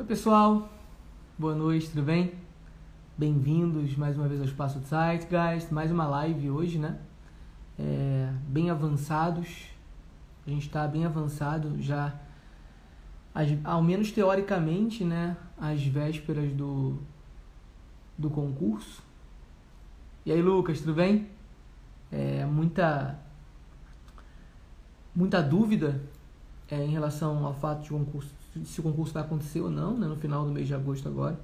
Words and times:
Oi 0.00 0.06
pessoal, 0.06 0.72
boa 1.38 1.54
noite, 1.54 1.90
tudo 1.90 2.02
bem? 2.02 2.32
Bem-vindos 3.18 3.94
mais 3.98 4.16
uma 4.16 4.26
vez 4.26 4.40
ao 4.40 4.46
Espaço 4.46 4.78
do 4.78 4.86
Zeitgeist, 4.86 5.74
mais 5.74 5.90
uma 5.92 6.06
live 6.06 6.50
hoje, 6.50 6.78
né? 6.78 6.98
É, 7.78 8.32
bem 8.48 8.70
avançados, 8.70 9.66
a 10.46 10.50
gente 10.50 10.66
está 10.66 10.88
bem 10.88 11.04
avançado 11.04 11.76
já, 11.82 12.18
ao 13.62 13.82
menos 13.82 14.10
teoricamente, 14.10 15.04
né? 15.04 15.36
Às 15.60 15.84
vésperas 15.84 16.50
do, 16.54 16.96
do 18.16 18.30
concurso. 18.30 19.02
E 20.24 20.32
aí, 20.32 20.40
Lucas, 20.40 20.80
tudo 20.80 20.94
bem? 20.94 21.28
É, 22.10 22.46
muita, 22.46 23.18
muita 25.14 25.42
dúvida 25.42 26.00
é, 26.70 26.82
em 26.82 26.90
relação 26.90 27.44
ao 27.44 27.52
fato 27.52 27.82
de 27.82 27.92
o 27.92 27.98
concurso, 27.98 28.39
se 28.64 28.80
o 28.80 28.82
concurso 28.82 29.14
vai 29.14 29.22
acontecer 29.22 29.60
ou 29.60 29.70
não, 29.70 29.96
né, 29.96 30.06
no 30.06 30.16
final 30.16 30.44
do 30.44 30.50
mês 30.50 30.66
de 30.66 30.74
agosto 30.74 31.08
agora. 31.08 31.38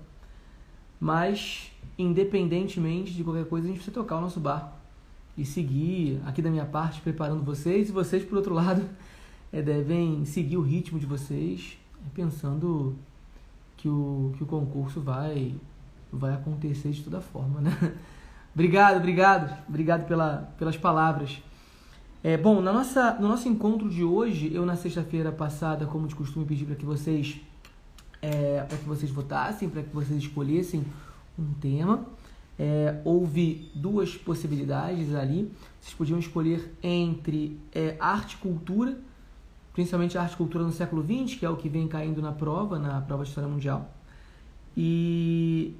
Mas, 0.99 1.71
independentemente 1.99 3.13
de 3.13 3.23
qualquer 3.23 3.47
coisa, 3.47 3.67
a 3.67 3.69
gente 3.69 3.79
precisa 3.79 3.95
tocar 3.95 4.17
o 4.17 4.21
nosso 4.21 4.41
barco 4.41 4.75
e 5.37 5.45
seguir, 5.45 6.21
aqui 6.25 6.41
da 6.41 6.51
minha 6.51 6.65
parte, 6.65 7.01
preparando 7.01 7.43
vocês, 7.43 7.91
e 7.91 7.93
vocês, 7.93 8.25
por 8.25 8.37
outro 8.37 8.55
lado, 8.55 8.83
é, 9.53 9.61
devem 9.63 10.25
seguir 10.25 10.57
o 10.57 10.63
ritmo 10.63 10.99
de 10.99 11.07
vocês, 11.07 11.79
é, 12.01 12.09
pensando 12.15 12.97
que 13.77 13.89
o, 13.89 14.33
que 14.37 14.43
o 14.43 14.47
concurso 14.47 15.01
vai, 15.01 15.55
vai 16.11 16.35
acontecer 16.35 16.91
de 16.91 17.03
toda 17.03 17.21
forma, 17.21 17.61
né? 17.61 17.73
Obrigado, 18.55 18.97
obrigado, 18.97 19.65
obrigado 19.69 20.07
pela, 20.07 20.51
pelas 20.57 20.79
palavras. 20.79 21.43
É, 22.27 22.37
bom, 22.37 22.61
na 22.61 22.73
nossa, 22.73 23.15
no 23.21 23.29
nosso 23.29 23.49
encontro 23.49 23.89
de 23.89 24.03
hoje, 24.03 24.53
eu 24.53 24.67
na 24.67 24.75
sexta-feira 24.75 25.31
passada, 25.31 25.87
como 25.87 26.09
de 26.09 26.15
costume, 26.17 26.45
pedi 26.45 26.65
para 26.65 26.75
que 26.75 26.85
vocês 26.85 27.41
é, 28.21 28.65
para 28.69 28.77
que 28.79 28.85
vocês 28.85 29.13
votassem, 29.13 29.69
para 29.69 29.85
que 29.85 29.95
vocês 29.95 30.19
escolhessem 30.25 30.85
um 31.39 31.53
tema. 31.61 32.05
É, 32.59 33.01
houve 33.05 33.71
duas 33.73 34.17
possibilidades 34.17 35.15
ali. 35.15 35.53
Vocês 35.81 35.95
podiam 35.95 36.19
escolher 36.19 36.75
entre 36.83 37.61
é, 37.73 37.97
arte 38.01 38.33
e 38.33 38.39
cultura, 38.39 38.99
principalmente 39.73 40.19
arte 40.19 40.33
e 40.33 40.37
cultura 40.37 40.65
no 40.65 40.73
século 40.73 41.05
XX, 41.05 41.39
que 41.39 41.47
é 41.47 41.49
o 41.49 41.57
que 41.57 41.69
vem 41.69 41.87
caindo 41.87 42.21
na 42.21 42.33
prova, 42.33 42.77
na 42.77 43.01
prova 43.03 43.23
de 43.23 43.29
História 43.29 43.49
Mundial. 43.49 43.89
E 44.77 45.77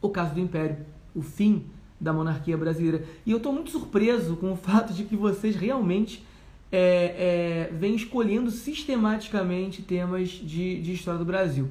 o 0.00 0.08
caso 0.10 0.32
do 0.32 0.38
Império, 0.38 0.76
o 1.12 1.22
fim 1.22 1.64
da 2.00 2.12
monarquia 2.12 2.56
brasileira. 2.56 3.04
E 3.24 3.30
eu 3.30 3.38
estou 3.38 3.52
muito 3.52 3.70
surpreso 3.70 4.36
com 4.36 4.52
o 4.52 4.56
fato 4.56 4.92
de 4.92 5.04
que 5.04 5.16
vocês 5.16 5.56
realmente 5.56 6.24
é, 6.70 7.68
é, 7.70 7.74
vêm 7.74 7.94
escolhendo 7.94 8.50
sistematicamente 8.50 9.82
temas 9.82 10.28
de, 10.28 10.80
de 10.82 10.92
história 10.92 11.18
do 11.18 11.24
Brasil. 11.24 11.68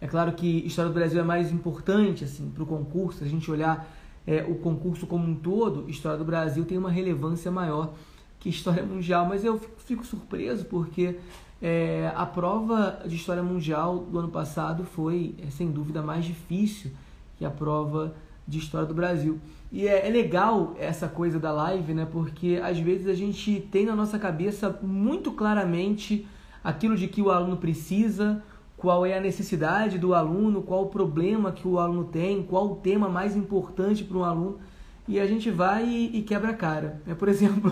É 0.00 0.06
claro 0.06 0.32
que 0.32 0.66
história 0.66 0.90
do 0.90 0.94
Brasil 0.94 1.20
é 1.20 1.24
mais 1.24 1.52
importante 1.52 2.24
assim 2.24 2.50
para 2.50 2.62
o 2.62 2.66
concurso. 2.66 3.18
Se 3.18 3.24
a 3.24 3.28
gente 3.28 3.50
olhar 3.50 3.86
é, 4.26 4.44
o 4.48 4.54
concurso 4.54 5.06
como 5.06 5.26
um 5.26 5.34
todo, 5.34 5.88
história 5.90 6.18
do 6.18 6.24
Brasil 6.24 6.64
tem 6.64 6.78
uma 6.78 6.90
relevância 6.90 7.50
maior 7.50 7.94
que 8.38 8.48
história 8.48 8.82
mundial. 8.84 9.26
Mas 9.26 9.44
eu 9.44 9.58
fico, 9.58 9.80
fico 9.80 10.06
surpreso 10.06 10.64
porque 10.66 11.16
é, 11.60 12.12
a 12.14 12.24
prova 12.24 13.02
de 13.06 13.16
história 13.16 13.42
mundial 13.42 13.98
do 13.98 14.18
ano 14.18 14.28
passado 14.28 14.84
foi, 14.84 15.34
é, 15.38 15.50
sem 15.50 15.70
dúvida, 15.70 16.00
mais 16.00 16.24
difícil 16.24 16.92
que 17.36 17.44
a 17.44 17.50
prova 17.50 18.14
de 18.48 18.58
história 18.58 18.86
do 18.86 18.94
Brasil. 18.94 19.38
E 19.70 19.86
é, 19.86 20.08
é, 20.08 20.10
legal 20.10 20.74
essa 20.78 21.06
coisa 21.06 21.38
da 21.38 21.52
live, 21.52 21.92
né? 21.92 22.08
Porque 22.10 22.58
às 22.64 22.78
vezes 22.78 23.06
a 23.06 23.14
gente 23.14 23.60
tem 23.70 23.84
na 23.84 23.94
nossa 23.94 24.18
cabeça 24.18 24.80
muito 24.82 25.32
claramente 25.32 26.26
aquilo 26.64 26.96
de 26.96 27.06
que 27.06 27.20
o 27.20 27.30
aluno 27.30 27.58
precisa, 27.58 28.42
qual 28.78 29.04
é 29.04 29.18
a 29.18 29.20
necessidade 29.20 29.98
do 29.98 30.14
aluno, 30.14 30.62
qual 30.62 30.84
o 30.84 30.88
problema 30.88 31.52
que 31.52 31.68
o 31.68 31.78
aluno 31.78 32.04
tem, 32.04 32.42
qual 32.42 32.72
o 32.72 32.76
tema 32.76 33.08
mais 33.10 33.36
importante 33.36 34.02
para 34.02 34.16
um 34.16 34.24
aluno. 34.24 34.58
E 35.06 35.20
a 35.20 35.26
gente 35.26 35.50
vai 35.50 35.86
e, 35.86 36.22
quebra 36.22 36.50
a 36.50 36.54
cara. 36.54 37.02
É, 37.06 37.14
por 37.14 37.28
exemplo, 37.30 37.70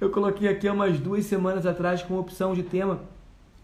eu 0.00 0.10
coloquei 0.10 0.48
aqui 0.48 0.66
há 0.66 0.72
umas 0.72 0.98
duas 0.98 1.24
semanas 1.24 1.64
atrás 1.64 2.02
com 2.02 2.18
opção 2.18 2.54
de 2.54 2.64
tema 2.64 3.00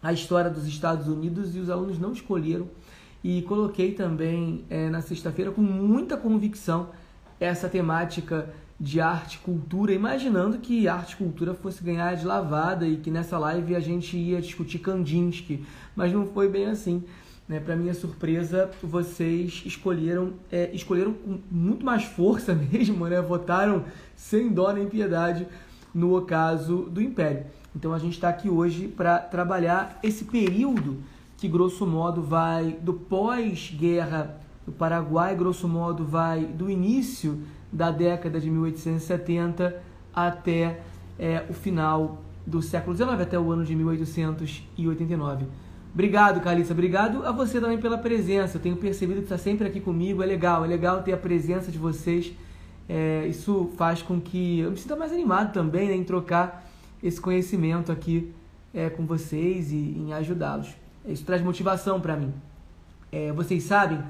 a 0.00 0.12
história 0.12 0.50
dos 0.50 0.66
Estados 0.66 1.08
Unidos 1.08 1.56
e 1.56 1.58
os 1.58 1.70
alunos 1.70 1.98
não 1.98 2.12
escolheram 2.12 2.68
e 3.24 3.40
coloquei 3.40 3.92
também 3.92 4.66
é, 4.68 4.90
na 4.90 5.00
sexta-feira 5.00 5.50
com 5.50 5.62
muita 5.62 6.14
convicção 6.14 6.90
essa 7.40 7.70
temática 7.70 8.50
de 8.78 9.00
arte 9.00 9.36
e 9.36 9.38
cultura, 9.38 9.94
imaginando 9.94 10.58
que 10.58 10.86
arte 10.86 11.12
e 11.12 11.16
cultura 11.16 11.54
fosse 11.54 11.82
ganhar 11.82 12.14
de 12.16 12.26
lavada 12.26 12.86
e 12.86 12.98
que 12.98 13.10
nessa 13.10 13.38
live 13.38 13.74
a 13.74 13.80
gente 13.80 14.14
ia 14.14 14.42
discutir 14.42 14.78
Kandinsky, 14.78 15.64
mas 15.96 16.12
não 16.12 16.26
foi 16.26 16.50
bem 16.50 16.66
assim. 16.66 17.02
Né? 17.48 17.60
Para 17.60 17.76
minha 17.76 17.94
surpresa, 17.94 18.70
vocês 18.82 19.62
escolheram 19.64 20.34
é, 20.52 20.70
escolheram 20.74 21.14
com 21.14 21.38
muito 21.50 21.84
mais 21.84 22.04
força 22.04 22.52
mesmo, 22.72 23.06
né? 23.06 23.22
votaram 23.22 23.84
sem 24.14 24.50
dó 24.50 24.70
nem 24.70 24.86
piedade 24.86 25.46
no 25.94 26.14
ocaso 26.14 26.90
do 26.90 27.00
Império. 27.00 27.46
Então 27.74 27.94
a 27.94 27.98
gente 27.98 28.14
está 28.14 28.28
aqui 28.28 28.50
hoje 28.50 28.86
para 28.86 29.18
trabalhar 29.18 29.98
esse 30.02 30.26
período 30.26 30.98
que 31.44 31.48
grosso 31.48 31.86
modo 31.86 32.22
vai 32.22 32.78
do 32.80 32.94
pós-guerra 32.94 34.40
do 34.64 34.72
Paraguai, 34.72 35.36
grosso 35.36 35.68
modo 35.68 36.02
vai 36.02 36.42
do 36.42 36.70
início 36.70 37.38
da 37.70 37.90
década 37.90 38.40
de 38.40 38.50
1870 38.50 39.78
até 40.14 40.80
é, 41.18 41.44
o 41.50 41.52
final 41.52 42.22
do 42.46 42.62
século 42.62 42.96
XIX, 42.96 43.10
até 43.20 43.38
o 43.38 43.52
ano 43.52 43.62
de 43.62 43.76
1889. 43.76 45.44
Obrigado, 45.92 46.40
Carlissa. 46.40 46.72
Obrigado 46.72 47.26
a 47.26 47.30
você 47.30 47.60
também 47.60 47.76
pela 47.76 47.98
presença. 47.98 48.56
Eu 48.56 48.62
tenho 48.62 48.76
percebido 48.78 49.18
que 49.18 49.24
está 49.24 49.36
sempre 49.36 49.68
aqui 49.68 49.82
comigo. 49.82 50.22
É 50.22 50.26
legal, 50.26 50.64
é 50.64 50.66
legal 50.66 51.02
ter 51.02 51.12
a 51.12 51.18
presença 51.18 51.70
de 51.70 51.76
vocês. 51.76 52.32
É, 52.88 53.26
isso 53.26 53.70
faz 53.76 54.00
com 54.00 54.18
que 54.18 54.60
eu 54.60 54.70
me 54.70 54.78
sinta 54.78 54.96
mais 54.96 55.12
animado 55.12 55.52
também 55.52 55.88
né, 55.88 55.94
em 55.94 56.04
trocar 56.04 56.66
esse 57.02 57.20
conhecimento 57.20 57.92
aqui 57.92 58.32
é, 58.72 58.88
com 58.88 59.04
vocês 59.04 59.72
e 59.72 59.76
em 59.76 60.14
ajudá-los. 60.14 60.83
Isso 61.06 61.24
traz 61.24 61.42
motivação 61.42 62.00
para 62.00 62.16
mim. 62.16 62.32
É, 63.12 63.32
vocês 63.32 63.62
sabem, 63.64 64.02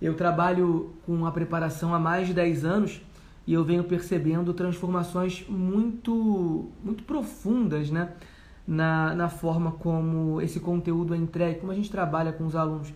eu 0.00 0.14
trabalho 0.14 0.90
com 1.06 1.24
a 1.26 1.30
preparação 1.30 1.94
há 1.94 1.98
mais 1.98 2.26
de 2.26 2.34
10 2.34 2.64
anos 2.64 3.00
e 3.46 3.52
eu 3.52 3.64
venho 3.64 3.84
percebendo 3.84 4.52
transformações 4.52 5.44
muito, 5.48 6.68
muito 6.82 7.04
profundas 7.04 7.90
né? 7.90 8.10
na, 8.66 9.14
na 9.14 9.28
forma 9.28 9.72
como 9.72 10.40
esse 10.40 10.60
conteúdo 10.60 11.14
é 11.14 11.16
entregue, 11.16 11.60
como 11.60 11.72
a 11.72 11.74
gente 11.74 11.90
trabalha 11.90 12.32
com 12.32 12.46
os 12.46 12.54
alunos. 12.54 12.92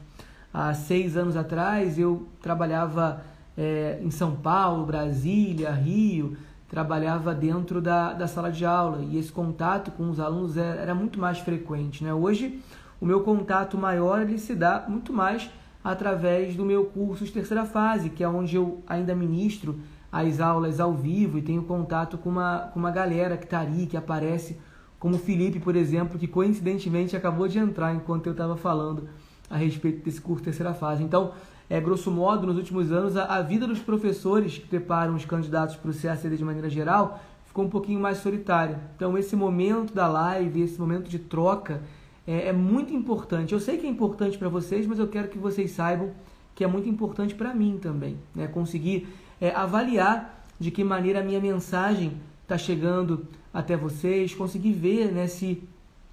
Há 0.53 0.73
seis 0.75 1.17
anos 1.17 1.37
atrás 1.37 1.99
eu 1.99 2.29
trabalhava 2.41 3.23
é, 3.57 3.99
em 4.03 4.11
São 4.11 4.37
Paulo, 4.37 4.87
Brasília, 4.87 5.71
Rio, 5.73 6.37
trabalhava 6.69 7.35
dentro 7.35 7.81
da, 7.81 8.13
da 8.13 8.27
sala 8.27 8.51
de 8.51 8.65
aula 8.65 9.03
e 9.03 9.19
esse 9.19 9.33
contato 9.33 9.91
com 9.91 10.11
os 10.11 10.21
alunos 10.21 10.57
era, 10.57 10.81
era 10.81 10.95
muito 10.95 11.19
mais 11.19 11.39
frequente. 11.39 12.03
Né? 12.05 12.13
Hoje 12.15 12.61
o 13.05 13.07
meu 13.07 13.21
contato 13.21 13.77
maior 13.77 14.23
ele 14.23 14.39
se 14.39 14.55
dá 14.55 14.87
muito 14.89 15.13
mais 15.13 15.51
através 15.85 16.57
do 16.57 16.65
meu 16.65 16.87
curso 16.87 17.23
de 17.23 17.31
terceira 17.31 17.67
fase, 17.67 18.09
que 18.09 18.25
é 18.25 18.29
onde 18.29 18.57
eu 18.57 18.83
ainda 18.87 19.15
ministro 19.15 19.79
as 20.11 20.41
aulas 20.41 20.81
ao 20.81 20.95
vivo 20.95 21.37
e 21.37 21.43
tenho 21.43 21.63
contato 21.65 22.17
com 22.17 22.31
uma, 22.31 22.71
com 22.73 22.81
uma 22.81 22.91
galera 22.91 23.37
que 23.37 23.45
está 23.45 23.61
ali, 23.61 23.85
que 23.85 23.95
aparece, 23.95 24.59
como 24.99 25.17
o 25.17 25.19
Felipe, 25.19 25.61
por 25.61 25.77
exemplo, 25.77 26.19
que 26.19 26.27
coincidentemente 26.27 27.15
acabou 27.15 27.47
de 27.47 27.59
entrar 27.59 27.95
enquanto 27.95 28.25
eu 28.25 28.33
estava 28.33 28.57
falando 28.57 29.07
a 29.51 29.59
respeito 29.59 30.03
desse 30.03 30.23
curso 30.23 30.41
de 30.41 30.45
terceira 30.47 30.73
fase. 30.73 31.03
Então, 31.03 31.33
é, 31.69 31.79
grosso 31.79 32.11
modo, 32.11 32.47
nos 32.47 32.57
últimos 32.57 32.91
anos, 32.91 33.19
a, 33.19 33.27
a 33.27 33.43
vida 33.43 33.67
dos 33.67 33.81
professores 33.81 34.57
que 34.57 34.67
preparam 34.67 35.15
os 35.15 35.27
candidatos 35.27 35.77
para 35.77 35.91
o 35.91 35.95
CACD 35.95 36.39
de 36.39 36.45
maneira 36.45 36.71
geral 36.71 37.21
ficou 37.45 37.67
um 37.67 37.71
pouquinho 37.71 38.01
mais 38.01 38.17
solitária. 38.17 38.81
Então, 38.97 39.19
esse 39.19 39.37
momento 39.37 39.93
da 39.93 40.09
live, 40.09 40.63
esse 40.63 40.81
momento 40.81 41.11
de 41.11 41.19
troca, 41.19 41.83
é, 42.27 42.49
é 42.49 42.53
muito 42.53 42.93
importante. 42.93 43.53
Eu 43.53 43.61
sei 43.61 43.79
que 43.79 43.87
é 43.87 43.91
importante 43.91 44.39
para 44.39 44.49
vocês, 44.49 44.87
mas 44.87 44.99
eu 44.99 45.09
quero 45.09 45.29
que 45.29 45.39
vocês 45.39 45.71
saibam 45.71 46.11
que 46.55 46.63
é 46.63 46.67
muito 46.67 46.89
importante 46.89 47.35
para 47.35 47.53
mim 47.53 47.79
também. 47.81 48.17
Né? 48.35 48.47
Conseguir 48.47 49.09
é, 49.41 49.51
avaliar 49.51 50.47
de 50.59 50.71
que 50.71 50.85
maneira 50.85 51.21
a 51.21 51.23
minha 51.23 51.41
mensagem 51.41 52.13
está 52.43 52.57
chegando 52.57 53.27
até 53.53 53.77
vocês, 53.77 54.35
conseguir 54.35 54.73
ver 54.73 55.13
né, 55.13 55.27
se 55.27 55.63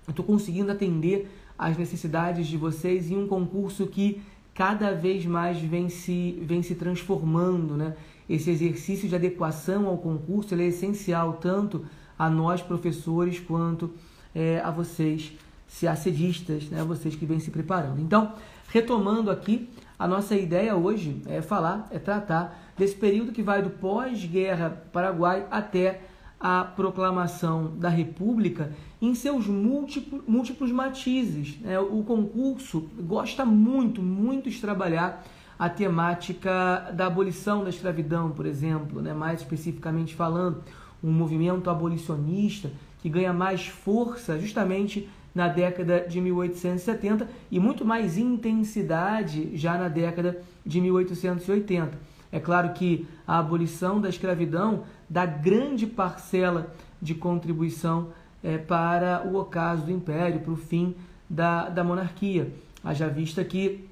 estou 0.08 0.26
conseguindo 0.26 0.72
atender 0.72 1.30
às 1.58 1.78
necessidades 1.78 2.48
de 2.48 2.58
vocês 2.58 3.12
em 3.12 3.18
um 3.18 3.28
concurso 3.28 3.86
que 3.86 4.22
cada 4.54 4.94
vez 4.94 5.26
mais 5.26 5.60
vem 5.60 5.90
se, 5.90 6.40
vem 6.42 6.64
se 6.64 6.76
transformando. 6.76 7.76
Né? 7.76 7.96
Esse 8.28 8.50
exercício 8.50 9.08
de 9.08 9.16
adequação 9.16 9.88
ao 9.88 9.98
concurso 9.98 10.56
é 10.56 10.64
essencial 10.64 11.34
tanto 11.34 11.86
a 12.18 12.30
nós 12.30 12.62
professores 12.62 13.40
quanto 13.40 13.92
é, 14.34 14.60
a 14.60 14.72
vocês 14.72 15.34
se 15.72 15.88
acedistas, 15.88 16.66
né, 16.66 16.84
vocês 16.84 17.16
que 17.16 17.26
vêm 17.26 17.40
se 17.40 17.50
preparando. 17.50 18.02
Então, 18.02 18.34
retomando 18.68 19.32
aqui, 19.32 19.70
a 19.98 20.06
nossa 20.06 20.36
ideia 20.36 20.76
hoje 20.76 21.22
é 21.26 21.42
falar, 21.42 21.88
é 21.90 21.98
tratar 21.98 22.74
desse 22.78 22.94
período 22.94 23.32
que 23.32 23.42
vai 23.42 23.62
do 23.62 23.70
pós-guerra 23.70 24.84
Paraguai 24.92 25.48
até 25.50 26.02
a 26.38 26.66
proclamação 26.66 27.72
da 27.78 27.88
República 27.88 28.74
em 29.02 29.16
seus 29.16 29.48
múltiplos, 29.48 30.22
múltiplos 30.28 30.72
matizes. 30.74 31.58
Né? 31.62 31.80
O 31.80 32.04
concurso 32.04 32.90
gosta 33.00 33.46
muito, 33.46 34.02
muito 34.02 34.50
de 34.50 34.60
trabalhar 34.60 35.24
a 35.58 35.70
temática 35.70 36.92
da 36.94 37.08
abolição 37.08 37.64
da 37.64 37.70
escravidão, 37.70 38.32
por 38.32 38.46
exemplo, 38.46 39.02
né? 39.02 39.14
mais 39.14 39.40
especificamente 39.40 40.16
falando, 40.16 40.64
um 41.02 41.12
movimento 41.12 41.70
abolicionista 41.70 42.70
que 43.02 43.08
ganha 43.08 43.32
mais 43.32 43.68
força 43.68 44.38
justamente 44.38 45.08
na 45.34 45.48
década 45.48 46.06
de 46.08 46.20
1870 46.20 47.28
e 47.50 47.60
muito 47.60 47.86
mais 47.86 48.18
intensidade 48.18 49.56
já 49.56 49.78
na 49.78 49.88
década 49.88 50.42
de 50.66 50.82
1880. 50.82 51.98
É 52.32 52.40
claro 52.40 52.74
que 52.74 53.08
a 53.28 53.40
abolição 53.40 54.00
da 54.00 54.10
escravidão 54.10 54.84
dá 55.10 55.26
grande 55.26 55.86
parcela 55.86 56.74
de 57.02 57.14
contribuição 57.14 58.10
é, 58.44 58.58
para 58.58 59.28
o 59.28 59.36
ocaso 59.38 59.84
do 59.84 59.92
império, 59.92 60.40
para 60.40 60.54
o 60.54 60.58
fim 60.58 60.96
da, 61.30 61.70
da 61.70 61.84
monarquia. 61.84 62.52
Haja 62.84 63.08
vista 63.08 63.44
que 63.44 63.88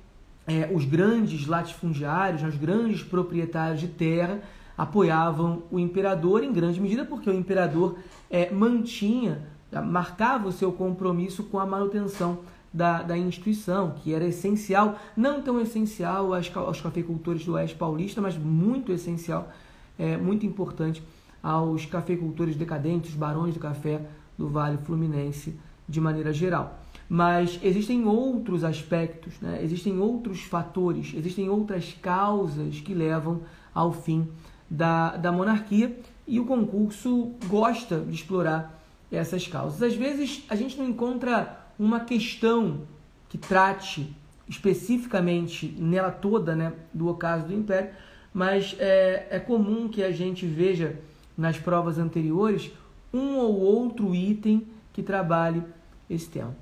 é, 0.47 0.69
os 0.74 0.86
grandes 0.86 1.45
latifundiários, 1.45 2.44
os 2.44 2.56
grandes 2.56 3.03
proprietários 3.03 3.80
de 3.80 3.88
terra, 3.88 4.39
apoiavam 4.77 5.63
o 5.69 5.77
imperador 5.77 6.44
em 6.44 6.53
grande 6.53 6.80
medida 6.80 7.03
porque 7.03 7.30
o 7.30 7.33
imperador 7.33 7.97
é, 8.30 8.50
mantinha, 8.50 9.41
marcava 9.71 10.48
o 10.48 10.51
seu 10.51 10.71
compromisso 10.71 11.44
com 11.44 11.60
a 11.60 11.66
manutenção 11.66 12.39
da, 12.74 13.01
da 13.01 13.18
instituição, 13.18 13.92
que 13.92 14.13
era 14.13 14.25
essencial, 14.25 14.98
não 15.16 15.42
tão 15.42 15.60
essencial 15.60 16.33
aos, 16.33 16.56
aos 16.56 16.81
cafeicultores 16.81 17.45
do 17.45 17.54
Oeste 17.54 17.75
Paulista, 17.75 18.21
mas 18.21 18.38
muito 18.38 18.92
essencial, 18.92 19.51
é, 19.98 20.18
muito 20.18 20.45
importante 20.45 21.04
aos 21.42 21.86
cafeicultores 21.86 22.56
decadentes, 22.56 23.13
barões 23.13 23.54
do 23.54 23.60
café 23.60 24.01
do 24.38 24.48
Vale 24.48 24.77
Fluminense 24.77 25.60
de 25.88 26.00
maneira 26.00 26.31
geral. 26.31 26.80
Mas 27.10 27.60
existem 27.63 28.06
outros 28.06 28.63
aspectos, 28.63 29.39
né? 29.42 29.60
existem 29.63 30.00
outros 30.00 30.44
fatores, 30.44 31.13
existem 31.15 31.50
outras 31.50 31.94
causas 32.00 32.80
que 32.81 32.94
levam 32.94 33.42
ao 33.74 33.92
fim 33.92 34.27
da, 34.69 35.18
da 35.18 35.31
monarquia 35.31 35.98
e 36.27 36.39
o 36.39 36.45
concurso 36.45 37.31
gosta 37.48 38.00
de 38.01 38.13
explorar 38.13 38.78
essas 39.11 39.47
causas. 39.47 39.81
Às 39.81 39.95
vezes 39.95 40.44
a 40.50 40.56
gente 40.56 40.77
não 40.77 40.88
encontra 40.88 41.65
uma 41.77 42.01
questão 42.01 42.81
que 43.27 43.38
trate 43.38 44.13
especificamente 44.47 45.67
nela 45.77 46.11
toda 46.11 46.56
né, 46.56 46.73
do 46.94 47.07
ocaso 47.07 47.47
do 47.47 47.53
Império, 47.53 47.91
mas 48.33 48.75
é, 48.79 49.27
é 49.29 49.39
comum 49.39 49.88
que 49.88 50.03
a 50.03 50.11
gente 50.11 50.45
veja 50.45 51.00
nas 51.38 51.57
provas 51.57 51.97
anteriores 51.97 52.71
um 53.13 53.38
ou 53.38 53.59
outro 53.59 54.13
item 54.13 54.67
que 54.91 55.01
trabalhe 55.01 55.63
esse 56.09 56.27
tema. 56.29 56.55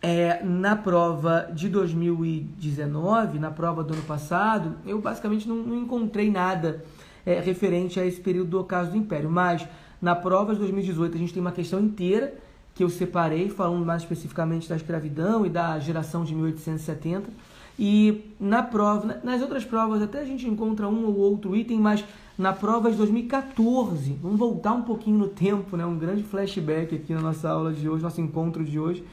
É, 0.00 0.42
na 0.44 0.76
prova 0.76 1.50
de 1.52 1.68
2019, 1.68 3.38
na 3.38 3.50
prova 3.50 3.82
do 3.82 3.94
ano 3.94 4.02
passado, 4.02 4.76
eu 4.86 5.00
basicamente 5.00 5.48
não, 5.48 5.56
não 5.56 5.76
encontrei 5.76 6.30
nada 6.30 6.84
é, 7.26 7.40
referente 7.40 7.98
a 7.98 8.06
esse 8.06 8.20
período 8.20 8.50
do 8.50 8.60
ocaso 8.60 8.92
do 8.92 8.96
Império, 8.96 9.30
mas 9.30 9.66
na 10.00 10.14
prova 10.14 10.52
de 10.52 10.60
2018 10.60 11.14
a 11.14 11.18
gente 11.18 11.32
tem 11.32 11.40
uma 11.40 11.52
questão 11.52 11.80
inteira 11.80 12.34
que 12.74 12.84
eu 12.84 12.88
separei, 12.88 13.48
falando 13.48 13.84
mais 13.84 14.02
especificamente 14.02 14.68
da 14.68 14.76
escravidão 14.76 15.44
e 15.44 15.48
da 15.48 15.78
geração 15.80 16.22
de 16.22 16.32
1870. 16.32 17.28
E 17.76 18.34
na 18.38 18.62
prova, 18.62 19.20
nas 19.22 19.42
outras 19.42 19.64
provas 19.64 20.00
até 20.00 20.20
a 20.20 20.24
gente 20.24 20.46
encontra 20.48 20.88
um 20.88 21.06
ou 21.06 21.16
outro 21.16 21.56
item, 21.56 21.78
mas 21.78 22.04
na 22.36 22.52
prova 22.52 22.88
de 22.88 22.96
2014, 22.96 24.16
vamos 24.22 24.38
voltar 24.38 24.72
um 24.74 24.82
pouquinho 24.82 25.18
no 25.18 25.26
tempo, 25.26 25.76
né? 25.76 25.84
Um 25.84 25.98
grande 25.98 26.22
flashback 26.22 26.94
aqui 26.94 27.12
na 27.12 27.20
nossa 27.20 27.48
aula 27.50 27.72
de 27.72 27.88
hoje, 27.88 28.02
nosso 28.02 28.20
encontro 28.20 28.64
de 28.64 28.78
hoje, 28.78 29.04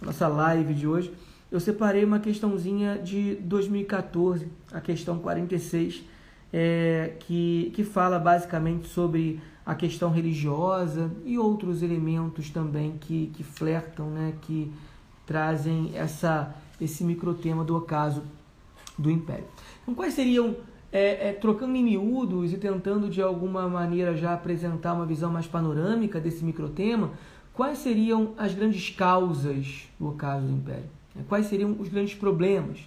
nossa 0.00 0.26
live 0.26 0.72
de 0.72 0.86
hoje. 0.86 1.12
Eu 1.52 1.60
separei 1.60 2.04
uma 2.04 2.20
questãozinha 2.20 2.96
de 2.96 3.34
2014, 3.42 4.48
a 4.72 4.80
questão 4.80 5.18
46, 5.18 6.04
é, 6.50 7.16
que, 7.20 7.70
que 7.74 7.84
fala 7.84 8.18
basicamente 8.18 8.88
sobre 8.88 9.40
a 9.70 9.74
questão 9.76 10.10
religiosa 10.10 11.12
e 11.24 11.38
outros 11.38 11.80
elementos 11.80 12.50
também 12.50 12.98
que, 12.98 13.30
que 13.36 13.44
flertam, 13.44 14.10
né, 14.10 14.34
que 14.42 14.68
trazem 15.24 15.92
essa, 15.94 16.52
esse 16.80 17.04
microtema 17.04 17.62
do 17.62 17.76
ocaso 17.76 18.24
do 18.98 19.08
Império. 19.08 19.44
Então, 19.80 19.94
quais 19.94 20.14
seriam, 20.14 20.56
é, 20.90 21.28
é, 21.28 21.32
trocando 21.32 21.76
em 21.76 21.84
miúdos 21.84 22.52
e 22.52 22.56
tentando 22.56 23.08
de 23.08 23.22
alguma 23.22 23.68
maneira 23.68 24.16
já 24.16 24.34
apresentar 24.34 24.92
uma 24.92 25.06
visão 25.06 25.30
mais 25.30 25.46
panorâmica 25.46 26.18
desse 26.18 26.44
microtema, 26.44 27.12
quais 27.54 27.78
seriam 27.78 28.34
as 28.36 28.52
grandes 28.52 28.90
causas 28.90 29.88
do 30.00 30.08
ocaso 30.08 30.46
do 30.46 30.52
Império? 30.52 30.90
Quais 31.28 31.46
seriam 31.46 31.76
os 31.78 31.88
grandes 31.88 32.14
problemas? 32.14 32.80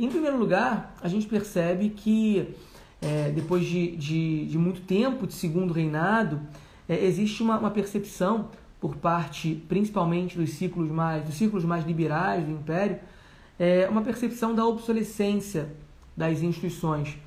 Em 0.00 0.08
primeiro 0.08 0.36
lugar, 0.36 0.96
a 1.00 1.06
gente 1.06 1.28
percebe 1.28 1.90
que 1.90 2.56
é, 3.04 3.30
depois 3.30 3.66
de, 3.66 3.96
de, 3.96 4.46
de, 4.46 4.58
muito 4.58 4.80
tempo 4.80 5.26
de 5.26 5.34
segundo 5.34 5.72
reinado, 5.72 6.40
é, 6.88 7.04
existe 7.04 7.42
uma, 7.42 7.58
uma, 7.58 7.70
percepção 7.70 8.48
por 8.80 8.96
parte, 8.96 9.62
principalmente 9.68 10.36
dos 10.36 10.50
ciclos 10.50 10.90
mais, 10.90 11.24
dos 11.24 11.34
círculos 11.34 11.64
mais 11.64 11.84
liberais 11.84 12.44
do 12.44 12.50
Império, 12.50 12.98
é, 13.58 13.86
uma 13.88 14.02
percepção 14.02 14.54
da 14.54 14.64
obsolescência 14.64 15.68
das 16.16 16.42
instituições 16.42 17.18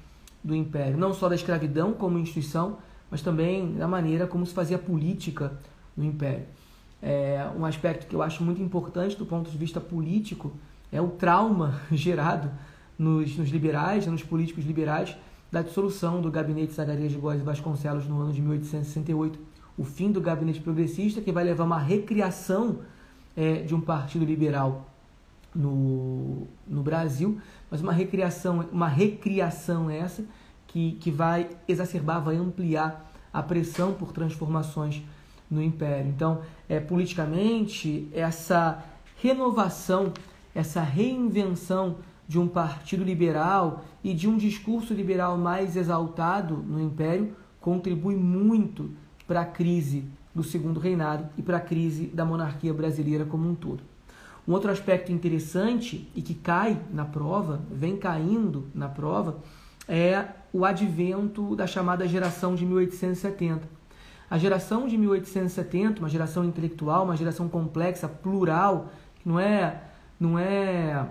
do 0.43 0.55
Império, 0.55 0.97
não 0.97 1.13
só 1.13 1.29
da 1.29 1.35
escravidão 1.35 1.93
como 1.93 2.17
instituição, 2.17 2.77
mas 3.09 3.21
também 3.21 3.73
da 3.73 3.87
maneira 3.87 4.25
como 4.25 4.45
se 4.45 4.53
fazia 4.53 4.77
política 4.77 5.59
no 5.95 6.03
Império. 6.03 6.45
É, 7.01 7.47
um 7.55 7.65
aspecto 7.65 8.07
que 8.07 8.15
eu 8.15 8.23
acho 8.23 8.43
muito 8.43 8.61
importante 8.61 9.15
do 9.15 9.25
ponto 9.25 9.51
de 9.51 9.57
vista 9.57 9.79
político 9.79 10.51
é 10.91 10.99
o 10.99 11.09
trauma 11.09 11.79
gerado 11.91 12.49
nos, 12.97 13.37
nos 13.37 13.49
liberais, 13.49 14.07
nos 14.07 14.23
políticos 14.23 14.65
liberais, 14.65 15.15
da 15.51 15.61
dissolução 15.61 16.21
do 16.21 16.29
gabinete 16.29 16.73
Zacarias 16.73 17.11
de 17.11 17.17
Góes 17.17 17.41
Vasconcelos 17.41 18.07
no 18.07 18.19
ano 18.21 18.33
de 18.33 18.41
1868, 18.41 19.39
o 19.77 19.83
fim 19.83 20.11
do 20.11 20.19
gabinete 20.19 20.59
progressista, 20.59 21.21
que 21.21 21.31
vai 21.31 21.43
levar 21.43 21.63
uma 21.63 21.79
recriação 21.79 22.79
é, 23.35 23.61
de 23.61 23.73
um 23.75 23.81
partido 23.81 24.25
liberal 24.25 24.89
no, 25.53 26.47
no 26.67 26.81
Brasil, 26.81 27.39
mas 27.69 27.81
uma 27.81 27.93
recriação, 27.93 28.65
uma 28.71 28.87
recriação 28.87 29.89
essa 29.89 30.25
que, 30.67 30.93
que 30.93 31.11
vai 31.11 31.49
exacerbar, 31.67 32.21
vai 32.21 32.35
ampliar 32.35 33.11
a 33.31 33.41
pressão 33.41 33.93
por 33.93 34.11
transformações 34.11 35.01
no 35.49 35.61
Império. 35.61 36.09
Então, 36.09 36.41
é, 36.67 36.79
politicamente, 36.79 38.07
essa 38.13 38.83
renovação, 39.21 40.11
essa 40.53 40.81
reinvenção 40.81 41.97
de 42.27 42.37
um 42.39 42.47
partido 42.47 43.03
liberal 43.03 43.85
e 44.03 44.13
de 44.13 44.27
um 44.27 44.37
discurso 44.37 44.93
liberal 44.93 45.37
mais 45.37 45.75
exaltado 45.75 46.57
no 46.57 46.81
Império 46.81 47.33
contribui 47.61 48.15
muito 48.15 48.91
para 49.27 49.41
a 49.41 49.45
crise 49.45 50.05
do 50.33 50.43
segundo 50.43 50.79
reinado 50.79 51.29
e 51.37 51.41
para 51.41 51.57
a 51.57 51.61
crise 51.61 52.07
da 52.07 52.25
monarquia 52.25 52.73
brasileira 52.73 53.25
como 53.25 53.49
um 53.49 53.55
todo. 53.55 53.81
Um 54.47 54.53
outro 54.53 54.71
aspecto 54.71 55.11
interessante 55.11 56.09
e 56.15 56.21
que 56.21 56.33
cai 56.33 56.79
na 56.93 57.03
prova, 57.03 57.61
vem 57.69 57.97
caindo 57.97 58.67
na 58.73 58.87
prova, 58.87 59.39
é 59.87 60.25
o 60.53 60.63
advento 60.63 61.55
da 61.55 61.67
chamada 61.67 62.07
geração 62.07 62.55
de 62.55 62.65
1870. 62.65 63.67
A 64.29 64.37
geração 64.37 64.87
de 64.87 64.97
1870, 64.97 65.99
uma 65.99 66.09
geração 66.09 66.43
intelectual, 66.43 67.05
uma 67.05 67.17
geração 67.17 67.47
complexa, 67.47 68.07
plural, 68.07 68.91
não 69.25 69.39
é, 69.39 69.81
não 70.19 70.37
é 70.37 71.07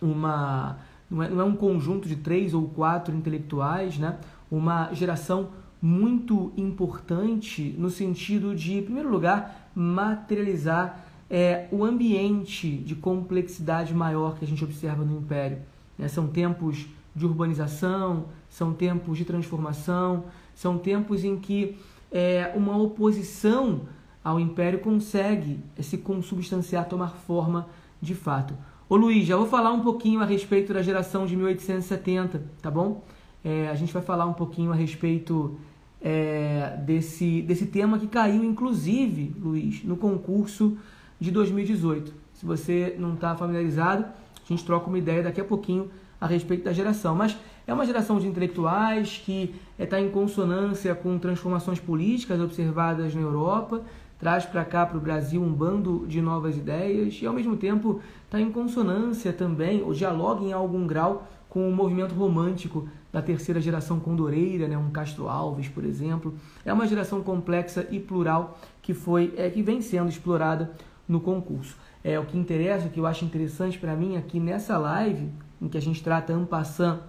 uma 0.00 0.78
não 1.10 1.22
é, 1.22 1.28
não 1.28 1.40
é 1.40 1.44
um 1.44 1.56
conjunto 1.56 2.08
de 2.08 2.16
três 2.16 2.54
ou 2.54 2.68
quatro 2.68 3.14
intelectuais, 3.14 3.98
né? 3.98 4.18
uma 4.50 4.92
geração 4.94 5.48
muito 5.82 6.52
importante 6.56 7.74
no 7.76 7.90
sentido 7.90 8.54
de, 8.54 8.78
em 8.78 8.82
primeiro 8.82 9.10
lugar, 9.10 9.70
materializar 9.74 11.04
é, 11.28 11.66
o 11.72 11.84
ambiente 11.84 12.76
de 12.76 12.94
complexidade 12.94 13.94
maior 13.94 14.38
que 14.38 14.44
a 14.44 14.48
gente 14.48 14.62
observa 14.62 15.04
no 15.04 15.18
Império. 15.18 15.58
Né? 15.98 16.06
São 16.06 16.28
tempos 16.28 16.86
de 17.14 17.26
urbanização, 17.26 18.26
são 18.48 18.72
tempos 18.72 19.18
de 19.18 19.24
transformação, 19.24 20.24
são 20.54 20.78
tempos 20.78 21.24
em 21.24 21.36
que 21.36 21.76
é, 22.12 22.52
uma 22.54 22.76
oposição 22.76 23.82
ao 24.22 24.38
Império 24.38 24.80
consegue 24.80 25.60
se 25.80 25.98
consubstanciar, 25.98 26.88
tomar 26.88 27.10
forma 27.10 27.66
de 28.00 28.14
fato. 28.14 28.54
Ô 28.90 28.96
Luiz, 28.96 29.24
já 29.24 29.36
vou 29.36 29.46
falar 29.46 29.70
um 29.72 29.78
pouquinho 29.78 30.20
a 30.20 30.24
respeito 30.24 30.74
da 30.74 30.82
geração 30.82 31.24
de 31.24 31.36
1870, 31.36 32.42
tá 32.60 32.72
bom? 32.72 33.04
É, 33.44 33.68
a 33.68 33.74
gente 33.76 33.92
vai 33.92 34.02
falar 34.02 34.26
um 34.26 34.32
pouquinho 34.32 34.72
a 34.72 34.74
respeito 34.74 35.56
é, 36.02 36.76
desse, 36.84 37.40
desse 37.42 37.66
tema 37.66 38.00
que 38.00 38.08
caiu, 38.08 38.42
inclusive, 38.42 39.32
Luiz, 39.40 39.84
no 39.84 39.96
concurso 39.96 40.76
de 41.20 41.30
2018. 41.30 42.12
Se 42.34 42.44
você 42.44 42.96
não 42.98 43.14
está 43.14 43.36
familiarizado, 43.36 44.06
a 44.06 44.48
gente 44.48 44.64
troca 44.64 44.88
uma 44.88 44.98
ideia 44.98 45.22
daqui 45.22 45.40
a 45.40 45.44
pouquinho 45.44 45.88
a 46.20 46.26
respeito 46.26 46.64
da 46.64 46.72
geração. 46.72 47.14
Mas 47.14 47.36
é 47.68 47.72
uma 47.72 47.86
geração 47.86 48.18
de 48.18 48.26
intelectuais 48.26 49.22
que 49.24 49.54
está 49.78 50.00
em 50.00 50.10
consonância 50.10 50.96
com 50.96 51.16
transformações 51.16 51.78
políticas 51.78 52.40
observadas 52.40 53.14
na 53.14 53.20
Europa, 53.20 53.84
traz 54.20 54.44
para 54.44 54.64
cá, 54.64 54.84
para 54.84 54.98
o 54.98 55.00
Brasil, 55.00 55.42
um 55.42 55.52
bando 55.52 56.04
de 56.06 56.20
novas 56.20 56.56
ideias 56.56 57.18
e, 57.20 57.26
ao 57.26 57.32
mesmo 57.32 57.56
tempo, 57.56 58.00
está 58.26 58.38
em 58.38 58.52
consonância 58.52 59.32
também, 59.32 59.82
ou 59.82 59.94
dialoga 59.94 60.44
em 60.44 60.52
algum 60.52 60.86
grau 60.86 61.26
com 61.48 61.68
o 61.68 61.74
movimento 61.74 62.14
romântico 62.14 62.86
da 63.12 63.20
terceira 63.20 63.60
geração 63.60 63.98
condoreira, 63.98 64.68
né, 64.68 64.78
um 64.78 64.90
Castro 64.90 65.28
Alves, 65.28 65.68
por 65.68 65.84
exemplo. 65.84 66.34
É 66.64 66.72
uma 66.72 66.86
geração 66.86 67.22
complexa 67.22 67.88
e 67.90 67.98
plural 67.98 68.58
que 68.82 68.94
foi 68.94 69.34
é, 69.36 69.50
que 69.50 69.62
vem 69.62 69.80
sendo 69.80 70.08
explorada 70.08 70.70
no 71.08 71.18
concurso. 71.20 71.76
É 72.04 72.18
o 72.20 72.24
que 72.24 72.38
interessa, 72.38 72.86
o 72.86 72.90
que 72.90 73.00
eu 73.00 73.06
acho 73.06 73.24
interessante 73.24 73.78
para 73.78 73.96
mim 73.96 74.16
aqui 74.16 74.38
nessa 74.38 74.78
live, 74.78 75.28
em 75.60 75.68
que 75.68 75.76
a 75.76 75.82
gente 75.82 76.02
trata 76.02 76.32
ampassando 76.32 77.00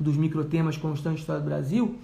dos 0.00 0.16
microtemas 0.16 0.76
constantes 0.76 1.18
da 1.18 1.20
história 1.20 1.42
do 1.42 1.46
Brasil, 1.46 1.96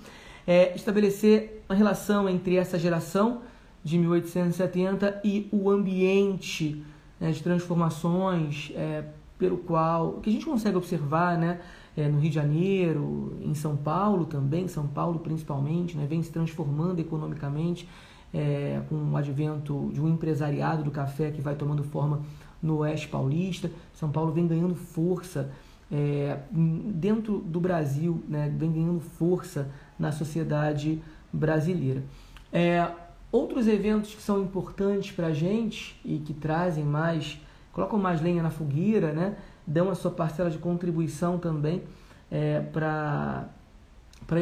é 0.47 0.75
estabelecer 0.75 1.63
a 1.69 1.75
relação 1.75 2.29
entre 2.29 2.57
essa 2.57 2.79
geração 2.79 3.41
de 3.83 3.99
1870 3.99 5.21
e 5.25 5.49
o 5.51 5.71
ambiente 5.71 6.85
né, 7.19 7.31
de 7.31 7.43
transformações 7.43 8.73
é, 8.75 9.05
pelo 9.39 9.59
qual 9.59 10.15
que 10.15 10.29
a 10.31 10.33
gente 10.33 10.45
consegue 10.45 10.77
observar 10.77 11.39
né, 11.39 11.61
é, 11.97 12.09
no 12.09 12.19
Rio 12.19 12.29
de 12.29 12.35
Janeiro, 12.35 13.37
em 13.43 13.55
São 13.55 13.77
Paulo 13.77 14.27
também, 14.27 14.69
São 14.69 14.87
Paulo 14.87 15.19
principalmente, 15.19 15.97
né, 15.97 16.07
vem 16.07 16.23
se 16.23 16.31
transformando 16.31 17.01
economicamente 17.01 17.89
é, 18.33 18.81
com 18.89 19.13
o 19.13 19.17
advento 19.17 19.91
de 19.93 20.01
um 20.01 20.09
empresariado 20.09 20.85
do 20.85 20.91
café 20.91 21.31
que 21.31 21.41
vai 21.41 21.55
tomando 21.55 21.83
forma 21.83 22.21
no 22.63 22.79
Oeste 22.79 23.09
Paulista. 23.09 23.71
São 23.95 24.11
Paulo 24.11 24.33
vem 24.33 24.47
ganhando 24.47 24.75
força 24.75 25.51
é, 25.91 26.39
dentro 26.51 27.39
do 27.39 27.59
Brasil, 27.59 28.23
né, 28.29 28.53
vem 28.57 28.73
ganhando 28.73 29.01
força 29.01 29.71
na 29.99 30.13
sociedade 30.13 31.03
brasileira. 31.33 32.05
É, 32.53 32.89
Outros 33.33 33.69
eventos 33.69 34.15
que 34.15 34.23
são 34.23 34.43
importantes 34.43 35.13
para 35.13 35.29
a 35.29 35.33
gente 35.33 36.01
e 36.05 36.19
que 36.19 36.35
trazem 36.35 36.85
mais, 36.85 37.41
colocam 37.73 37.99
mais 37.99 38.21
lenha 38.21 38.43
na 38.43 38.51
fogueira, 38.51 39.13
né? 39.13 39.37
dão 39.67 39.89
a 39.89 39.95
sua 39.95 40.11
parcela 40.11 40.51
de 40.51 40.59
contribuição 40.59 41.39
também 41.39 41.83
é, 42.31 42.61
para 42.61 43.49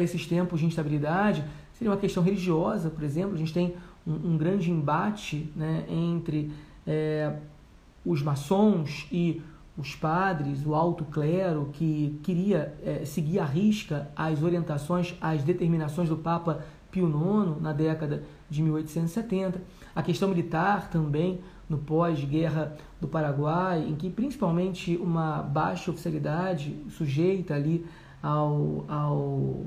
esses 0.01 0.25
tempos 0.25 0.59
de 0.59 0.65
instabilidade, 0.65 1.43
seria 1.73 1.91
uma 1.91 1.99
questão 1.99 2.23
religiosa, 2.23 2.89
por 2.89 3.03
exemplo. 3.03 3.35
A 3.35 3.37
gente 3.37 3.53
tem 3.53 3.75
um, 4.05 4.31
um 4.31 4.37
grande 4.37 4.71
embate 4.71 5.51
né, 5.55 5.85
entre 5.87 6.51
é, 6.85 7.35
os 8.05 8.21
maçons 8.21 9.07
e 9.11 9.41
os 9.77 9.95
padres, 9.95 10.65
o 10.65 10.75
alto 10.75 11.05
clero, 11.05 11.69
que 11.71 12.19
queria 12.23 12.75
é, 12.83 13.05
seguir 13.05 13.39
à 13.39 13.45
risca 13.45 14.09
as 14.15 14.43
orientações, 14.43 15.15
as 15.21 15.41
determinações 15.43 16.09
do 16.09 16.17
Papa 16.17 16.65
Pio 16.91 17.07
IX 17.07 17.61
na 17.61 17.73
década 17.73 18.23
de 18.49 18.61
1870, 18.61 19.61
a 19.95 20.01
questão 20.01 20.29
militar 20.29 20.89
também 20.89 21.39
no 21.69 21.77
pós-guerra 21.77 22.75
do 22.99 23.07
Paraguai, 23.07 23.85
em 23.87 23.95
que 23.95 24.09
principalmente 24.09 24.97
uma 24.97 25.41
baixa 25.41 25.91
oficialidade 25.91 26.75
sujeita 26.89 27.53
ali 27.53 27.85
ao, 28.21 28.85
ao 28.87 29.65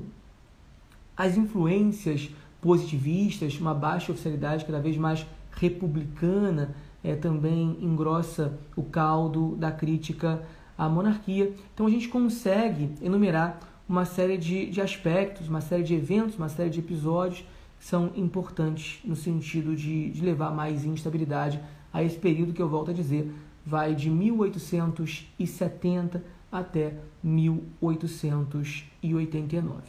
às 1.15 1.37
influências 1.37 2.29
positivistas, 2.61 3.59
uma 3.59 3.73
baixa 3.73 4.11
oficialidade 4.11 4.65
cada 4.65 4.79
vez 4.79 4.97
mais 4.97 5.25
republicana 5.51 6.75
é, 7.03 7.15
também 7.15 7.77
engrossa 7.81 8.57
o 8.75 8.83
caldo 8.83 9.55
da 9.55 9.71
crítica 9.71 10.41
à 10.77 10.87
monarquia. 10.87 11.53
Então 11.73 11.85
a 11.85 11.89
gente 11.89 12.07
consegue 12.07 12.91
enumerar 13.01 13.59
uma 13.87 14.05
série 14.05 14.37
de, 14.37 14.67
de 14.67 14.81
aspectos, 14.81 15.47
uma 15.47 15.61
série 15.61 15.83
de 15.83 15.93
eventos, 15.93 16.37
uma 16.37 16.49
série 16.49 16.69
de 16.69 16.79
episódios 16.79 17.45
são 17.79 18.11
importantes 18.15 18.99
no 19.03 19.15
sentido 19.15 19.75
de, 19.75 20.09
de 20.09 20.23
levar 20.23 20.51
mais 20.51 20.85
instabilidade 20.85 21.59
a 21.91 22.03
esse 22.03 22.17
período 22.17 22.53
que 22.53 22.61
eu 22.61 22.69
volto 22.69 22.91
a 22.91 22.93
dizer 22.93 23.31
vai 23.65 23.95
de 23.95 24.09
1870 24.09 26.21
até 26.51 26.95
1889. 27.23 29.81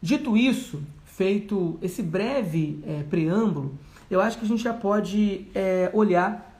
Dito 0.00 0.34
isso, 0.36 0.82
feito 1.04 1.78
esse 1.82 2.02
breve 2.02 2.80
é, 2.84 3.02
preâmbulo, 3.04 3.78
eu 4.10 4.20
acho 4.20 4.38
que 4.38 4.44
a 4.44 4.48
gente 4.48 4.62
já 4.62 4.74
pode 4.74 5.46
é, 5.54 5.88
olhar 5.92 6.50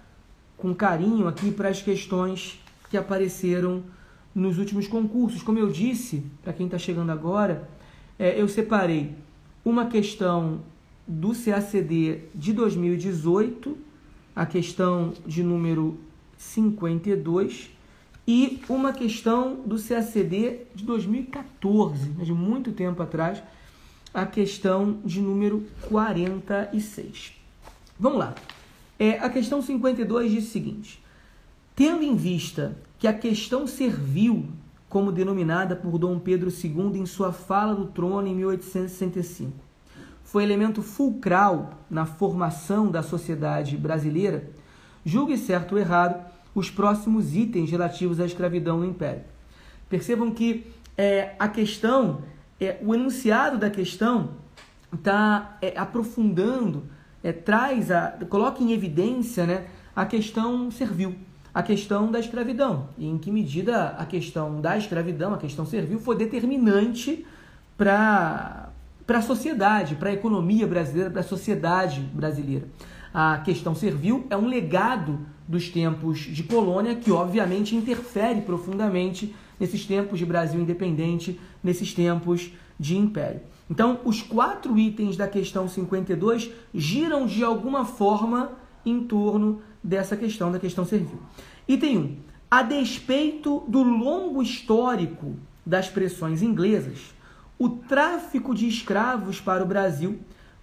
com 0.56 0.72
carinho 0.74 1.26
aqui 1.26 1.50
para 1.50 1.68
as 1.68 1.82
questões 1.82 2.60
que 2.88 2.96
apareceram 2.96 3.82
nos 4.34 4.58
últimos 4.58 4.86
concursos. 4.86 5.42
Como 5.42 5.58
eu 5.58 5.70
disse, 5.70 6.24
para 6.42 6.52
quem 6.52 6.66
está 6.66 6.78
chegando 6.78 7.10
agora, 7.10 7.68
é, 8.18 8.40
eu 8.40 8.48
separei 8.48 9.14
uma 9.64 9.86
questão 9.86 10.60
do 11.06 11.32
CACD 11.34 12.20
de 12.34 12.52
2018, 12.52 13.76
a 14.34 14.46
questão 14.46 15.12
de 15.26 15.42
número 15.42 15.98
52, 16.36 17.70
e 18.26 18.62
uma 18.68 18.92
questão 18.92 19.56
do 19.66 19.76
CACD 19.76 20.60
de 20.74 20.84
2014, 20.84 22.10
né, 22.10 22.24
de 22.24 22.32
muito 22.32 22.72
tempo 22.72 23.02
atrás, 23.02 23.42
a 24.14 24.24
questão 24.26 24.98
de 25.04 25.20
número 25.20 25.66
46. 25.88 27.32
Vamos 27.98 28.18
lá. 28.18 28.34
É, 28.98 29.18
a 29.18 29.28
questão 29.28 29.60
52 29.60 30.30
diz 30.30 30.48
o 30.48 30.50
seguinte: 30.50 31.02
tendo 31.74 32.02
em 32.02 32.14
vista 32.14 32.76
que 33.02 33.08
a 33.08 33.12
questão 33.12 33.66
servil 33.66 34.48
como 34.88 35.10
denominada 35.10 35.74
por 35.74 35.98
Dom 35.98 36.20
Pedro 36.20 36.48
II 36.50 37.00
em 37.00 37.04
sua 37.04 37.32
fala 37.32 37.74
do 37.74 37.86
trono 37.86 38.28
em 38.28 38.34
1865. 38.36 39.52
Foi 40.22 40.44
elemento 40.44 40.82
fulcral 40.82 41.80
na 41.90 42.06
formação 42.06 42.88
da 42.88 43.02
sociedade 43.02 43.76
brasileira. 43.76 44.48
Julgue 45.04 45.36
certo 45.36 45.72
ou 45.72 45.78
errado 45.80 46.24
os 46.54 46.70
próximos 46.70 47.34
itens 47.34 47.72
relativos 47.72 48.20
à 48.20 48.24
escravidão 48.24 48.78
no 48.78 48.86
Império. 48.86 49.24
Percebam 49.88 50.30
que 50.30 50.64
é, 50.96 51.34
a 51.40 51.48
questão, 51.48 52.22
é, 52.60 52.78
o 52.82 52.94
enunciado 52.94 53.58
da 53.58 53.68
questão 53.68 54.34
está 54.94 55.58
é, 55.60 55.76
aprofundando, 55.76 56.84
é, 57.20 57.32
traz, 57.32 57.90
a, 57.90 58.16
coloca 58.30 58.62
em 58.62 58.70
evidência 58.70 59.44
né, 59.44 59.66
a 59.92 60.06
questão 60.06 60.70
servil 60.70 61.16
a 61.54 61.62
questão 61.62 62.10
da 62.10 62.18
escravidão 62.18 62.88
e 62.96 63.06
em 63.06 63.18
que 63.18 63.30
medida 63.30 63.88
a 63.98 64.06
questão 64.06 64.60
da 64.60 64.76
escravidão, 64.76 65.34
a 65.34 65.38
questão 65.38 65.66
servil, 65.66 65.98
foi 65.98 66.16
determinante 66.16 67.26
para 67.76 68.70
a 69.06 69.22
sociedade, 69.22 69.96
para 69.96 70.10
a 70.10 70.12
economia 70.12 70.66
brasileira, 70.66 71.10
para 71.10 71.20
a 71.20 71.24
sociedade 71.24 72.00
brasileira. 72.00 72.66
A 73.12 73.38
questão 73.44 73.74
servil 73.74 74.26
é 74.30 74.36
um 74.36 74.46
legado 74.46 75.20
dos 75.46 75.68
tempos 75.68 76.20
de 76.20 76.42
colônia 76.44 76.94
que, 76.94 77.10
obviamente, 77.10 77.76
interfere 77.76 78.40
profundamente 78.40 79.34
nesses 79.60 79.84
tempos 79.84 80.18
de 80.18 80.24
Brasil 80.24 80.58
independente, 80.58 81.38
nesses 81.62 81.92
tempos 81.92 82.50
de 82.80 82.96
império. 82.96 83.42
Então, 83.70 84.00
os 84.04 84.22
quatro 84.22 84.78
itens 84.78 85.16
da 85.16 85.28
questão 85.28 85.68
52 85.68 86.50
giram 86.74 87.26
de 87.26 87.44
alguma 87.44 87.84
forma 87.84 88.52
em 88.84 89.04
torno 89.04 89.60
dessa 89.82 90.16
questão, 90.16 90.52
da 90.52 90.58
questão 90.58 90.84
servil. 90.84 91.20
Item 91.66 91.98
1. 91.98 92.16
A 92.50 92.62
despeito 92.62 93.64
do 93.66 93.82
longo 93.82 94.42
histórico 94.42 95.36
das 95.64 95.88
pressões 95.88 96.42
inglesas, 96.42 97.14
o 97.58 97.68
tráfico 97.68 98.54
de 98.54 98.66
escravos 98.66 99.40
para 99.40 99.62
o 99.62 99.66
Brasil 99.66 100.18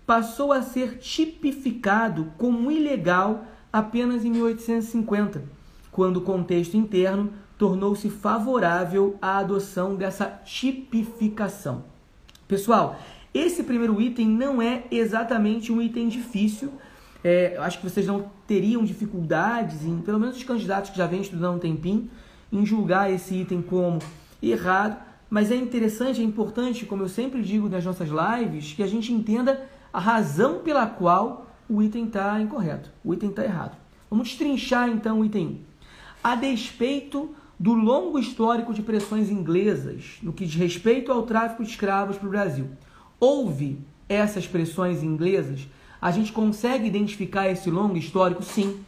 passou 0.06 0.52
a 0.52 0.62
ser 0.62 0.98
tipificado 0.98 2.32
como 2.38 2.72
ilegal 2.72 3.46
apenas 3.72 4.26
em 4.26 4.32
1850, 4.32 5.44
quando 5.92 6.18
o 6.18 6.22
contexto 6.22 6.76
interno 6.76 7.32
tornou-se 7.58 8.10
favorável 8.10 9.18
à 9.22 9.38
adoção 9.38 9.96
dessa 9.96 10.26
tipificação. 10.26 11.84
Pessoal, 12.48 13.00
esse 13.34 13.64
primeiro 13.64 14.02
item 14.02 14.28
não 14.28 14.62
é 14.62 14.86
exatamente 14.90 15.72
um 15.72 15.82
item 15.82 16.08
difícil, 16.08 16.74
é, 17.24 17.58
eu 17.58 17.64
acho 17.64 17.80
que 17.80 17.90
vocês 17.90 18.08
não 18.08 18.32
teriam 18.48 18.84
dificuldades, 18.84 19.86
em, 19.86 20.00
pelo 20.02 20.20
menos 20.20 20.38
os 20.38 20.44
candidatos 20.44 20.90
que 20.90 20.98
já 20.98 21.06
vêm 21.06 21.22
estudando 21.22 21.56
um 21.56 21.60
tempinho, 21.60 22.10
em 22.52 22.66
julgar 22.66 23.12
esse 23.12 23.36
item 23.36 23.62
como 23.62 24.00
errado, 24.42 24.98
mas 25.30 25.52
é 25.52 25.56
interessante, 25.56 26.22
é 26.22 26.24
importante, 26.24 26.86
como 26.86 27.04
eu 27.04 27.10
sempre 27.10 27.42
digo 27.44 27.70
nas 27.70 27.86
nossas 27.86 28.10
lives, 28.10 28.74
que 28.74 28.82
a 28.82 28.88
gente 28.88 29.14
entenda 29.14 29.70
a 29.94 30.00
razão 30.00 30.60
pela 30.60 30.88
qual 30.88 31.48
o 31.70 31.84
item 31.84 32.06
está 32.06 32.40
incorreto, 32.42 32.90
o 33.04 33.14
item 33.14 33.30
está 33.30 33.44
errado. 33.44 33.78
Vamos 34.10 34.30
destrinchar 34.30 34.90
então 34.90 35.20
o 35.20 35.26
item 35.26 35.48
1. 35.48 35.58
A 36.24 36.36
despeito 36.36 37.36
do 37.60 37.74
longo 37.74 38.18
histórico 38.18 38.74
de 38.74 38.82
pressões 38.82 39.30
inglesas 39.30 40.18
no 40.24 40.34
que 40.34 40.46
diz 40.46 40.56
respeito 40.56 41.12
ao 41.12 41.24
tráfico 41.24 41.64
de 41.64 41.70
escravos 41.70 42.18
para 42.18 42.28
o 42.28 42.32
Brasil, 42.32 42.70
houve 43.20 43.80
essas 44.08 44.48
pressões 44.48 45.04
inglesas 45.04 45.68
a 46.02 46.12
gente 46.12 46.32
consegue 46.32 46.88
identificar 46.88 47.50
esse 47.50 47.70
longo 47.70 47.98
histórico? 47.98 48.44
Sim, 48.44 48.80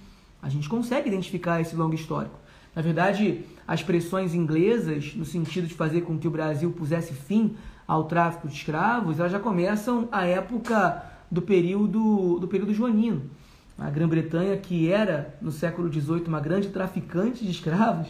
a 0.41 0.50
gente 0.50 0.70
consegue 0.70 1.10
identificar 1.10 1.60
esse 1.60 1.75
longo 1.75 1.94
histórico. 1.94 2.39
Na 2.75 2.82
verdade, 2.82 3.44
as 3.68 3.84
pressões 3.84 4.34
inglesas, 4.34 5.13
no 5.15 5.25
sentido 5.25 5.68
de 5.68 5.74
fazer 5.74 6.01
com 6.01 6.18
que 6.18 6.27
o 6.27 6.32
Brasil 6.32 6.72
pusesse 6.72 7.13
fim 7.13 7.56
ao 7.86 8.06
tráfico 8.06 8.48
de 8.48 8.56
escravos, 8.56 9.20
elas 9.20 9.32
já 9.32 9.39
começam 9.39 10.08
a 10.12 10.25
época 10.25 11.03
do 11.30 11.41
período, 11.41 12.39
do 12.39 12.48
período 12.48 12.74
joanino. 12.74 13.24
A 13.77 13.89
Grã-Bretanha, 13.89 14.56
que 14.58 14.89
era 14.89 15.36
no 15.41 15.51
século 15.51 15.91
XVIII 15.91 16.25
uma 16.27 16.39
grande 16.39 16.70
traficante 16.70 17.44
de 17.44 17.51
escravos, 17.51 18.08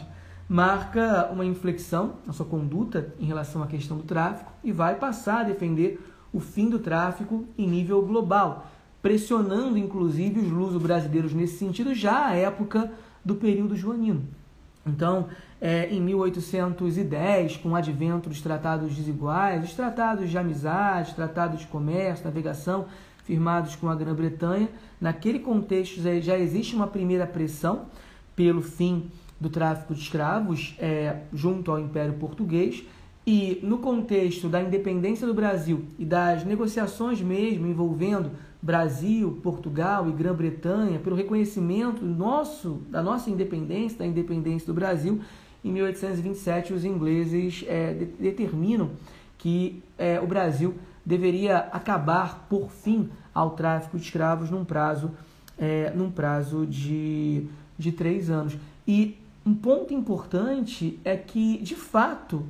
marca 0.48 1.28
uma 1.32 1.44
inflexão 1.44 2.16
na 2.26 2.32
sua 2.32 2.46
conduta 2.46 3.14
em 3.18 3.24
relação 3.24 3.62
à 3.62 3.66
questão 3.66 3.96
do 3.96 4.02
tráfico 4.02 4.52
e 4.62 4.70
vai 4.70 4.96
passar 4.96 5.40
a 5.40 5.44
defender 5.44 6.00
o 6.32 6.40
fim 6.40 6.68
do 6.68 6.78
tráfico 6.78 7.46
em 7.56 7.66
nível 7.66 8.02
global, 8.02 8.70
pressionando 9.02 9.76
inclusive 9.76 10.40
os 10.40 10.48
luso-brasileiros 10.48 11.34
nesse 11.34 11.58
sentido 11.58 11.94
já 11.94 12.28
à 12.28 12.34
época 12.34 12.90
do 13.24 13.34
período 13.34 13.76
joanino. 13.76 14.24
Então, 14.86 15.28
é, 15.60 15.88
em 15.90 16.00
1810, 16.00 17.58
com 17.58 17.70
o 17.70 17.74
advento 17.76 18.28
dos 18.28 18.40
tratados 18.40 18.94
desiguais, 18.94 19.64
os 19.64 19.74
tratados 19.74 20.30
de 20.30 20.38
amizade, 20.38 21.14
tratados 21.14 21.60
de 21.60 21.66
comércio, 21.66 22.24
navegação, 22.24 22.86
firmados 23.24 23.76
com 23.76 23.88
a 23.88 23.94
Grã-Bretanha, 23.94 24.68
naquele 25.00 25.38
contexto 25.38 26.00
já 26.20 26.36
existe 26.36 26.74
uma 26.74 26.88
primeira 26.88 27.26
pressão 27.26 27.86
pelo 28.34 28.60
fim 28.60 29.10
do 29.40 29.48
tráfico 29.48 29.94
de 29.94 30.00
escravos 30.00 30.74
é, 30.78 31.16
junto 31.32 31.70
ao 31.70 31.78
Império 31.78 32.14
Português. 32.14 32.82
E 33.24 33.60
no 33.62 33.78
contexto 33.78 34.48
da 34.48 34.60
independência 34.60 35.24
do 35.24 35.32
Brasil 35.32 35.84
e 35.96 36.04
das 36.04 36.44
negociações 36.44 37.20
mesmo 37.20 37.68
envolvendo 37.68 38.32
Brasil, 38.62 39.40
Portugal 39.42 40.08
e 40.08 40.12
Grã-Bretanha 40.12 41.00
pelo 41.00 41.16
reconhecimento 41.16 42.04
nosso 42.04 42.82
da 42.88 43.02
nossa 43.02 43.28
independência, 43.28 43.98
da 43.98 44.06
independência 44.06 44.66
do 44.66 44.74
Brasil, 44.74 45.20
em 45.64 45.72
1827 45.72 46.72
os 46.72 46.84
ingleses 46.84 47.64
é, 47.66 47.92
de, 47.92 48.04
determinam 48.04 48.90
que 49.36 49.82
é, 49.98 50.20
o 50.20 50.26
Brasil 50.26 50.74
deveria 51.04 51.58
acabar 51.72 52.46
por 52.48 52.70
fim 52.70 53.10
ao 53.34 53.50
tráfico 53.50 53.96
de 53.96 54.04
escravos 54.04 54.50
num 54.50 54.64
prazo, 54.64 55.10
é, 55.58 55.90
num 55.90 56.10
prazo 56.10 56.64
de, 56.64 57.48
de 57.76 57.90
três 57.90 58.30
anos. 58.30 58.56
E 58.86 59.18
um 59.44 59.54
ponto 59.54 59.92
importante 59.92 61.00
é 61.04 61.16
que, 61.16 61.58
de 61.58 61.74
fato, 61.74 62.44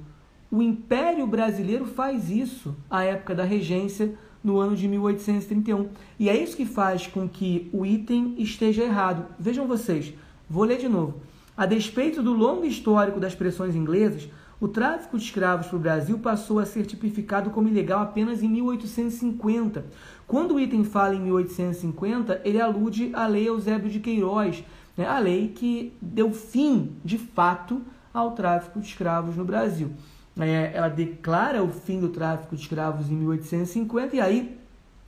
o 0.51 0.61
Império 0.61 1.27
Brasileiro 1.27 1.87
faz 1.87 2.29
isso 2.29 2.77
à 2.91 3.03
época 3.05 3.35
da 3.35 3.45
regência 3.45 4.15
no 4.43 4.59
ano 4.59 4.77
de 4.77 4.89
1831. 4.89 5.89
E 6.19 6.29
é 6.29 6.37
isso 6.37 6.57
que 6.57 6.67
faz 6.67 7.07
com 7.07 7.29
que 7.29 7.69
o 7.73 7.87
item 7.87 8.35
esteja 8.39 8.83
errado. 8.83 9.27
Vejam 9.39 9.67
vocês, 9.67 10.13
vou 10.49 10.65
ler 10.65 10.79
de 10.79 10.89
novo. 10.89 11.21
A 11.57 11.67
despeito 11.67 12.23
do 12.23 12.33
longo 12.33 12.65
histórico 12.65 13.21
das 13.21 13.35
pressões 13.35 13.77
inglesas, 13.77 14.29
o 14.61 14.69
tráfico 14.69 15.19
de 15.19 15.25
escravos 15.25 15.67
para 15.67 15.77
o 15.77 15.81
Brasil 15.81 16.19
passou 16.19 16.59
a 16.59 16.65
ser 16.65 16.87
tipificado 16.87 17.51
como 17.51 17.69
ilegal 17.69 18.01
apenas 18.01 18.43
em 18.43 18.49
1850. 18.49 19.85
Quando 20.27 20.55
o 20.55 20.61
item 20.61 20.85
fala 20.85 21.15
em 21.15 21.21
1850, 21.21 22.41
ele 22.45 22.61
alude 22.61 23.11
à 23.13 23.27
Lei 23.27 23.49
Eusébio 23.49 23.91
de 23.91 23.99
Queiroz, 23.99 24.65
né, 24.97 25.07
a 25.07 25.19
lei 25.19 25.49
que 25.49 25.93
deu 26.01 26.33
fim, 26.33 26.93
de 27.05 27.19
fato, 27.19 27.83
ao 28.15 28.33
tráfico 28.33 28.79
de 28.79 28.87
escravos 28.87 29.37
no 29.37 29.45
Brasil. 29.45 29.91
É, 30.39 30.73
ela 30.75 30.89
declara 30.89 31.63
o 31.63 31.69
fim 31.69 32.01
do 32.01 32.09
tráfico 32.09 32.57
de 32.57 32.63
escravos 32.63 33.11
em 33.11 33.15
1850 33.15 34.17
e 34.17 34.21
aí, 34.21 34.59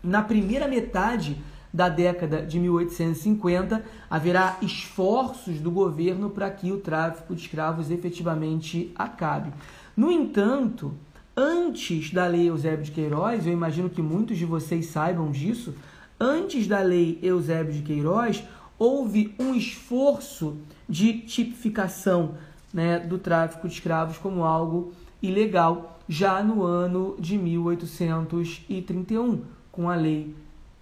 na 0.02 0.22
primeira 0.22 0.68
metade 0.68 1.42
da 1.72 1.88
década 1.88 2.46
de 2.46 2.60
1850, 2.60 3.84
haverá 4.08 4.58
esforços 4.62 5.58
do 5.58 5.70
governo 5.72 6.30
para 6.30 6.48
que 6.50 6.70
o 6.70 6.78
tráfico 6.78 7.34
de 7.34 7.40
escravos 7.40 7.90
efetivamente 7.90 8.92
acabe. 8.94 9.52
No 9.96 10.10
entanto, 10.12 10.94
antes 11.36 12.12
da 12.12 12.26
lei 12.26 12.48
Eusébio 12.48 12.84
de 12.84 12.92
Queiroz, 12.92 13.44
eu 13.44 13.52
imagino 13.52 13.90
que 13.90 14.00
muitos 14.00 14.38
de 14.38 14.44
vocês 14.44 14.86
saibam 14.86 15.32
disso, 15.32 15.74
antes 16.20 16.68
da 16.68 16.80
lei 16.80 17.18
Eusébio 17.22 17.72
de 17.72 17.82
Queiroz, 17.82 18.44
houve 18.78 19.34
um 19.38 19.52
esforço 19.52 20.56
de 20.88 21.20
tipificação 21.22 22.34
né, 22.72 23.00
do 23.00 23.18
tráfico 23.18 23.66
de 23.66 23.74
escravos 23.74 24.18
como 24.18 24.44
algo 24.44 24.92
ilegal 25.26 25.94
já 26.08 26.42
no 26.42 26.62
ano 26.62 27.16
de 27.18 27.38
1831, 27.38 29.42
com 29.70 29.88
a 29.88 29.94
lei 29.94 30.34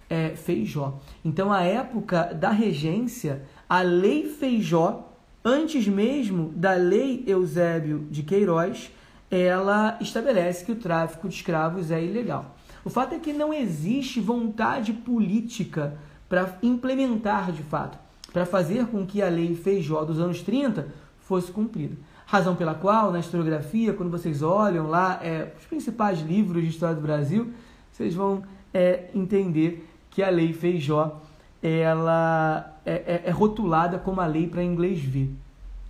é, 0.09 0.35
Feijó. 0.35 0.99
Então, 1.23 1.51
a 1.51 1.63
época 1.63 2.33
da 2.33 2.51
regência, 2.51 3.43
a 3.67 3.81
lei 3.81 4.27
Feijó, 4.27 5.09
antes 5.43 5.87
mesmo 5.87 6.51
da 6.55 6.73
lei 6.73 7.23
Eusébio 7.25 8.07
de 8.11 8.23
Queiroz, 8.23 8.91
ela 9.31 9.97
estabelece 9.99 10.63
que 10.63 10.71
o 10.71 10.75
tráfico 10.75 11.27
de 11.27 11.35
escravos 11.35 11.89
é 11.89 12.03
ilegal. 12.03 12.55
O 12.85 12.89
fato 12.89 13.15
é 13.15 13.19
que 13.19 13.33
não 13.33 13.53
existe 13.53 14.19
vontade 14.19 14.93
política 14.93 15.97
para 16.29 16.57
implementar 16.61 17.51
de 17.51 17.63
fato, 17.63 17.97
para 18.31 18.45
fazer 18.45 18.87
com 18.87 19.05
que 19.05 19.21
a 19.21 19.29
lei 19.29 19.55
Feijó 19.55 20.03
dos 20.03 20.19
anos 20.19 20.41
30 20.41 20.87
fosse 21.21 21.51
cumprida. 21.51 21.95
Razão 22.33 22.55
pela 22.55 22.73
qual, 22.73 23.11
na 23.11 23.19
historiografia, 23.19 23.93
quando 23.93 24.09
vocês 24.09 24.41
olham 24.41 24.87
lá 24.87 25.19
é, 25.21 25.53
os 25.55 25.67
principais 25.67 26.19
livros 26.19 26.63
de 26.63 26.69
história 26.69 26.95
do 26.95 27.01
Brasil, 27.01 27.53
vocês 27.91 28.15
vão 28.15 28.41
é, 28.73 29.03
entender 29.13 29.87
que 30.09 30.23
a 30.23 30.31
lei 30.31 30.51
Feijó 30.51 31.21
ela 31.61 32.75
é, 32.83 32.93
é, 32.93 33.21
é 33.25 33.29
rotulada 33.29 33.99
como 33.99 34.19
a 34.19 34.25
lei 34.25 34.47
para 34.47 34.63
inglês 34.63 34.99
ver. 34.99 35.29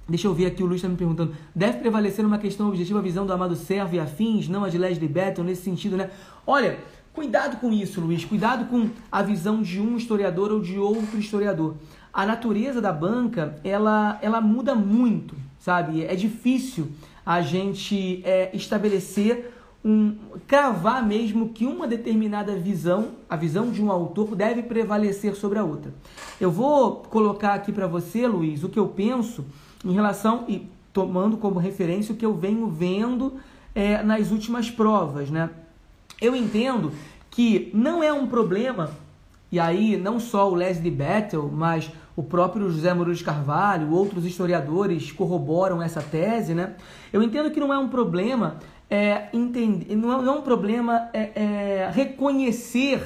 Deixa 0.06 0.28
eu 0.28 0.34
ver 0.34 0.48
aqui, 0.48 0.62
o 0.62 0.66
Luiz 0.66 0.80
está 0.80 0.90
me 0.90 0.98
perguntando. 0.98 1.34
Deve 1.56 1.78
prevalecer 1.78 2.26
uma 2.26 2.38
questão 2.38 2.68
objetiva 2.68 3.00
a 3.00 3.02
visão 3.02 3.26
do 3.26 3.32
amado 3.32 3.56
servo 3.56 3.96
e 3.96 4.00
afins, 4.02 4.50
não 4.50 4.66
a 4.66 4.70
de 4.70 4.78
Leslie 4.78 5.08
Betton, 5.08 5.44
nesse 5.44 5.62
sentido, 5.62 5.96
né? 5.96 6.10
Olha, 6.46 6.78
Cuidado 7.14 7.58
com 7.58 7.72
isso, 7.72 8.02
Luiz. 8.02 8.26
Cuidado 8.26 8.66
com 8.66 8.90
a 9.12 9.22
visão 9.22 9.62
de 9.62 9.80
um 9.80 9.96
historiador 9.96 10.52
ou 10.52 10.60
de 10.60 10.80
outro 10.80 11.20
historiador. 11.20 11.76
A 12.12 12.26
natureza 12.26 12.82
da 12.82 12.92
banca, 12.92 13.56
ela, 13.64 14.18
ela 14.20 14.42
muda 14.42 14.74
muito, 14.74 15.36
sabe? 15.64 16.04
É 16.04 16.14
difícil 16.14 16.90
a 17.26 17.42
gente 17.42 18.22
é, 18.26 18.50
estabelecer 18.54 19.54
um 19.84 20.18
cravar 20.46 21.06
mesmo 21.06 21.50
que 21.50 21.66
uma 21.66 21.88
determinada 21.88 22.54
visão, 22.54 23.12
a 23.30 23.38
visão 23.38 23.72
de 23.72 23.82
um 23.82 23.90
autor 23.90 24.36
deve 24.36 24.62
prevalecer 24.62 25.36
sobre 25.36 25.58
a 25.58 25.64
outra. 25.64 25.94
Eu 26.40 26.52
vou 26.52 26.98
colocar 26.98 27.54
aqui 27.54 27.72
para 27.72 27.88
você, 27.88 28.28
Luiz, 28.28 28.62
o 28.62 28.70
que 28.70 28.78
eu 28.78 28.88
penso 28.88 29.46
em 29.86 29.94
relação 29.94 30.44
e 30.50 30.68
tomando 30.92 31.38
como 31.38 31.60
referência 31.60 32.14
o 32.14 32.18
que 32.18 32.26
eu 32.26 32.34
venho 32.34 32.68
vendo 32.68 33.36
é, 33.74 34.04
nas 34.04 34.32
últimas 34.32 34.70
provas, 34.70 35.30
né? 35.30 35.50
Eu 36.20 36.36
entendo 36.36 36.92
que 37.32 37.72
não 37.74 38.04
é 38.04 38.12
um 38.12 38.28
problema, 38.28 38.92
e 39.54 39.60
aí 39.60 39.98
não 39.98 40.20
só 40.20 40.50
o 40.50 40.56
Leslie 40.56 40.90
Battle, 40.90 41.48
mas 41.48 41.92
o 42.16 42.24
próprio 42.24 42.72
José 42.72 42.92
Murilo 42.92 43.16
de 43.16 43.24
Carvalho, 43.24 43.92
outros 43.92 44.26
historiadores 44.26 45.12
corroboram 45.12 45.80
essa 45.80 46.02
tese, 46.02 46.56
né? 46.56 46.74
Eu 47.14 47.22
entendo 47.22 47.52
que 47.52 47.60
não 47.60 47.72
é 47.72 47.78
um 47.78 47.88
problema 47.88 48.58
é, 48.90 49.28
entender, 49.32 49.96
não, 49.96 50.12
é, 50.12 50.24
não 50.24 50.34
é 50.34 50.38
um 50.40 50.42
problema 50.42 51.08
é, 51.14 51.32
é, 51.36 51.92
reconhecer 51.94 53.00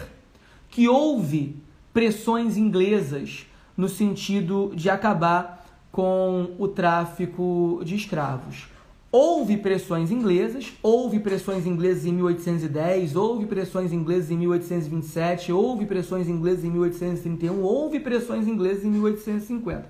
que 0.69 0.87
houve 0.87 1.61
pressões 1.93 2.55
inglesas 2.55 3.45
no 3.75 3.89
sentido 3.89 4.71
de 4.73 4.89
acabar 4.89 5.65
com 5.91 6.51
o 6.57 6.69
tráfico 6.69 7.81
de 7.83 7.93
escravos. 7.93 8.69
Houve 9.09 9.55
pressões 9.57 10.11
inglesas, 10.11 10.73
houve 10.83 11.19
pressões 11.19 11.65
inglesas 11.65 12.05
em 12.05 12.11
1810, 12.11 13.15
houve 13.15 13.45
pressões 13.45 13.93
inglesas 13.93 14.29
em 14.29 14.37
1827, 14.37 15.51
houve 15.51 15.85
pressões 15.85 16.27
inglesas 16.27 16.65
em 16.65 16.69
1831, 16.69 17.61
houve 17.61 18.01
pressões 18.01 18.47
inglesas 18.47 18.83
em 18.83 18.89
1850. 18.89 19.87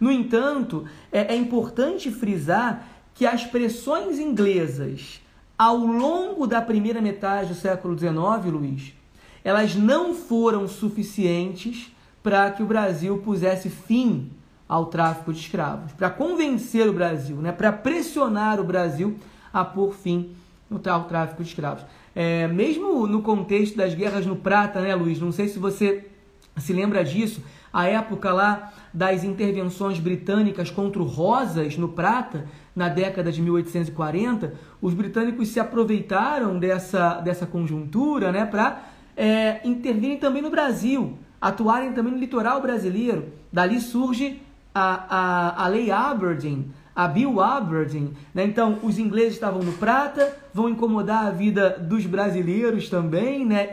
No 0.00 0.10
entanto, 0.10 0.84
é, 1.10 1.34
é 1.34 1.36
importante 1.36 2.12
frisar 2.12 2.88
que 3.12 3.26
as 3.26 3.44
pressões 3.44 4.18
inglesas 4.18 5.20
ao 5.58 5.76
longo 5.76 6.46
da 6.46 6.60
primeira 6.60 7.00
metade 7.00 7.48
do 7.48 7.54
século 7.54 7.98
XIX, 7.98 8.52
Luiz, 8.52 8.92
elas 9.42 9.74
não 9.74 10.14
foram 10.14 10.66
suficientes 10.66 11.92
para 12.22 12.50
que 12.50 12.62
o 12.62 12.66
Brasil 12.66 13.18
pusesse 13.18 13.68
fim 13.68 14.30
ao 14.68 14.86
tráfico 14.86 15.32
de 15.32 15.40
escravos, 15.40 15.92
para 15.92 16.10
convencer 16.10 16.88
o 16.88 16.92
Brasil, 16.92 17.36
né, 17.36 17.52
para 17.52 17.72
pressionar 17.72 18.60
o 18.60 18.64
Brasil 18.64 19.16
a 19.52 19.64
pôr 19.64 19.94
fim 19.94 20.34
ao 20.90 21.04
tráfico 21.04 21.42
de 21.42 21.48
escravos. 21.48 21.84
É, 22.14 22.48
mesmo 22.48 23.06
no 23.06 23.22
contexto 23.22 23.76
das 23.76 23.94
guerras 23.94 24.26
no 24.26 24.36
Prata, 24.36 24.80
né, 24.80 24.94
Luiz? 24.94 25.20
Não 25.20 25.32
sei 25.32 25.48
se 25.48 25.58
você 25.58 26.06
se 26.56 26.72
lembra 26.72 27.04
disso, 27.04 27.42
a 27.72 27.86
época 27.86 28.32
lá 28.32 28.72
das 28.92 29.24
intervenções 29.24 29.98
britânicas 29.98 30.70
contra 30.70 31.02
o 31.02 31.04
Rosas 31.04 31.76
no 31.76 31.88
Prata, 31.88 32.46
na 32.74 32.88
década 32.88 33.32
de 33.32 33.42
1840, 33.42 34.54
os 34.80 34.94
britânicos 34.94 35.48
se 35.48 35.58
aproveitaram 35.58 36.58
dessa, 36.58 37.20
dessa 37.20 37.46
conjuntura 37.46 38.30
né, 38.30 38.46
para 38.46 38.84
é, 39.16 39.60
intervirem 39.64 40.16
também 40.16 40.42
no 40.42 40.50
Brasil, 40.50 41.18
atuarem 41.40 41.92
também 41.92 42.12
no 42.12 42.18
litoral 42.18 42.60
brasileiro. 42.60 43.32
Dali 43.52 43.80
surge 43.80 44.40
a, 44.74 45.06
a, 45.08 45.64
a 45.64 45.68
lei 45.68 45.90
Aberdeen, 45.90 46.66
a 46.94 47.08
Bill 47.08 47.40
Aberdeen, 47.40 48.12
né? 48.32 48.44
Então, 48.44 48.78
os 48.82 48.98
ingleses 48.98 49.34
estavam 49.34 49.62
no 49.62 49.72
prata, 49.72 50.36
vão 50.52 50.68
incomodar 50.68 51.26
a 51.26 51.30
vida 51.30 51.70
dos 51.70 52.06
brasileiros 52.06 52.88
também, 52.88 53.44
né? 53.44 53.68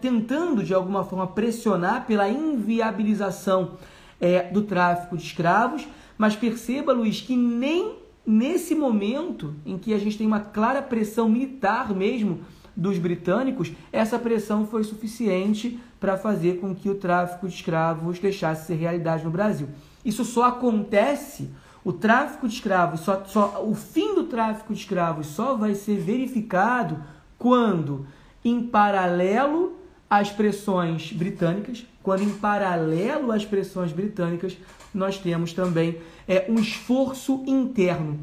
tentando 0.00 0.64
de 0.64 0.74
alguma 0.74 1.04
forma 1.04 1.26
pressionar 1.26 2.06
pela 2.06 2.28
inviabilização 2.28 3.72
é, 4.20 4.44
do 4.50 4.62
tráfico 4.62 5.16
de 5.16 5.22
escravos. 5.22 5.86
Mas 6.18 6.34
perceba, 6.34 6.92
Luiz, 6.92 7.20
que 7.20 7.36
nem 7.36 7.96
nesse 8.26 8.74
momento 8.74 9.54
em 9.64 9.78
que 9.78 9.94
a 9.94 9.98
gente 9.98 10.18
tem 10.18 10.26
uma 10.26 10.40
clara 10.40 10.82
pressão 10.82 11.28
militar 11.28 11.94
mesmo 11.94 12.40
dos 12.74 12.98
britânicos, 12.98 13.72
essa 13.92 14.18
pressão 14.18 14.66
foi 14.66 14.82
suficiente 14.82 15.78
para 16.00 16.16
fazer 16.16 16.58
com 16.58 16.74
que 16.74 16.90
o 16.90 16.94
tráfico 16.96 17.48
de 17.48 17.54
escravos 17.54 18.18
deixasse 18.18 18.62
de 18.62 18.66
ser 18.66 18.74
realidade 18.74 19.24
no 19.24 19.30
Brasil. 19.30 19.68
Isso 20.06 20.24
só 20.24 20.44
acontece, 20.44 21.50
o 21.84 21.92
tráfico 21.92 22.46
de 22.46 22.54
escravos, 22.54 23.00
só, 23.00 23.24
só, 23.24 23.64
o 23.66 23.74
fim 23.74 24.14
do 24.14 24.24
tráfico 24.24 24.72
de 24.72 24.78
escravos 24.78 25.26
só 25.26 25.56
vai 25.56 25.74
ser 25.74 25.98
verificado 25.98 27.02
quando, 27.36 28.06
em 28.44 28.62
paralelo 28.62 29.76
às 30.08 30.30
pressões 30.30 31.12
britânicas, 31.12 31.84
quando 32.04 32.22
em 32.22 32.30
paralelo 32.30 33.32
às 33.32 33.44
pressões 33.44 33.90
britânicas, 33.90 34.56
nós 34.94 35.18
temos 35.18 35.52
também 35.52 35.98
é, 36.28 36.46
um 36.48 36.54
esforço 36.54 37.42
interno 37.44 38.20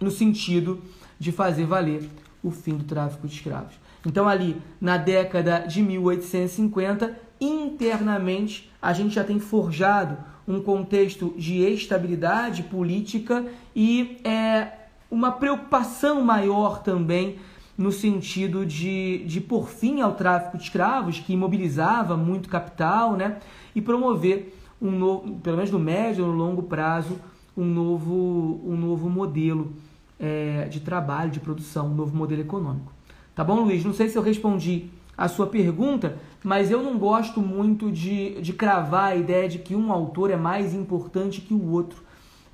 no 0.00 0.10
sentido 0.10 0.82
de 1.16 1.30
fazer 1.30 1.64
valer 1.64 2.10
o 2.42 2.50
fim 2.50 2.76
do 2.76 2.82
tráfico 2.82 3.28
de 3.28 3.34
escravos. 3.34 3.74
Então, 4.04 4.28
ali 4.28 4.60
na 4.80 4.96
década 4.96 5.60
de 5.60 5.80
1850, 5.80 7.16
internamente 7.40 8.68
a 8.82 8.92
gente 8.92 9.14
já 9.14 9.22
tem 9.22 9.38
forjado 9.38 10.33
um 10.46 10.60
contexto 10.60 11.34
de 11.36 11.62
estabilidade 11.62 12.62
política 12.64 13.44
e 13.74 14.18
é, 14.24 14.68
uma 15.10 15.32
preocupação 15.32 16.22
maior 16.22 16.82
também 16.82 17.38
no 17.76 17.90
sentido 17.90 18.64
de, 18.64 19.24
de 19.26 19.40
pôr 19.40 19.68
fim 19.68 20.00
ao 20.00 20.14
tráfico 20.14 20.56
de 20.56 20.64
escravos, 20.64 21.18
que 21.18 21.32
imobilizava 21.32 22.16
muito 22.16 22.48
capital, 22.48 23.16
né? 23.16 23.38
e 23.74 23.80
promover 23.80 24.54
um 24.80 24.90
novo, 24.90 25.34
pelo 25.40 25.56
menos 25.56 25.70
no 25.70 25.78
médio 25.78 26.24
ou 26.24 26.32
no 26.32 26.36
longo 26.36 26.62
prazo, 26.62 27.18
um 27.56 27.64
novo, 27.64 28.60
um 28.64 28.76
novo 28.76 29.08
modelo 29.08 29.72
é, 30.18 30.66
de 30.66 30.80
trabalho, 30.80 31.30
de 31.30 31.40
produção, 31.40 31.88
um 31.88 31.94
novo 31.94 32.16
modelo 32.16 32.42
econômico. 32.42 32.92
Tá 33.34 33.42
bom, 33.42 33.60
Luiz? 33.60 33.84
Não 33.84 33.92
sei 33.92 34.08
se 34.08 34.16
eu 34.16 34.22
respondi 34.22 34.90
a 35.16 35.28
sua 35.28 35.46
pergunta, 35.46 36.18
mas 36.44 36.70
eu 36.70 36.82
não 36.82 36.98
gosto 36.98 37.40
muito 37.40 37.90
de, 37.90 38.38
de 38.42 38.52
cravar 38.52 39.12
a 39.12 39.16
ideia 39.16 39.48
de 39.48 39.58
que 39.58 39.74
um 39.74 39.90
autor 39.90 40.30
é 40.30 40.36
mais 40.36 40.74
importante 40.74 41.40
que 41.40 41.54
o 41.54 41.70
outro. 41.70 42.02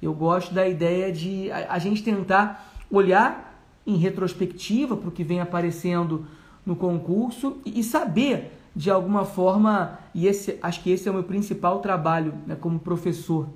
Eu 0.01 0.15
gosto 0.15 0.55
da 0.55 0.69
ideia 0.69 1.13
de 1.13 1.51
a, 1.51 1.75
a 1.75 1.79
gente 1.81 2.01
tentar 2.01 2.73
olhar 2.89 3.61
em 3.85 3.97
retrospectiva 3.97 4.97
para 4.97 5.09
o 5.09 5.13
que 5.13 5.25
vem 5.25 5.41
aparecendo 5.41 6.25
no 6.65 6.77
concurso 6.77 7.59
e, 7.67 7.81
e 7.81 7.83
saber 7.83 8.53
de 8.77 8.89
alguma 8.89 9.25
forma, 9.25 9.99
e 10.15 10.29
esse, 10.29 10.57
acho 10.63 10.81
que 10.85 10.93
esse 10.93 11.09
é 11.09 11.11
o 11.11 11.15
meu 11.15 11.25
principal 11.25 11.81
trabalho 11.81 12.35
né, 12.47 12.55
como 12.55 12.79
professor. 12.79 13.49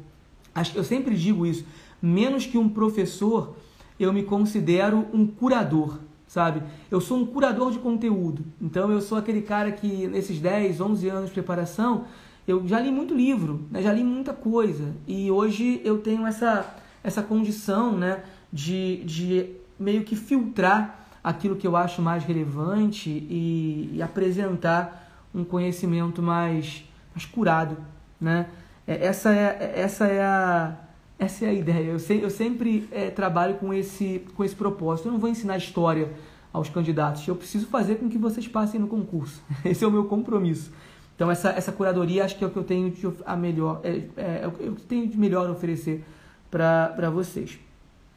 Acho, 0.52 0.76
eu 0.76 0.82
sempre 0.82 1.14
digo 1.14 1.46
isso, 1.46 1.64
menos 2.02 2.44
que 2.44 2.58
um 2.58 2.68
professor, 2.68 3.54
eu 4.00 4.12
me 4.12 4.24
considero 4.24 5.06
um 5.12 5.24
curador, 5.24 6.00
sabe? 6.34 6.64
Eu 6.90 7.00
sou 7.00 7.18
um 7.18 7.24
curador 7.24 7.70
de 7.70 7.78
conteúdo. 7.78 8.44
Então 8.60 8.90
eu 8.90 9.00
sou 9.00 9.16
aquele 9.16 9.40
cara 9.40 9.70
que 9.70 10.08
nesses 10.08 10.40
10, 10.40 10.80
11 10.80 11.08
anos 11.08 11.26
de 11.26 11.32
preparação, 11.32 12.06
eu 12.46 12.66
já 12.66 12.80
li 12.80 12.90
muito 12.90 13.14
livro, 13.14 13.68
né? 13.70 13.80
já 13.80 13.92
li 13.92 14.02
muita 14.02 14.32
coisa. 14.32 14.96
E 15.06 15.30
hoje 15.30 15.80
eu 15.84 15.98
tenho 15.98 16.26
essa, 16.26 16.74
essa 17.04 17.22
condição 17.22 17.96
né? 17.96 18.24
de, 18.52 19.04
de 19.04 19.50
meio 19.78 20.02
que 20.02 20.16
filtrar 20.16 21.06
aquilo 21.22 21.54
que 21.54 21.68
eu 21.68 21.76
acho 21.76 22.02
mais 22.02 22.24
relevante 22.24 23.08
e, 23.08 23.90
e 23.92 24.02
apresentar 24.02 25.08
um 25.32 25.44
conhecimento 25.44 26.20
mais, 26.20 26.84
mais 27.14 27.24
curado, 27.24 27.76
né? 28.20 28.46
É, 28.86 29.06
essa 29.06 29.32
é, 29.32 29.72
essa 29.76 30.06
é 30.06 30.22
a 30.22 30.76
essa 31.24 31.46
é 31.46 31.48
a 31.48 31.52
ideia. 31.52 31.90
Eu, 31.90 31.98
eu 32.20 32.30
sempre 32.30 32.88
é, 32.92 33.10
trabalho 33.10 33.54
com 33.54 33.72
esse, 33.72 34.22
com 34.36 34.44
esse 34.44 34.54
propósito. 34.54 35.08
Eu 35.08 35.12
não 35.12 35.18
vou 35.18 35.30
ensinar 35.30 35.56
história 35.56 36.12
aos 36.52 36.68
candidatos. 36.68 37.26
Eu 37.26 37.34
preciso 37.34 37.66
fazer 37.66 37.96
com 37.96 38.08
que 38.08 38.18
vocês 38.18 38.46
passem 38.46 38.78
no 38.78 38.86
concurso. 38.86 39.42
Esse 39.64 39.84
é 39.84 39.86
o 39.86 39.90
meu 39.90 40.04
compromisso. 40.04 40.70
Então 41.16 41.30
essa, 41.30 41.50
essa 41.50 41.72
curadoria 41.72 42.24
acho 42.24 42.36
que 42.36 42.44
é 42.44 42.46
o 42.46 42.50
que 42.50 42.56
eu 42.56 42.64
tenho 42.64 42.90
de, 42.90 43.08
a 43.24 43.36
melhor, 43.36 43.80
é, 43.84 44.02
é, 44.16 44.40
é 44.42 44.46
o 44.46 44.74
que 44.74 44.82
tenho 44.82 45.06
de 45.06 45.16
melhor 45.16 45.48
oferecer 45.48 46.04
para 46.50 47.10
vocês. 47.10 47.58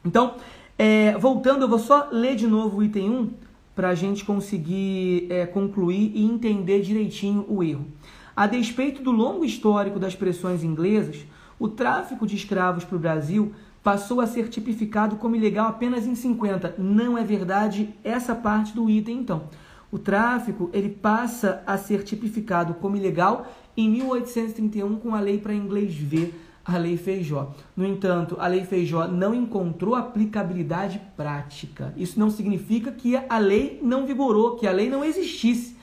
Então, 0.06 0.36
é, 0.78 1.17
voltando, 1.17 1.63
eu 1.63 1.67
vou 1.67 1.80
só 1.80 2.10
ler 2.12 2.36
de 2.36 2.48
novo 2.48 2.78
o 2.78 2.84
item 2.84 3.10
1 3.10 3.30
para 3.76 3.89
a 3.89 3.96
gente 3.96 4.26
conseguir 4.26 5.28
é, 5.32 5.46
concluir 5.46 6.12
e 6.15 6.24
entender 6.26 6.82
direitinho 6.82 7.46
o 7.48 7.63
erro. 7.63 7.86
A 8.36 8.46
despeito 8.46 9.02
do 9.02 9.12
longo 9.12 9.43
histórico 9.43 10.00
das 10.00 10.15
pressões 10.15 10.63
inglesas, 10.63 11.26
o 11.60 11.67
tráfico 11.67 12.28
de 12.28 12.36
escravos 12.36 12.84
para 12.84 12.96
o 12.96 13.00
Brasil 13.00 13.54
passou 13.84 14.20
a 14.20 14.28
ser 14.28 14.50
tipificado 14.50 15.15
como 15.15 15.36
ilegal 15.36 15.67
apenas 15.67 16.06
em 16.06 16.13
50. 16.13 16.76
Não 16.78 17.17
é 17.17 17.24
verdade 17.24 17.93
essa 18.04 18.36
parte 18.36 18.74
do 18.74 18.89
item, 18.89 19.20
então. 19.20 19.43
O 19.89 19.98
tráfico 19.98 20.70
ele 20.74 20.89
passa 20.89 21.63
a 21.65 21.78
ser 21.78 22.04
tipificado 22.04 22.74
como 22.74 22.98
ilegal 22.98 23.48
em 23.76 23.89
1831 23.89 24.98
com 24.98 25.15
a 25.15 25.20
lei 25.20 25.38
para 25.38 25.54
inglês 25.54 25.96
ver 25.96 26.34
a 26.65 26.78
Lei 26.78 26.98
Feijó. 26.98 27.56
No 27.78 27.86
entanto, 27.86 28.36
a 28.39 28.48
Lei 28.48 28.65
Feijó 28.65 29.08
não 29.08 29.34
encontrou 29.34 29.96
aplicabilidade 29.96 31.02
prática. 31.15 31.93
Isso 31.96 32.20
não 32.20 32.30
significa 32.30 32.91
que 32.91 33.15
a 33.15 33.38
lei 33.38 33.80
não 33.82 34.06
vigorou, 34.06 34.58
que 34.58 34.67
a 34.67 34.72
lei 34.74 34.89
não 34.89 35.06
existisse. 35.06 35.77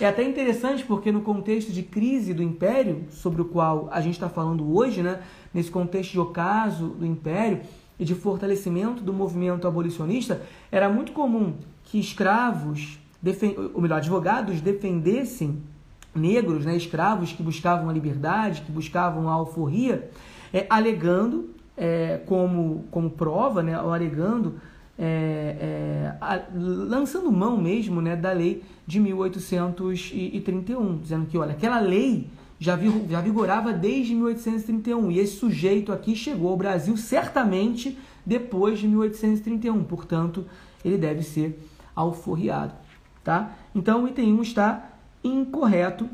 É 0.00 0.06
até 0.06 0.22
interessante 0.22 0.84
porque 0.84 1.10
no 1.10 1.22
contexto 1.22 1.72
de 1.72 1.82
crise 1.82 2.32
do 2.32 2.42
Império, 2.42 3.06
sobre 3.10 3.42
o 3.42 3.44
qual 3.44 3.88
a 3.90 4.00
gente 4.00 4.14
está 4.14 4.28
falando 4.28 4.76
hoje, 4.76 5.02
né, 5.02 5.20
nesse 5.52 5.70
contexto 5.70 6.12
de 6.12 6.20
ocaso 6.20 6.88
do 6.88 7.04
Império 7.04 7.60
e 7.98 8.04
de 8.04 8.14
fortalecimento 8.14 9.02
do 9.02 9.12
movimento 9.12 9.66
abolicionista, 9.66 10.40
era 10.70 10.88
muito 10.88 11.12
comum 11.12 11.54
que 11.84 11.98
escravos, 11.98 12.98
ou 13.74 13.80
melhor, 13.80 13.96
advogados 13.96 14.60
defendessem 14.60 15.60
negros, 16.14 16.64
né, 16.64 16.76
escravos 16.76 17.32
que 17.32 17.42
buscavam 17.42 17.88
a 17.88 17.92
liberdade, 17.92 18.62
que 18.62 18.70
buscavam 18.70 19.28
a 19.28 19.32
alforria, 19.32 20.10
é, 20.52 20.66
alegando 20.70 21.50
é, 21.76 22.20
como, 22.26 22.84
como 22.90 23.10
prova, 23.10 23.62
né, 23.62 23.80
ou 23.80 23.92
alegando, 23.92 24.60
é, 24.98 25.56
é 25.60 26.16
a, 26.20 26.40
lançando 26.54 27.30
mão 27.30 27.56
mesmo 27.56 28.00
né, 28.00 28.16
da 28.16 28.32
lei 28.32 28.64
de 28.86 28.98
1831, 28.98 30.98
dizendo 30.98 31.26
que, 31.26 31.38
olha, 31.38 31.52
aquela 31.52 31.78
lei 31.78 32.26
já, 32.58 32.78
já 33.08 33.20
vigorava 33.20 33.72
desde 33.72 34.14
1831 34.14 35.12
e 35.12 35.18
esse 35.18 35.36
sujeito 35.36 35.92
aqui 35.92 36.16
chegou 36.16 36.50
ao 36.50 36.56
Brasil 36.56 36.96
certamente 36.96 37.96
depois 38.26 38.78
de 38.78 38.88
1831, 38.88 39.84
portanto, 39.84 40.44
ele 40.84 40.98
deve 40.98 41.22
ser 41.22 41.58
alforriado. 41.94 42.74
Tá? 43.24 43.52
Então, 43.74 44.04
o 44.04 44.08
item 44.08 44.32
1 44.34 44.42
está 44.42 44.90
incorreto. 45.22 46.08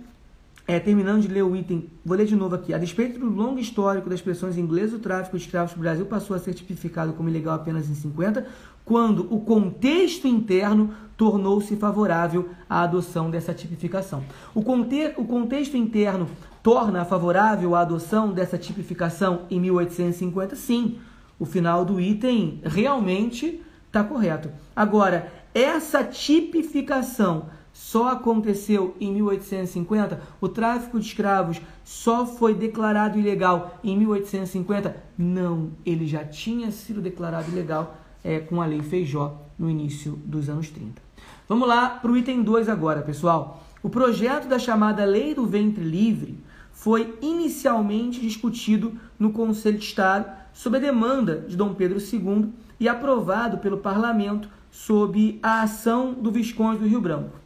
É, 0.66 0.81
terminando 0.81 1.20
de 1.20 1.29
ler 1.29 1.42
o 1.42 1.55
item, 1.55 1.90
vou 2.03 2.16
ler 2.16 2.25
de 2.25 2.35
novo 2.35 2.55
aqui. 2.55 2.73
A 2.73 2.79
despeito 2.79 3.18
do 3.18 3.29
longo 3.29 3.59
histórico 3.59 4.09
das 4.09 4.23
pressões 4.23 4.57
inglesas, 4.57 4.94
o 4.94 4.99
tráfico 4.99 5.37
de 5.37 5.44
escravos 5.44 5.75
no 5.75 5.83
Brasil 5.83 6.07
passou 6.07 6.35
a 6.35 6.38
ser 6.38 6.55
tipificado 6.55 7.12
como 7.12 7.29
ilegal 7.29 7.55
apenas 7.55 7.90
em 7.90 7.94
50, 7.94 8.47
quando 8.85 9.27
o 9.35 9.40
contexto 9.40 10.29
interno 10.29 10.94
tornou-se 11.16 11.77
favorável 11.77 12.51
à 12.68 12.83
adoção 12.83 13.31
dessa 13.31 13.55
tipificação. 13.55 14.25
O, 14.55 14.62
conte 14.62 15.12
o 15.16 15.25
contexto 15.25 15.77
interno 15.77 16.29
torna 16.62 17.05
favorável 17.05 17.75
a 17.75 17.81
adoção 17.81 18.33
dessa 18.33 18.59
tipificação 18.59 19.42
em 19.51 19.61
1850? 19.61 20.57
Sim. 20.57 20.99
O 21.38 21.44
final 21.44 21.85
do 21.85 22.01
item 22.01 22.61
realmente 22.64 23.62
está 23.87 24.05
correto. 24.05 24.51
Agora, 24.75 25.33
essa 25.53 26.03
tipificação 26.03 27.47
só 27.73 28.11
aconteceu 28.11 28.97
em 29.01 29.12
1850, 29.12 30.20
o 30.40 30.49
tráfico 30.49 30.99
de 31.01 31.07
escravos 31.07 31.61
só 31.83 32.25
foi 32.25 32.55
declarado 32.55 33.18
ilegal 33.18 33.79
em 33.83 33.99
1850? 33.99 34.97
Não, 35.18 35.73
ele 35.85 36.07
já 36.07 36.25
tinha 36.25 36.70
sido 36.70 37.01
declarado 37.01 37.51
ilegal 37.51 37.97
é, 38.25 38.41
com 38.41 38.61
a 38.61 38.67
Lei 38.67 38.83
Feijó 38.83 39.41
no 39.59 39.71
início 39.71 40.13
dos 40.25 40.49
anos 40.49 40.71
30. 40.71 41.01
Vamos 41.47 41.69
lá 41.69 41.91
para 41.91 42.11
o 42.11 42.17
item 42.17 42.43
2 42.43 42.69
agora, 42.69 43.03
pessoal. 43.03 43.63
O 43.83 43.91
projeto 43.91 44.49
da 44.49 44.59
chamada 44.59 45.05
Lei 45.05 45.35
do 45.35 45.47
Ventre 45.47 45.85
Livre 45.85 46.39
foi 46.73 47.17
inicialmente 47.21 48.21
discutido 48.21 48.95
no 49.19 49.31
Conselho 49.31 49.79
de 49.79 49.85
Estado 49.85 50.27
sob 50.55 50.79
a 50.79 50.81
demanda 50.81 51.45
de 51.47 51.57
Dom 51.57 51.75
Pedro 51.75 51.99
II 51.99 52.51
e 52.81 52.89
aprovado 52.89 53.59
pelo 53.59 53.79
Parlamento 53.79 54.49
sob 54.71 55.39
a 55.43 55.63
ação 55.63 56.15
do 56.15 56.33
Visconde 56.33 56.81
do 56.81 56.89
Rio 56.89 57.01
Branco. 57.01 57.37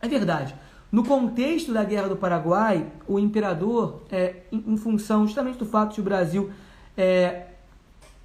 É 0.00 0.08
verdade. 0.08 0.54
No 0.90 1.04
contexto 1.04 1.72
da 1.72 1.82
Guerra 1.84 2.08
do 2.08 2.16
Paraguai, 2.16 2.86
o 3.06 3.18
imperador, 3.18 4.02
é, 4.10 4.42
em, 4.52 4.76
função 4.76 5.26
justamente 5.26 5.58
do 5.58 5.64
fato 5.64 5.94
de 5.94 6.00
o 6.00 6.04
Brasil 6.04 6.50
é, 6.96 7.46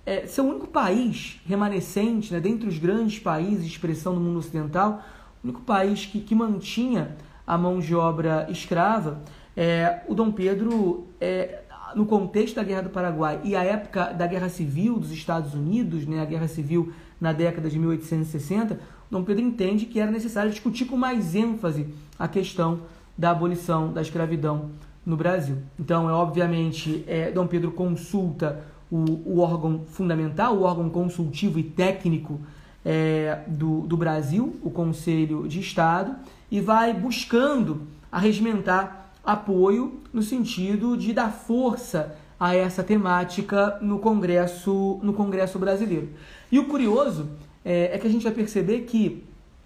é, 0.08 0.26
ser 0.26 0.40
o 0.40 0.46
único 0.46 0.68
país 0.68 1.42
remanescente, 1.46 2.34
né, 2.34 2.40
dentre 2.40 2.66
os 2.66 2.80
grandes 2.80 3.20
países 3.20 3.66
de 3.66 3.72
expressão 3.72 4.14
do 4.14 4.22
mundo 4.22 4.40
ocidental, 4.40 5.04
o 5.44 5.48
único 5.48 5.62
país 5.64 6.06
que, 6.06 6.22
que 6.22 6.34
mantinha 6.34 7.18
a 7.46 7.58
mão 7.58 7.78
de 7.78 7.94
obra 7.94 8.48
escrava, 8.50 9.22
é, 9.56 10.04
o 10.08 10.16
Dom 10.16 10.32
Pedro, 10.32 11.08
é, 11.20 11.60
no 11.94 12.06
contexto 12.06 12.56
da 12.56 12.64
Guerra 12.64 12.84
do 12.84 12.90
Paraguai 12.90 13.42
e 13.44 13.54
a 13.54 13.66
época 13.66 14.14
da 14.14 14.26
Guerra 14.26 14.48
Civil 14.48 14.98
dos 14.98 15.12
Estados 15.12 15.54
Unidos, 15.54 16.06
né, 16.06 16.22
a 16.22 16.26
Guerra 16.26 16.48
Civil 16.48 16.94
na 17.20 17.34
década 17.34 17.70
de 17.70 17.78
1860, 17.78 18.76
o 18.76 18.78
Dom 19.12 19.26
Pedro 19.26 19.44
entende 19.44 19.86
que 19.86 20.00
era 20.00 20.10
necessário 20.10 20.50
discutir 20.50 20.86
com 20.86 20.96
mais 20.96 21.36
ênfase 21.36 21.86
a 22.18 22.30
questão 22.30 22.80
da 23.18 23.32
abolição 23.32 23.92
da 23.92 24.02
escravidão 24.02 24.70
no 25.06 25.18
Brasil. 25.18 25.58
Então, 25.78 26.10
é 26.10 26.14
obviamente, 26.14 27.04
é, 27.08 27.30
Dom 27.30 27.46
Pedro 27.46 27.72
consulta 27.72 28.64
o, 28.92 28.98
o, 29.26 29.40
órgão 29.40 29.82
fundamental, 29.88 30.56
o 30.56 30.64
órgão 30.64 30.90
consultivo 30.90 31.60
e 31.60 31.64
técnico 31.64 32.40
é, 32.86 33.42
do, 33.48 33.82
do 33.82 33.98
Brasil, 33.98 34.56
o 34.64 34.70
Conselho 34.70 35.48
de 35.48 35.60
Estado, 35.60 36.16
e 36.50 36.62
vai 36.62 36.94
buscando 36.94 37.82
arregimentar 38.12 39.12
apoio 39.24 40.00
no 40.14 40.24
sentido 40.24 40.96
de 40.96 41.12
dar 41.12 41.32
força 41.32 42.16
a 42.40 42.56
essa 42.56 42.84
temática 42.84 43.78
no 43.82 44.00
Congresso, 44.00 45.00
no 45.02 45.12
Congresso 45.12 45.60
brasileiro. 45.60 46.10
E 46.52 46.60
o 46.60 46.66
curioso 46.66 47.30
é, 47.66 47.96
é 47.96 47.98
que 47.98 48.08
a 48.08 48.10
gente 48.10 48.24
vai 48.24 48.32
perceber 48.32 48.82
que, 48.82 49.24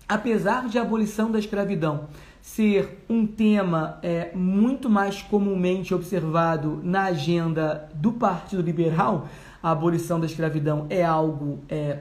apesar 0.08 0.68
de 0.68 0.80
a 0.80 0.82
abolição 0.82 1.30
da 1.30 1.38
escravidão 1.38 2.08
ser 2.42 3.04
um 3.08 3.26
tema 3.26 4.00
é, 4.02 4.32
muito 4.34 4.90
mais 4.90 5.22
comumente 5.22 5.94
observado 5.94 6.82
na 6.84 7.04
agenda 7.04 7.90
do 7.94 8.12
Partido 8.12 8.62
Liberal, 8.62 9.28
a 9.62 9.72
abolição 9.72 10.20
da 10.20 10.26
escravidão 10.26 10.88
é 10.90 11.04
algo 11.04 11.60
é, 11.70 12.00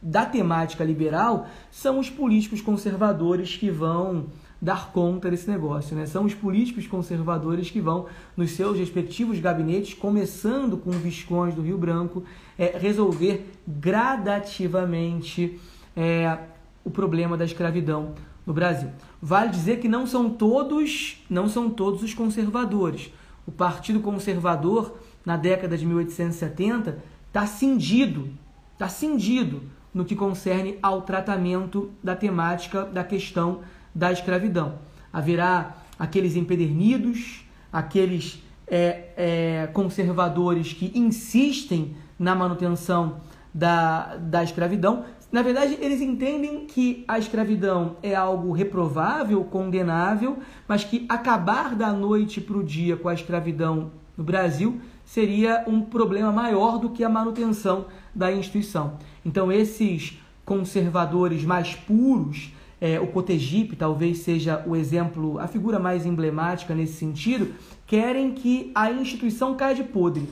da 0.00 0.24
temática 0.24 0.82
liberal, 0.82 1.46
são 1.70 1.98
os 1.98 2.08
políticos 2.08 2.60
conservadores 2.60 3.54
que 3.56 3.70
vão 3.70 4.26
dar 4.60 4.92
conta 4.92 5.28
desse 5.28 5.50
negócio. 5.50 5.94
Né? 5.94 6.06
São 6.06 6.24
os 6.24 6.34
políticos 6.34 6.86
conservadores 6.86 7.70
que 7.70 7.80
vão, 7.80 8.06
nos 8.36 8.52
seus 8.52 8.78
respectivos 8.78 9.40
gabinetes, 9.40 9.92
começando 9.92 10.76
com 10.76 10.90
o 10.90 10.94
Visconde 10.94 11.56
do 11.56 11.62
Rio 11.62 11.76
Branco, 11.76 12.22
é, 12.56 12.78
resolver 12.78 13.50
gradativamente 13.66 15.60
é, 15.96 16.38
o 16.84 16.90
problema 16.90 17.36
da 17.36 17.44
escravidão 17.44 18.14
no 18.46 18.52
Brasil. 18.52 18.88
Vale 19.24 19.50
dizer 19.50 19.78
que 19.78 19.86
não 19.86 20.04
são 20.04 20.28
todos, 20.28 21.22
não 21.30 21.48
são 21.48 21.70
todos 21.70 22.02
os 22.02 22.12
conservadores. 22.12 23.12
O 23.46 23.52
Partido 23.52 24.00
Conservador, 24.00 24.98
na 25.24 25.36
década 25.36 25.78
de 25.78 25.86
1870, 25.86 26.98
está 27.28 27.46
cindido, 27.46 28.30
está 28.72 28.88
cindido 28.88 29.62
no 29.94 30.04
que 30.04 30.16
concerne 30.16 30.76
ao 30.82 31.02
tratamento 31.02 31.92
da 32.02 32.16
temática 32.16 32.84
da 32.84 33.04
questão 33.04 33.60
da 33.94 34.10
escravidão. 34.10 34.80
Haverá 35.12 35.76
aqueles 35.96 36.34
empedernidos, 36.34 37.44
aqueles 37.72 38.42
é, 38.66 39.12
é, 39.16 39.66
conservadores 39.72 40.72
que 40.72 40.90
insistem 40.98 41.94
na 42.18 42.34
manutenção 42.34 43.20
da, 43.54 44.16
da 44.16 44.42
escravidão, 44.42 45.04
na 45.32 45.40
verdade, 45.40 45.78
eles 45.80 46.02
entendem 46.02 46.66
que 46.66 47.04
a 47.08 47.18
escravidão 47.18 47.96
é 48.02 48.14
algo 48.14 48.52
reprovável, 48.52 49.42
condenável, 49.44 50.38
mas 50.68 50.84
que 50.84 51.06
acabar 51.08 51.74
da 51.74 51.90
noite 51.90 52.38
para 52.38 52.58
o 52.58 52.62
dia 52.62 52.98
com 52.98 53.08
a 53.08 53.14
escravidão 53.14 53.90
no 54.14 54.22
Brasil 54.22 54.78
seria 55.06 55.64
um 55.66 55.80
problema 55.80 56.30
maior 56.30 56.78
do 56.78 56.90
que 56.90 57.02
a 57.02 57.08
manutenção 57.08 57.86
da 58.14 58.30
instituição. 58.30 58.98
Então, 59.24 59.50
esses 59.50 60.18
conservadores 60.44 61.44
mais 61.44 61.74
puros, 61.74 62.52
é, 62.78 63.00
o 63.00 63.06
Cotegipe 63.06 63.74
talvez 63.74 64.18
seja 64.18 64.62
o 64.66 64.76
exemplo, 64.76 65.38
a 65.38 65.46
figura 65.46 65.78
mais 65.78 66.04
emblemática 66.04 66.74
nesse 66.74 66.92
sentido, 66.92 67.54
querem 67.86 68.32
que 68.32 68.70
a 68.74 68.92
instituição 68.92 69.54
caia 69.54 69.76
de 69.76 69.84
podre, 69.84 70.28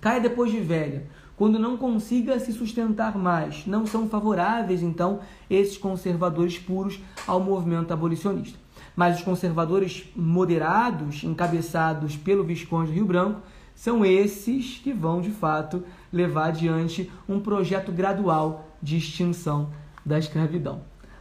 caia 0.00 0.20
depois 0.20 0.50
de 0.50 0.58
velha 0.58 1.06
quando 1.38 1.56
não 1.56 1.76
consiga 1.76 2.38
se 2.40 2.52
sustentar 2.52 3.16
mais. 3.16 3.64
Não 3.64 3.86
são 3.86 4.08
favoráveis, 4.08 4.82
então, 4.82 5.20
esses 5.48 5.78
conservadores 5.78 6.58
puros 6.58 6.98
ao 7.28 7.38
movimento 7.38 7.92
abolicionista. 7.92 8.58
Mas 8.96 9.18
os 9.18 9.22
conservadores 9.22 10.04
moderados, 10.16 11.22
encabeçados 11.22 12.16
pelo 12.16 12.42
Visconde 12.42 12.90
Rio 12.90 13.06
Branco, 13.06 13.40
são 13.72 14.04
esses 14.04 14.80
que 14.82 14.92
vão, 14.92 15.20
de 15.20 15.30
fato, 15.30 15.84
levar 16.12 16.48
adiante 16.48 17.08
um 17.28 17.38
projeto 17.38 17.92
gradual 17.92 18.68
de 18.82 18.96
extinção 18.96 19.70
da 20.04 20.18
escravidão. 20.18 20.80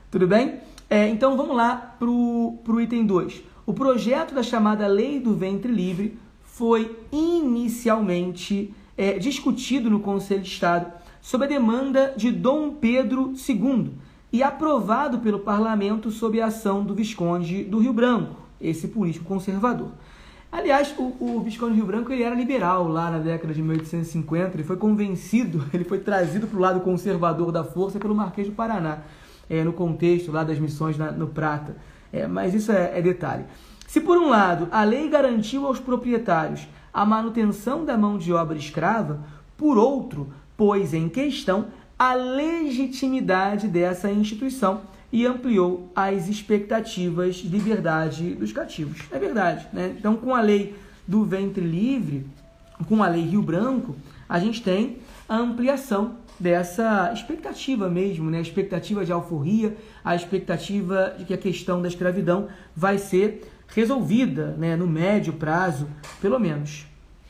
Tudo 0.10 0.28
bem? 0.28 0.56
É, 0.90 1.08
então 1.08 1.38
vamos 1.38 1.56
lá 1.56 1.76
para 1.76 2.10
o 2.10 2.82
item 2.82 3.06
2. 3.06 3.44
O 3.68 3.74
projeto 3.74 4.34
da 4.34 4.42
chamada 4.42 4.88
Lei 4.88 5.20
do 5.20 5.36
Ventre 5.36 5.72
Livre 5.72 6.18
foi 6.42 6.98
inicialmente 7.12 8.74
é, 8.98 9.20
discutido 9.20 9.90
no 9.90 10.00
Conselho 10.00 10.42
de 10.42 10.50
Estado 10.50 10.92
sob 11.22 11.46
a 11.46 11.48
demanda 11.48 12.14
de 12.18 12.32
Dom 12.32 12.72
Pedro 12.72 13.34
II 13.48 13.92
e 14.32 14.42
aprovado 14.42 15.20
pelo 15.20 15.40
parlamento 15.40 16.10
sob 16.10 16.42
a 16.42 16.48
ação 16.48 16.84
do 16.84 16.96
Visconde 16.96 17.64
do 17.64 17.80
Rio 17.80 17.94
Branco, 17.94 18.36
esse 18.60 18.88
político 18.88 19.26
conservador. 19.26 19.90
Aliás, 20.52 20.94
o, 20.98 21.16
o 21.20 21.42
Visconde 21.42 21.74
do 21.74 21.76
Rio 21.76 21.86
Branco 21.86 22.12
ele 22.12 22.24
era 22.24 22.34
liberal 22.34 22.88
lá 22.88 23.12
na 23.12 23.20
década 23.20 23.54
de 23.54 23.62
1850, 23.62 24.56
ele 24.56 24.64
foi 24.64 24.78
convencido, 24.78 25.66
ele 25.74 25.84
foi 25.84 26.00
trazido 26.00 26.48
para 26.48 26.58
o 26.58 26.62
lado 26.62 26.80
conservador 26.80 27.52
da 27.52 27.64
força 27.64 28.00
pelo 28.00 28.16
Marquês 28.16 28.48
do 28.48 28.54
Paraná, 28.54 29.00
é, 29.50 29.64
no 29.64 29.74
contexto 29.74 30.32
lá 30.32 30.44
das 30.44 30.60
missões 30.60 30.98
na, 30.98 31.12
no 31.12 31.28
Prata. 31.28 31.76
É, 32.12 32.26
mas 32.26 32.54
isso 32.54 32.72
é, 32.72 32.98
é 32.98 33.02
detalhe. 33.02 33.44
Se 33.86 34.02
por 34.02 34.18
um 34.18 34.30
lado 34.30 34.68
a 34.72 34.84
lei 34.84 35.10
garantiu 35.10 35.66
aos 35.66 35.80
proprietários 35.80 36.68
a 36.98 37.06
manutenção 37.06 37.86
da 37.86 37.96
mão 37.96 38.18
de 38.18 38.34
obra 38.34 38.58
escrava, 38.58 39.20
por 39.56 39.78
outro, 39.78 40.34
pôs 40.58 40.96
em 40.96 41.08
questão 41.08 41.68
a 41.98 42.16
legitimidade 42.16 43.68
dessa 43.68 44.10
instituição 44.10 44.82
e 45.12 45.24
ampliou 45.24 45.92
as 45.96 46.28
expectativas 46.28 47.36
de 47.36 47.50
liberdade 47.50 48.34
dos 48.34 48.52
cativos. 48.52 49.04
É 49.12 49.20
verdade, 49.20 49.68
né? 49.72 49.96
Então, 49.96 50.16
com 50.16 50.34
a 50.34 50.42
lei 50.42 50.74
do 51.08 51.24
ventre 51.24 51.64
livre, 51.64 52.26
com 52.90 53.04
a 53.04 53.08
lei 53.08 53.22
Rio 53.22 53.44
Branco, 53.44 53.96
a 54.28 54.40
gente 54.40 54.64
tem 54.64 54.98
a 55.30 55.38
ampliação 55.38 56.16
dessa 56.40 57.12
expectativa 57.14 57.88
mesmo, 57.88 58.32
né? 58.32 58.40
A 58.40 58.42
expectativa 58.42 59.06
de 59.06 59.12
alforria, 59.12 59.78
a 60.04 60.16
expectativa 60.16 61.14
de 61.16 61.26
que 61.26 61.34
a 61.36 61.38
questão 61.38 61.80
da 61.80 61.88
escravidão 61.88 62.48
vai 62.76 62.98
ser 62.98 63.48
resolvida 63.68 64.56
né, 64.58 64.76
no 64.76 64.88
médio 64.88 65.34
prazo, 65.34 65.88
pelo 66.22 66.40
menos. 66.40 66.86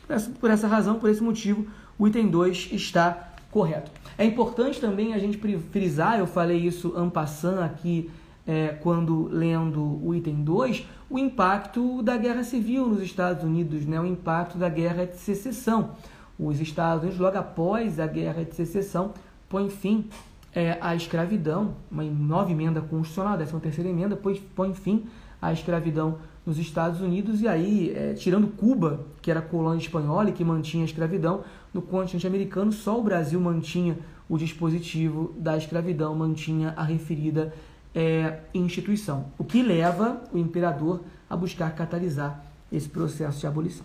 Por 0.06 0.14
essa, 0.14 0.30
por 0.30 0.50
essa 0.50 0.68
razão, 0.68 0.98
por 0.98 1.10
esse 1.10 1.22
motivo, 1.22 1.66
o 1.98 2.06
item 2.06 2.28
2 2.28 2.70
está 2.72 3.32
correto. 3.50 3.90
É 4.16 4.24
importante 4.24 4.80
também 4.80 5.14
a 5.14 5.18
gente 5.18 5.38
frisar, 5.70 6.18
eu 6.18 6.26
falei 6.26 6.58
isso 6.58 6.94
en 6.96 7.08
passant 7.10 7.62
aqui 7.62 8.10
é, 8.46 8.68
quando 8.80 9.28
lendo 9.30 10.00
o 10.02 10.14
item 10.14 10.42
2, 10.42 10.86
o 11.10 11.18
impacto 11.18 12.02
da 12.02 12.16
guerra 12.16 12.42
civil 12.42 12.88
nos 12.88 13.02
Estados 13.02 13.44
Unidos, 13.44 13.84
né, 13.84 14.00
o 14.00 14.06
impacto 14.06 14.56
da 14.56 14.68
guerra 14.68 15.04
de 15.04 15.16
secessão. 15.16 15.90
Os 16.38 16.60
Estados 16.60 17.02
Unidos, 17.02 17.20
logo 17.20 17.36
após 17.36 18.00
a 18.00 18.06
guerra 18.06 18.44
de 18.44 18.54
secessão, 18.54 19.12
põem 19.48 19.68
fim 19.68 20.06
é, 20.54 20.78
à 20.80 20.94
escravidão, 20.94 21.74
uma 21.90 22.02
nova 22.04 22.50
emenda 22.50 22.80
constitucional, 22.80 23.36
décima 23.36 23.60
terceira 23.60 23.90
emenda, 23.90 24.16
põe, 24.16 24.36
põe 24.54 24.72
fim 24.72 25.04
à 25.40 25.52
escravidão 25.52 26.18
nos 26.44 26.58
Estados 26.58 27.00
Unidos, 27.00 27.42
e 27.42 27.48
aí, 27.48 27.92
é, 27.94 28.14
tirando 28.14 28.46
Cuba, 28.48 29.06
que 29.20 29.30
era 29.30 29.42
colônia 29.42 29.82
espanhola 29.82 30.30
e 30.30 30.32
que 30.32 30.44
mantinha 30.44 30.82
a 30.82 30.86
escravidão, 30.86 31.44
no 31.74 31.82
continente 31.82 32.26
americano 32.26 32.72
só 32.72 32.98
o 32.98 33.02
Brasil 33.02 33.38
mantinha 33.38 33.98
o 34.28 34.38
dispositivo 34.38 35.34
da 35.36 35.56
escravidão, 35.56 36.14
mantinha 36.14 36.72
a 36.76 36.82
referida 36.82 37.52
é, 37.94 38.40
instituição, 38.54 39.26
o 39.38 39.44
que 39.44 39.62
leva 39.62 40.22
o 40.32 40.38
imperador 40.38 41.02
a 41.28 41.36
buscar 41.36 41.74
catalisar 41.74 42.44
esse 42.72 42.88
processo 42.88 43.40
de 43.40 43.46
abolição. 43.46 43.84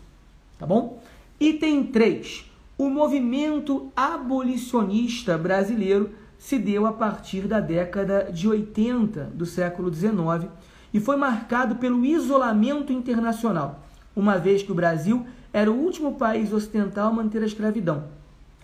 Tá 0.59 0.65
bom? 0.65 1.01
Item 1.39 1.83
3. 1.85 2.51
O 2.77 2.89
movimento 2.89 3.91
abolicionista 3.95 5.37
brasileiro 5.37 6.11
se 6.37 6.57
deu 6.57 6.85
a 6.85 6.91
partir 6.91 7.47
da 7.47 7.59
década 7.59 8.29
de 8.31 8.47
80 8.47 9.31
do 9.33 9.45
século 9.45 9.93
XIX 9.93 10.49
e 10.93 10.99
foi 10.99 11.15
marcado 11.15 11.75
pelo 11.75 12.05
isolamento 12.05 12.93
internacional, 12.93 13.83
uma 14.15 14.37
vez 14.37 14.61
que 14.61 14.71
o 14.71 14.75
Brasil 14.75 15.25
era 15.51 15.71
o 15.71 15.75
último 15.75 16.15
país 16.15 16.53
ocidental 16.53 17.09
a 17.09 17.13
manter 17.13 17.41
a 17.41 17.45
escravidão. 17.45 18.05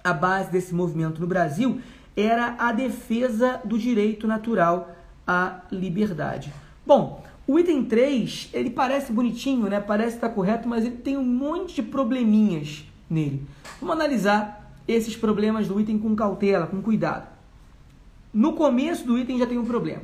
A 0.04 0.13
base 0.13 0.52
desse 0.52 0.74
movimento 0.74 1.20
no 1.20 1.28
Brasil 1.28 1.82
era 2.15 2.56
a 2.60 2.72
defesa 2.72 3.60
do 3.65 3.78
direito 3.78 4.28
natural 4.28 4.96
à 5.26 5.62
liberdade. 5.72 6.54
Bom, 6.86 7.24
o 7.48 7.58
item 7.58 7.84
3, 7.84 8.50
ele 8.54 8.70
parece 8.70 9.12
bonitinho, 9.12 9.68
né? 9.68 9.80
Parece 9.80 10.15
estar 10.15 10.30
correto, 10.30 10.68
mas 10.68 10.86
ele 10.86 10.98
tem 10.98 11.18
um 11.18 11.24
monte 11.24 11.76
de 11.76 11.84
probleminhas 11.84 12.86
nele. 13.10 13.44
Vamos 13.80 13.96
analisar 13.96 14.74
esses 14.88 15.15
problemas 15.15 15.68
do 15.68 15.80
item 15.80 15.98
com 15.98 16.15
cautela, 16.15 16.68
com 16.68 16.82
cuidado. 16.82 17.28
No 18.34 18.54
começo 18.54 19.06
do 19.06 19.18
item 19.18 19.39
já 19.39 19.48
tem 19.48 19.58
um 19.58 19.65
problema. 19.65 20.02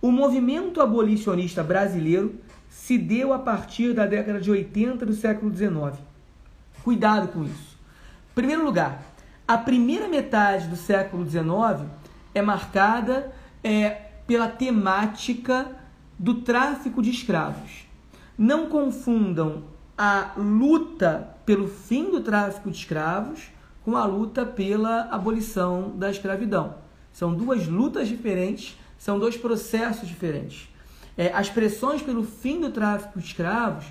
O 0.00 0.10
movimento 0.10 0.80
abolicionista 0.80 1.62
brasileiro 1.62 2.34
se 2.68 2.98
deu 2.98 3.32
a 3.32 3.38
partir 3.38 3.92
da 3.94 4.06
década 4.06 4.40
de 4.40 4.50
80 4.50 5.06
do 5.06 5.14
século 5.14 5.54
XIX. 5.54 5.98
Cuidado 6.84 7.28
com 7.28 7.44
isso. 7.44 7.76
Em 8.30 8.34
primeiro 8.34 8.64
lugar, 8.64 9.02
a 9.48 9.56
primeira 9.56 10.08
metade 10.08 10.68
do 10.68 10.76
século 10.76 11.28
XIX 11.28 11.88
é 12.34 12.42
marcada 12.42 13.32
é, 13.64 13.90
pela 14.26 14.48
temática 14.48 15.68
do 16.18 16.42
tráfico 16.42 17.00
de 17.02 17.10
escravos. 17.10 17.86
Não 18.36 18.68
confundam 18.68 19.64
a 19.96 20.32
luta 20.36 21.36
pelo 21.46 21.68
fim 21.68 22.10
do 22.10 22.20
tráfico 22.20 22.70
de 22.70 22.76
escravos 22.76 23.50
com 23.84 23.96
a 23.96 24.04
luta 24.04 24.44
pela 24.44 25.08
abolição 25.10 25.92
da 25.96 26.10
escravidão. 26.10 26.74
São 27.12 27.32
duas 27.34 27.66
lutas 27.66 28.08
diferentes, 28.08 28.76
são 29.06 29.20
dois 29.20 29.36
processos 29.36 30.08
diferentes. 30.08 30.68
É, 31.16 31.32
as 31.32 31.48
pressões 31.48 32.02
pelo 32.02 32.24
fim 32.24 32.60
do 32.60 32.72
tráfico 32.72 33.20
de 33.20 33.24
escravos 33.24 33.84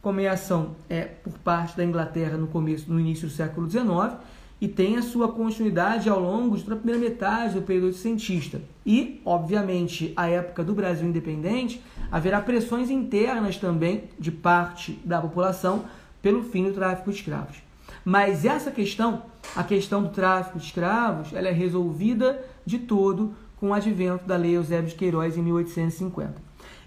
começam 0.00 0.74
é, 0.88 1.02
por 1.02 1.34
parte 1.40 1.76
da 1.76 1.84
Inglaterra 1.84 2.38
no 2.38 2.46
começo, 2.46 2.90
no 2.90 2.98
início 2.98 3.28
do 3.28 3.34
século 3.34 3.70
XIX 3.70 4.18
e 4.62 4.66
tem 4.66 4.96
a 4.96 5.02
sua 5.02 5.30
continuidade 5.30 6.08
ao 6.08 6.18
longo 6.18 6.56
de 6.56 6.62
toda 6.62 6.76
a 6.76 6.78
primeira 6.78 6.98
metade 6.98 7.52
do 7.52 7.60
período 7.60 7.92
cientista. 7.92 8.62
E, 8.86 9.20
obviamente, 9.26 10.14
a 10.16 10.26
época 10.26 10.64
do 10.64 10.72
Brasil 10.72 11.06
independente, 11.06 11.82
haverá 12.10 12.40
pressões 12.40 12.88
internas 12.88 13.58
também 13.58 14.04
de 14.18 14.32
parte 14.32 14.98
da 15.04 15.20
população 15.20 15.84
pelo 16.22 16.42
fim 16.44 16.64
do 16.64 16.72
tráfico 16.72 17.10
de 17.10 17.18
escravos. 17.18 17.56
Mas 18.06 18.46
essa 18.46 18.70
questão, 18.70 19.24
a 19.54 19.62
questão 19.62 20.02
do 20.02 20.08
tráfico 20.08 20.58
de 20.58 20.64
escravos, 20.64 21.34
ela 21.34 21.48
é 21.48 21.52
resolvida 21.52 22.42
de 22.64 22.78
todo 22.78 23.34
com 23.62 23.68
o 23.68 23.74
advento 23.74 24.26
da 24.26 24.36
Lei 24.36 24.56
Eusébio 24.56 24.90
de 24.90 24.96
Queiroz 24.96 25.38
em 25.38 25.42
1850. 25.42 26.34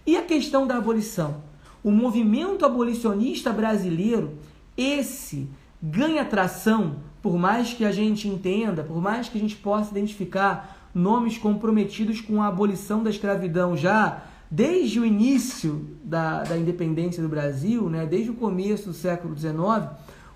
E 0.06 0.18
a 0.18 0.22
questão 0.22 0.68
da 0.68 0.76
abolição? 0.76 1.38
O 1.82 1.90
movimento 1.90 2.66
abolicionista 2.66 3.54
brasileiro, 3.54 4.34
esse 4.76 5.48
ganha 5.82 6.26
tração, 6.26 6.98
por 7.22 7.38
mais 7.38 7.72
que 7.72 7.86
a 7.86 7.94
gente 7.94 8.28
entenda, 8.28 8.84
por 8.84 9.02
mais 9.02 9.30
que 9.30 9.38
a 9.38 9.42
gente 9.42 9.56
possa 9.56 9.92
identificar 9.92 10.90
nomes 10.94 11.38
comprometidos 11.38 12.20
com 12.20 12.44
a 12.44 12.48
abolição 12.48 13.02
da 13.02 13.10
escravidão 13.10 13.78
já 13.78 14.24
desde 14.52 15.00
o 15.00 15.06
início 15.06 15.98
da, 16.04 16.44
da 16.44 16.58
independência 16.58 17.24
do 17.24 17.30
Brasil, 17.30 17.90
né, 17.90 18.06
desde 18.06 18.32
o 18.32 18.36
começo 18.36 18.90
do 18.90 18.94
século 18.94 19.34
XIX, 19.34 19.56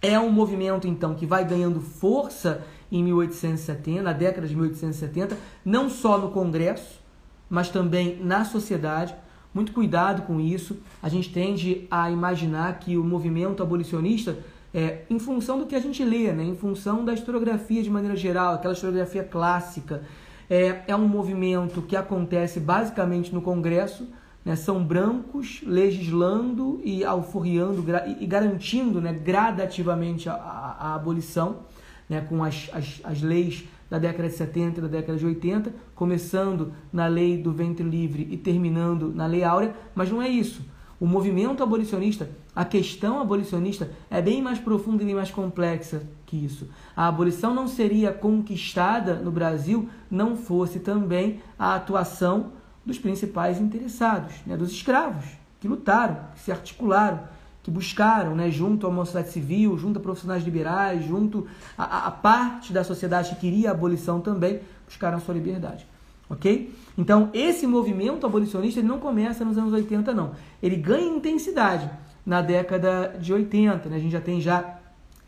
É 0.00 0.18
um 0.18 0.30
movimento 0.30 0.88
então 0.88 1.14
que 1.14 1.24
vai 1.24 1.42
ganhando 1.44 1.80
força 1.80 2.66
em 2.90 3.02
1870, 3.02 4.02
na 4.02 4.12
década 4.12 4.46
de 4.46 4.54
1870, 4.54 5.38
não 5.64 5.88
só 5.88 6.18
no 6.18 6.30
Congresso, 6.30 7.00
mas 7.48 7.70
também 7.70 8.18
na 8.22 8.44
sociedade. 8.44 9.14
Muito 9.54 9.72
cuidado 9.72 10.22
com 10.22 10.40
isso. 10.40 10.78
A 11.02 11.08
gente 11.08 11.32
tende 11.32 11.86
a 11.90 12.10
imaginar 12.10 12.78
que 12.78 12.96
o 12.96 13.04
movimento 13.04 13.62
abolicionista 13.62 14.36
é, 14.74 15.02
em 15.10 15.18
função 15.18 15.58
do 15.58 15.66
que 15.66 15.74
a 15.74 15.80
gente 15.80 16.02
lê, 16.04 16.32
né? 16.32 16.44
em 16.44 16.56
função 16.56 17.04
da 17.04 17.12
historiografia 17.12 17.82
de 17.82 17.90
maneira 17.90 18.16
geral, 18.16 18.54
aquela 18.54 18.74
historiografia 18.74 19.22
clássica. 19.22 20.02
É, 20.48 20.82
é 20.88 20.96
um 20.96 21.06
movimento 21.06 21.82
que 21.82 21.96
acontece 21.96 22.58
basicamente 22.58 23.34
no 23.34 23.42
Congresso, 23.42 24.08
né? 24.44 24.56
são 24.56 24.82
brancos 24.82 25.60
legislando 25.64 26.80
e 26.82 27.04
alforriando 27.04 27.84
e 28.18 28.26
garantindo 28.26 29.00
né? 29.00 29.12
gradativamente 29.12 30.28
a, 30.28 30.34
a, 30.34 30.76
a 30.88 30.94
abolição, 30.94 31.60
né? 32.08 32.20
com 32.22 32.42
as, 32.42 32.70
as, 32.72 33.00
as 33.04 33.22
leis 33.22 33.64
da 33.90 33.98
década 33.98 34.26
de 34.26 34.34
70 34.34 34.78
e 34.78 34.82
da 34.82 34.88
década 34.88 35.18
de 35.18 35.26
80, 35.26 35.74
começando 35.94 36.72
na 36.90 37.06
lei 37.06 37.36
do 37.36 37.52
ventre 37.52 37.84
livre 37.84 38.26
e 38.30 38.38
terminando 38.38 39.12
na 39.14 39.26
lei 39.26 39.44
áurea, 39.44 39.74
mas 39.94 40.10
não 40.10 40.22
é 40.22 40.28
isso. 40.30 40.62
O 41.02 41.06
movimento 41.08 41.64
abolicionista, 41.64 42.30
a 42.54 42.64
questão 42.64 43.20
abolicionista 43.20 43.90
é 44.08 44.22
bem 44.22 44.40
mais 44.40 44.60
profunda 44.60 45.02
e 45.02 45.06
bem 45.06 45.16
mais 45.16 45.32
complexa 45.32 46.04
que 46.24 46.36
isso. 46.36 46.68
A 46.94 47.08
abolição 47.08 47.52
não 47.52 47.66
seria 47.66 48.12
conquistada 48.12 49.14
no 49.16 49.32
Brasil 49.32 49.88
não 50.08 50.36
fosse 50.36 50.78
também 50.78 51.40
a 51.58 51.74
atuação 51.74 52.52
dos 52.86 53.00
principais 53.00 53.60
interessados, 53.60 54.32
né, 54.46 54.56
dos 54.56 54.70
escravos, 54.70 55.24
que 55.60 55.66
lutaram, 55.66 56.18
que 56.34 56.40
se 56.40 56.52
articularam, 56.52 57.24
que 57.64 57.70
buscaram, 57.72 58.36
né, 58.36 58.48
junto 58.48 58.86
à 58.86 58.90
mocidade 58.92 59.32
civil, 59.32 59.76
junto 59.76 59.98
a 59.98 60.00
profissionais 60.00 60.44
liberais, 60.44 61.04
junto 61.04 61.48
a 61.76 62.12
parte 62.12 62.72
da 62.72 62.84
sociedade 62.84 63.30
que 63.30 63.40
queria 63.40 63.70
a 63.70 63.72
abolição 63.72 64.20
também, 64.20 64.60
buscaram 64.86 65.18
a 65.18 65.20
sua 65.20 65.34
liberdade. 65.34 65.84
Ok? 66.30 66.72
Então, 66.96 67.30
esse 67.32 67.66
movimento 67.66 68.26
abolicionista 68.26 68.80
ele 68.80 68.88
não 68.88 68.98
começa 68.98 69.44
nos 69.44 69.56
anos 69.56 69.72
80, 69.72 70.12
não. 70.12 70.32
Ele 70.62 70.76
ganha 70.76 71.08
intensidade 71.08 71.88
na 72.24 72.42
década 72.42 73.16
de 73.18 73.32
80. 73.32 73.88
Né? 73.88 73.96
A 73.96 73.98
gente 73.98 74.12
já 74.12 74.20
tem 74.20 74.40
já, 74.40 74.78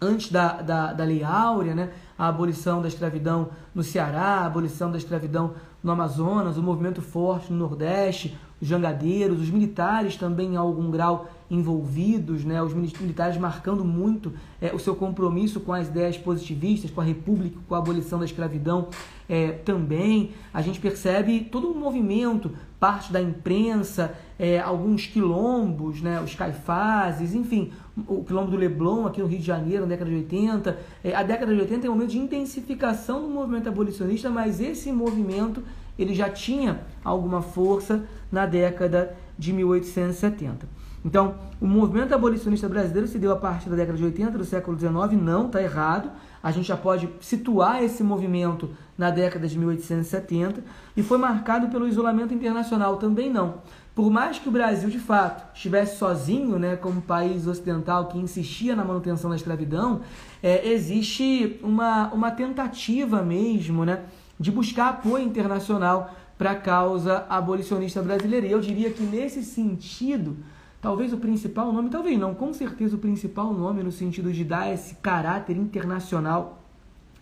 antes 0.00 0.30
da, 0.30 0.60
da, 0.60 0.92
da 0.92 1.04
Lei 1.04 1.24
Áurea, 1.24 1.74
né? 1.74 1.90
a 2.18 2.28
abolição 2.28 2.80
da 2.80 2.88
escravidão 2.88 3.48
no 3.74 3.82
Ceará, 3.82 4.40
a 4.40 4.46
abolição 4.46 4.90
da 4.90 4.98
escravidão 4.98 5.54
no 5.82 5.90
Amazonas, 5.90 6.56
o 6.56 6.62
movimento 6.62 7.02
forte 7.02 7.52
no 7.52 7.58
Nordeste, 7.58 8.38
os 8.60 8.68
jangadeiros, 8.68 9.40
os 9.40 9.50
militares 9.50 10.16
também 10.16 10.54
em 10.54 10.56
algum 10.56 10.90
grau 10.90 11.28
envolvidos, 11.50 12.44
né, 12.44 12.62
os 12.62 12.72
militares 12.72 13.36
marcando 13.36 13.84
muito 13.84 14.32
é, 14.60 14.74
o 14.74 14.78
seu 14.78 14.94
compromisso 14.94 15.60
com 15.60 15.72
as 15.72 15.88
ideias 15.88 16.16
positivistas, 16.16 16.90
com 16.90 17.00
a 17.00 17.04
república, 17.04 17.58
com 17.68 17.74
a 17.74 17.78
abolição 17.78 18.18
da 18.18 18.24
escravidão 18.24 18.88
é, 19.28 19.52
também. 19.52 20.32
A 20.52 20.62
gente 20.62 20.80
percebe 20.80 21.40
todo 21.40 21.68
um 21.68 21.78
movimento, 21.78 22.50
parte 22.80 23.12
da 23.12 23.20
imprensa, 23.20 24.14
é, 24.38 24.58
alguns 24.58 25.06
quilombos, 25.06 26.00
né, 26.00 26.20
os 26.20 26.34
caifazes, 26.34 27.34
enfim, 27.34 27.72
o 28.08 28.24
quilombo 28.24 28.50
do 28.50 28.56
Leblon 28.56 29.06
aqui 29.06 29.20
no 29.20 29.26
Rio 29.26 29.38
de 29.38 29.46
Janeiro, 29.46 29.82
na 29.82 29.88
década 29.88 30.10
de 30.10 30.16
80. 30.16 30.78
É, 31.02 31.14
a 31.14 31.22
década 31.22 31.54
de 31.54 31.60
80 31.60 31.86
é 31.86 31.90
um 31.90 31.94
momento 31.94 32.10
de 32.10 32.18
intensificação 32.18 33.22
do 33.22 33.28
movimento 33.28 33.68
abolicionista, 33.68 34.28
mas 34.30 34.60
esse 34.60 34.90
movimento 34.90 35.62
ele 35.98 36.14
já 36.14 36.28
tinha 36.28 36.80
alguma 37.04 37.40
força 37.40 38.04
na 38.30 38.46
década 38.46 39.16
de 39.38 39.52
1870. 39.52 40.83
Então, 41.04 41.34
o 41.60 41.66
movimento 41.66 42.14
abolicionista 42.14 42.66
brasileiro 42.66 43.06
se 43.06 43.18
deu 43.18 43.30
a 43.30 43.36
partir 43.36 43.68
da 43.68 43.76
década 43.76 43.98
de 43.98 44.04
80 44.04 44.38
do 44.38 44.44
século 44.44 44.78
XIX, 44.78 45.20
não, 45.20 45.46
está 45.46 45.62
errado. 45.62 46.10
A 46.42 46.50
gente 46.50 46.66
já 46.66 46.76
pode 46.76 47.08
situar 47.20 47.82
esse 47.82 48.02
movimento 48.02 48.70
na 48.96 49.10
década 49.10 49.46
de 49.46 49.58
1870 49.58 50.64
e 50.96 51.02
foi 51.02 51.18
marcado 51.18 51.68
pelo 51.68 51.86
isolamento 51.86 52.32
internacional, 52.32 52.96
também 52.96 53.30
não. 53.30 53.56
Por 53.94 54.10
mais 54.10 54.38
que 54.38 54.48
o 54.48 54.52
Brasil, 54.52 54.88
de 54.88 54.98
fato, 54.98 55.54
estivesse 55.54 55.98
sozinho, 55.98 56.58
né, 56.58 56.74
como 56.74 57.02
país 57.02 57.46
ocidental 57.46 58.06
que 58.06 58.18
insistia 58.18 58.74
na 58.74 58.84
manutenção 58.84 59.28
da 59.28 59.36
escravidão, 59.36 60.00
é, 60.42 60.68
existe 60.68 61.60
uma, 61.62 62.12
uma 62.12 62.30
tentativa 62.30 63.22
mesmo 63.22 63.84
né, 63.84 64.04
de 64.40 64.50
buscar 64.50 64.88
apoio 64.88 65.24
internacional 65.24 66.10
para 66.36 66.52
a 66.52 66.56
causa 66.56 67.24
abolicionista 67.28 68.02
brasileira. 68.02 68.46
E 68.46 68.52
eu 68.52 68.60
diria 68.60 68.90
que, 68.90 69.02
nesse 69.02 69.44
sentido, 69.44 70.36
Talvez 70.84 71.14
o 71.14 71.16
principal 71.16 71.72
nome, 71.72 71.88
talvez 71.88 72.18
não, 72.18 72.34
com 72.34 72.52
certeza 72.52 72.94
o 72.94 72.98
principal 72.98 73.54
nome 73.54 73.82
no 73.82 73.90
sentido 73.90 74.30
de 74.30 74.44
dar 74.44 74.70
esse 74.70 74.96
caráter 74.96 75.56
internacional 75.56 76.62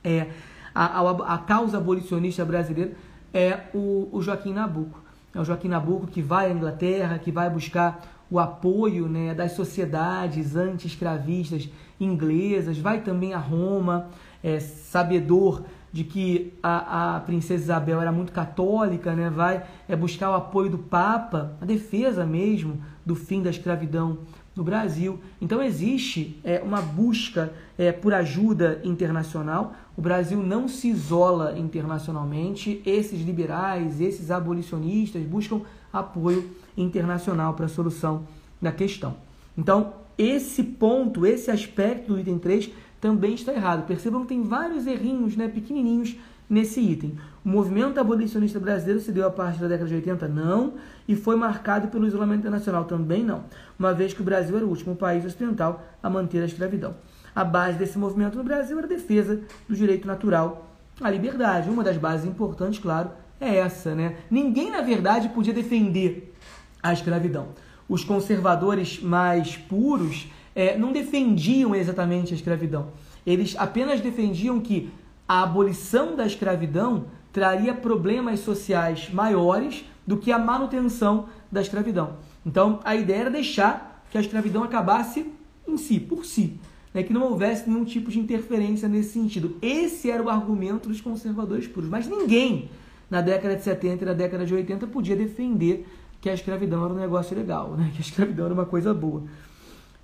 é 0.02 0.30
a, 0.74 0.98
a, 1.00 1.34
a 1.34 1.38
causa 1.38 1.78
abolicionista 1.78 2.44
brasileira 2.44 2.90
é 3.32 3.60
o, 3.72 4.08
o 4.10 4.20
Joaquim 4.20 4.52
Nabuco. 4.52 5.00
É 5.32 5.40
o 5.40 5.44
Joaquim 5.44 5.68
Nabuco 5.68 6.08
que 6.08 6.20
vai 6.20 6.50
à 6.50 6.52
Inglaterra, 6.52 7.20
que 7.20 7.30
vai 7.30 7.48
buscar 7.48 8.00
o 8.28 8.40
apoio 8.40 9.06
né, 9.06 9.32
das 9.32 9.52
sociedades 9.52 10.56
anti-escravistas 10.56 11.70
inglesas, 12.00 12.78
vai 12.78 13.02
também 13.02 13.32
a 13.32 13.38
Roma, 13.38 14.08
é, 14.42 14.58
sabedor 14.58 15.62
de 15.92 16.02
que 16.02 16.52
a, 16.60 17.16
a 17.16 17.20
princesa 17.20 17.62
Isabel 17.62 18.00
era 18.00 18.10
muito 18.10 18.32
católica, 18.32 19.14
né, 19.14 19.30
vai 19.30 19.62
é, 19.88 19.94
buscar 19.94 20.30
o 20.30 20.34
apoio 20.34 20.68
do 20.68 20.78
Papa, 20.78 21.52
a 21.60 21.64
defesa 21.64 22.26
mesmo 22.26 22.82
do 23.04 23.14
fim 23.14 23.42
da 23.42 23.50
escravidão 23.50 24.18
no 24.54 24.62
Brasil. 24.62 25.18
Então 25.40 25.62
existe 25.62 26.38
é, 26.44 26.60
uma 26.60 26.80
busca 26.80 27.52
é, 27.76 27.90
por 27.90 28.12
ajuda 28.12 28.80
internacional. 28.84 29.74
O 29.96 30.02
Brasil 30.02 30.42
não 30.42 30.68
se 30.68 30.88
isola 30.88 31.58
internacionalmente. 31.58 32.82
Esses 32.84 33.20
liberais, 33.22 34.00
esses 34.00 34.30
abolicionistas 34.30 35.22
buscam 35.24 35.62
apoio 35.92 36.50
internacional 36.76 37.54
para 37.54 37.66
a 37.66 37.68
solução 37.68 38.26
da 38.60 38.72
questão. 38.72 39.16
Então, 39.56 39.94
esse 40.16 40.62
ponto, 40.62 41.26
esse 41.26 41.50
aspecto 41.50 42.12
do 42.12 42.20
item 42.20 42.38
3 42.38 42.70
também 43.00 43.34
está 43.34 43.52
errado. 43.52 43.86
Percebam 43.86 44.22
que 44.22 44.28
tem 44.28 44.42
vários 44.42 44.86
errinhos 44.86 45.36
né, 45.36 45.48
pequenininhos 45.48 46.16
nesse 46.48 46.80
item. 46.80 47.16
O 47.44 47.48
movimento 47.48 47.98
abolicionista 47.98 48.60
brasileiro 48.60 49.00
se 49.00 49.10
deu 49.10 49.26
a 49.26 49.30
partir 49.30 49.60
da 49.60 49.68
década 49.68 49.88
de 49.88 49.94
80? 49.96 50.28
Não. 50.28 50.74
E 51.06 51.16
foi 51.16 51.36
marcado 51.36 51.88
pelo 51.88 52.06
isolamento 52.06 52.40
internacional? 52.40 52.84
Também 52.84 53.24
não. 53.24 53.44
Uma 53.78 53.92
vez 53.92 54.12
que 54.14 54.20
o 54.20 54.24
Brasil 54.24 54.56
era 54.56 54.64
o 54.64 54.68
último 54.68 54.94
país 54.94 55.24
ocidental 55.24 55.82
a 56.02 56.08
manter 56.08 56.42
a 56.42 56.46
escravidão. 56.46 56.94
A 57.34 57.44
base 57.44 57.78
desse 57.78 57.98
movimento 57.98 58.36
no 58.36 58.44
Brasil 58.44 58.76
era 58.78 58.86
a 58.86 58.90
defesa 58.90 59.40
do 59.68 59.74
direito 59.74 60.06
natural 60.06 60.70
à 61.00 61.10
liberdade. 61.10 61.70
Uma 61.70 61.82
das 61.82 61.96
bases 61.96 62.26
importantes, 62.26 62.78
claro, 62.78 63.10
é 63.40 63.56
essa. 63.56 63.94
Né? 63.94 64.16
Ninguém, 64.30 64.70
na 64.70 64.80
verdade, 64.80 65.28
podia 65.30 65.52
defender 65.52 66.34
a 66.82 66.92
escravidão. 66.92 67.48
Os 67.88 68.04
conservadores 68.04 69.02
mais 69.02 69.56
puros 69.56 70.28
é, 70.54 70.76
não 70.76 70.92
defendiam 70.92 71.74
exatamente 71.74 72.32
a 72.32 72.36
escravidão. 72.36 72.88
Eles 73.26 73.54
apenas 73.56 74.00
defendiam 74.00 74.60
que 74.60 74.90
a 75.26 75.42
abolição 75.42 76.14
da 76.14 76.26
escravidão 76.26 77.06
traria 77.32 77.72
problemas 77.72 78.40
sociais 78.40 79.08
maiores 79.10 79.84
do 80.06 80.16
que 80.16 80.32
a 80.32 80.38
manutenção 80.38 81.26
da 81.50 81.60
escravidão. 81.60 82.16
Então, 82.44 82.80
a 82.84 82.94
ideia 82.96 83.20
era 83.20 83.30
deixar 83.30 84.04
que 84.10 84.18
a 84.18 84.20
escravidão 84.20 84.62
acabasse 84.62 85.26
em 85.66 85.76
si, 85.76 86.00
por 86.00 86.24
si, 86.24 86.58
né? 86.92 87.02
que 87.02 87.12
não 87.12 87.22
houvesse 87.22 87.68
nenhum 87.68 87.84
tipo 87.84 88.10
de 88.10 88.18
interferência 88.18 88.88
nesse 88.88 89.12
sentido. 89.12 89.56
Esse 89.62 90.10
era 90.10 90.22
o 90.22 90.28
argumento 90.28 90.88
dos 90.88 91.00
conservadores 91.00 91.66
puros. 91.66 91.88
Mas 91.88 92.06
ninguém, 92.06 92.68
na 93.10 93.20
década 93.20 93.56
de 93.56 93.62
70 93.62 94.04
e 94.04 94.06
na 94.06 94.12
década 94.12 94.44
de 94.44 94.54
80, 94.54 94.86
podia 94.88 95.16
defender 95.16 95.86
que 96.20 96.28
a 96.28 96.34
escravidão 96.34 96.84
era 96.84 96.94
um 96.94 96.98
negócio 96.98 97.36
legal, 97.36 97.72
né? 97.76 97.90
que 97.92 97.98
a 97.98 98.00
escravidão 98.00 98.46
era 98.46 98.54
uma 98.54 98.66
coisa 98.66 98.92
boa. 98.92 99.22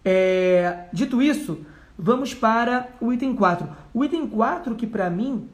É, 0.05 0.87
dito 0.93 1.21
isso, 1.21 1.59
vamos 1.99 2.35
para 2.35 2.89
o 3.01 3.13
item 3.13 3.35
4. 3.35 3.69
O 3.93 4.05
item 4.05 4.27
4, 4.27 4.75
que 4.75 4.87
para 4.87 5.11
mim 5.11 5.49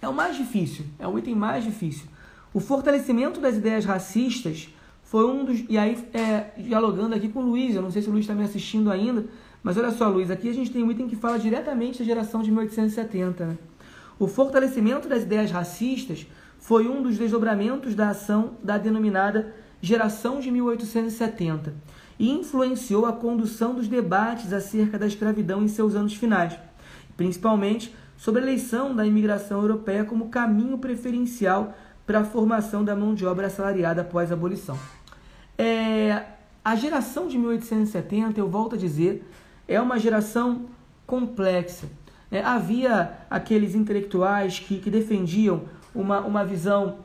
é 0.00 0.08
o 0.08 0.12
mais 0.12 0.36
difícil, 0.36 0.84
é 0.98 1.06
o 1.06 1.18
item 1.18 1.34
mais 1.34 1.64
difícil. 1.64 2.06
O 2.54 2.60
fortalecimento 2.60 3.40
das 3.40 3.56
ideias 3.56 3.84
racistas 3.84 4.68
foi 5.02 5.24
um 5.26 5.44
dos. 5.44 5.64
E 5.68 5.76
aí, 5.76 5.98
é, 6.14 6.52
dialogando 6.56 7.12
aqui 7.12 7.28
com 7.28 7.40
o 7.40 7.46
Luiz, 7.46 7.74
eu 7.74 7.82
não 7.82 7.90
sei 7.90 8.00
se 8.00 8.08
o 8.08 8.12
Luiz 8.12 8.22
está 8.22 8.32
me 8.32 8.44
assistindo 8.44 8.92
ainda, 8.92 9.26
mas 9.60 9.76
olha 9.76 9.90
só, 9.90 10.08
Luiz, 10.08 10.30
aqui 10.30 10.48
a 10.48 10.54
gente 10.54 10.70
tem 10.70 10.84
um 10.84 10.90
item 10.90 11.08
que 11.08 11.16
fala 11.16 11.36
diretamente 11.36 11.98
da 11.98 12.04
geração 12.04 12.42
de 12.42 12.52
1870. 12.52 13.44
Né? 13.44 13.58
O 14.20 14.28
fortalecimento 14.28 15.08
das 15.08 15.24
ideias 15.24 15.50
racistas 15.50 16.28
foi 16.60 16.86
um 16.86 17.02
dos 17.02 17.18
desdobramentos 17.18 17.96
da 17.96 18.10
ação 18.10 18.52
da 18.62 18.78
denominada 18.78 19.52
geração 19.82 20.38
de 20.38 20.48
1870 20.52 21.74
e 22.20 22.30
influenciou 22.30 23.04
a 23.04 23.12
condução 23.12 23.74
dos 23.74 23.88
debates 23.88 24.52
acerca 24.52 24.96
da 24.96 25.08
escravidão 25.08 25.60
em 25.60 25.68
seus 25.68 25.96
anos 25.96 26.14
finais, 26.14 26.56
principalmente 27.16 27.92
sobre 28.16 28.40
a 28.40 28.44
eleição 28.44 28.94
da 28.94 29.04
imigração 29.04 29.60
europeia 29.60 30.04
como 30.04 30.28
caminho 30.28 30.78
preferencial 30.78 31.74
para 32.06 32.20
a 32.20 32.24
formação 32.24 32.84
da 32.84 32.94
mão 32.94 33.14
de 33.14 33.24
obra 33.24 33.46
assalariada 33.46 34.02
após 34.02 34.30
a 34.30 34.34
abolição. 34.34 34.78
É, 35.56 36.22
a 36.64 36.76
geração 36.76 37.28
de 37.28 37.38
1870, 37.38 38.38
eu 38.38 38.48
volto 38.48 38.74
a 38.74 38.78
dizer, 38.78 39.28
é 39.66 39.80
uma 39.80 39.98
geração 39.98 40.66
complexa. 41.06 41.86
É, 42.30 42.42
havia 42.42 43.18
aqueles 43.30 43.74
intelectuais 43.74 44.58
que, 44.58 44.78
que 44.78 44.90
defendiam 44.90 45.62
uma, 45.94 46.20
uma 46.20 46.44
visão 46.44 46.98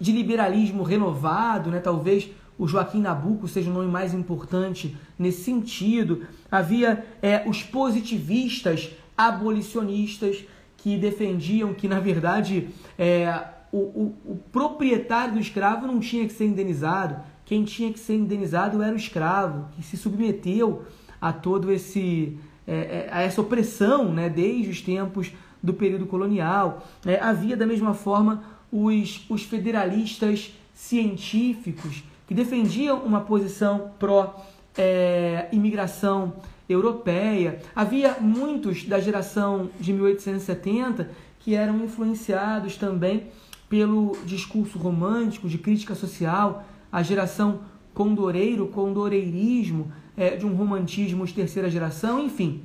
de 0.00 0.12
liberalismo 0.12 0.82
renovado, 0.82 1.70
né? 1.70 1.80
talvez 1.80 2.30
o 2.58 2.66
Joaquim 2.66 3.00
Nabuco 3.00 3.46
seja 3.46 3.70
o 3.70 3.72
nome 3.72 3.88
mais 3.90 4.14
importante 4.14 4.96
nesse 5.18 5.44
sentido. 5.44 6.26
Havia 6.50 7.04
é, 7.22 7.44
os 7.46 7.62
positivistas 7.62 8.90
abolicionistas 9.16 10.44
que 10.76 10.96
defendiam 10.96 11.74
que, 11.74 11.88
na 11.88 12.00
verdade, 12.00 12.68
é, 12.98 13.44
o, 13.76 14.14
o, 14.26 14.32
o, 14.32 14.36
proprietário 14.50 15.34
do 15.34 15.40
escravo 15.40 15.86
não 15.86 16.00
tinha 16.00 16.26
que 16.26 16.32
ser 16.32 16.46
indenizado. 16.46 17.20
Quem 17.44 17.62
tinha 17.64 17.92
que 17.92 17.98
ser 17.98 18.14
indenizado 18.14 18.82
era 18.82 18.94
o 18.94 18.96
escravo, 18.96 19.68
que 19.72 19.82
se 19.82 19.94
submeteu 19.96 20.84
a 21.20 21.32
todo 21.32 21.70
esse 21.70 22.38
é, 22.66 22.74
é 22.74 23.08
a 23.12 23.22
essa 23.22 23.40
opressão, 23.40 24.12
né, 24.12 24.28
desde 24.28 24.70
os 24.70 24.80
tempos 24.80 25.32
do 25.62 25.72
período 25.74 26.06
colonial. 26.06 26.84
É, 27.04 27.20
havia 27.20 27.56
da 27.56 27.66
mesma 27.66 27.94
forma 27.94 28.42
os, 28.72 29.24
os 29.28 29.42
federalistas 29.42 30.52
científicos 30.74 32.02
que 32.26 32.34
defendiam 32.34 32.98
uma 33.00 33.20
posição 33.20 33.92
pró-imigração 33.98 36.32
é, 36.68 36.72
europeia. 36.72 37.60
Havia 37.74 38.16
muitos 38.20 38.84
da 38.84 38.98
geração 38.98 39.68
de 39.78 39.92
1870 39.92 41.10
que 41.38 41.54
eram 41.54 41.84
influenciados 41.84 42.76
também 42.76 43.28
pelo 43.68 44.16
discurso 44.24 44.78
romântico 44.78 45.48
de 45.48 45.58
crítica 45.58 45.94
social, 45.94 46.64
a 46.90 47.02
geração 47.02 47.60
condoreiro, 47.92 48.68
condoreirismo, 48.68 49.90
é, 50.16 50.36
de 50.36 50.46
um 50.46 50.54
romantismo 50.54 51.26
de 51.26 51.34
terceira 51.34 51.68
geração, 51.68 52.22
enfim. 52.22 52.62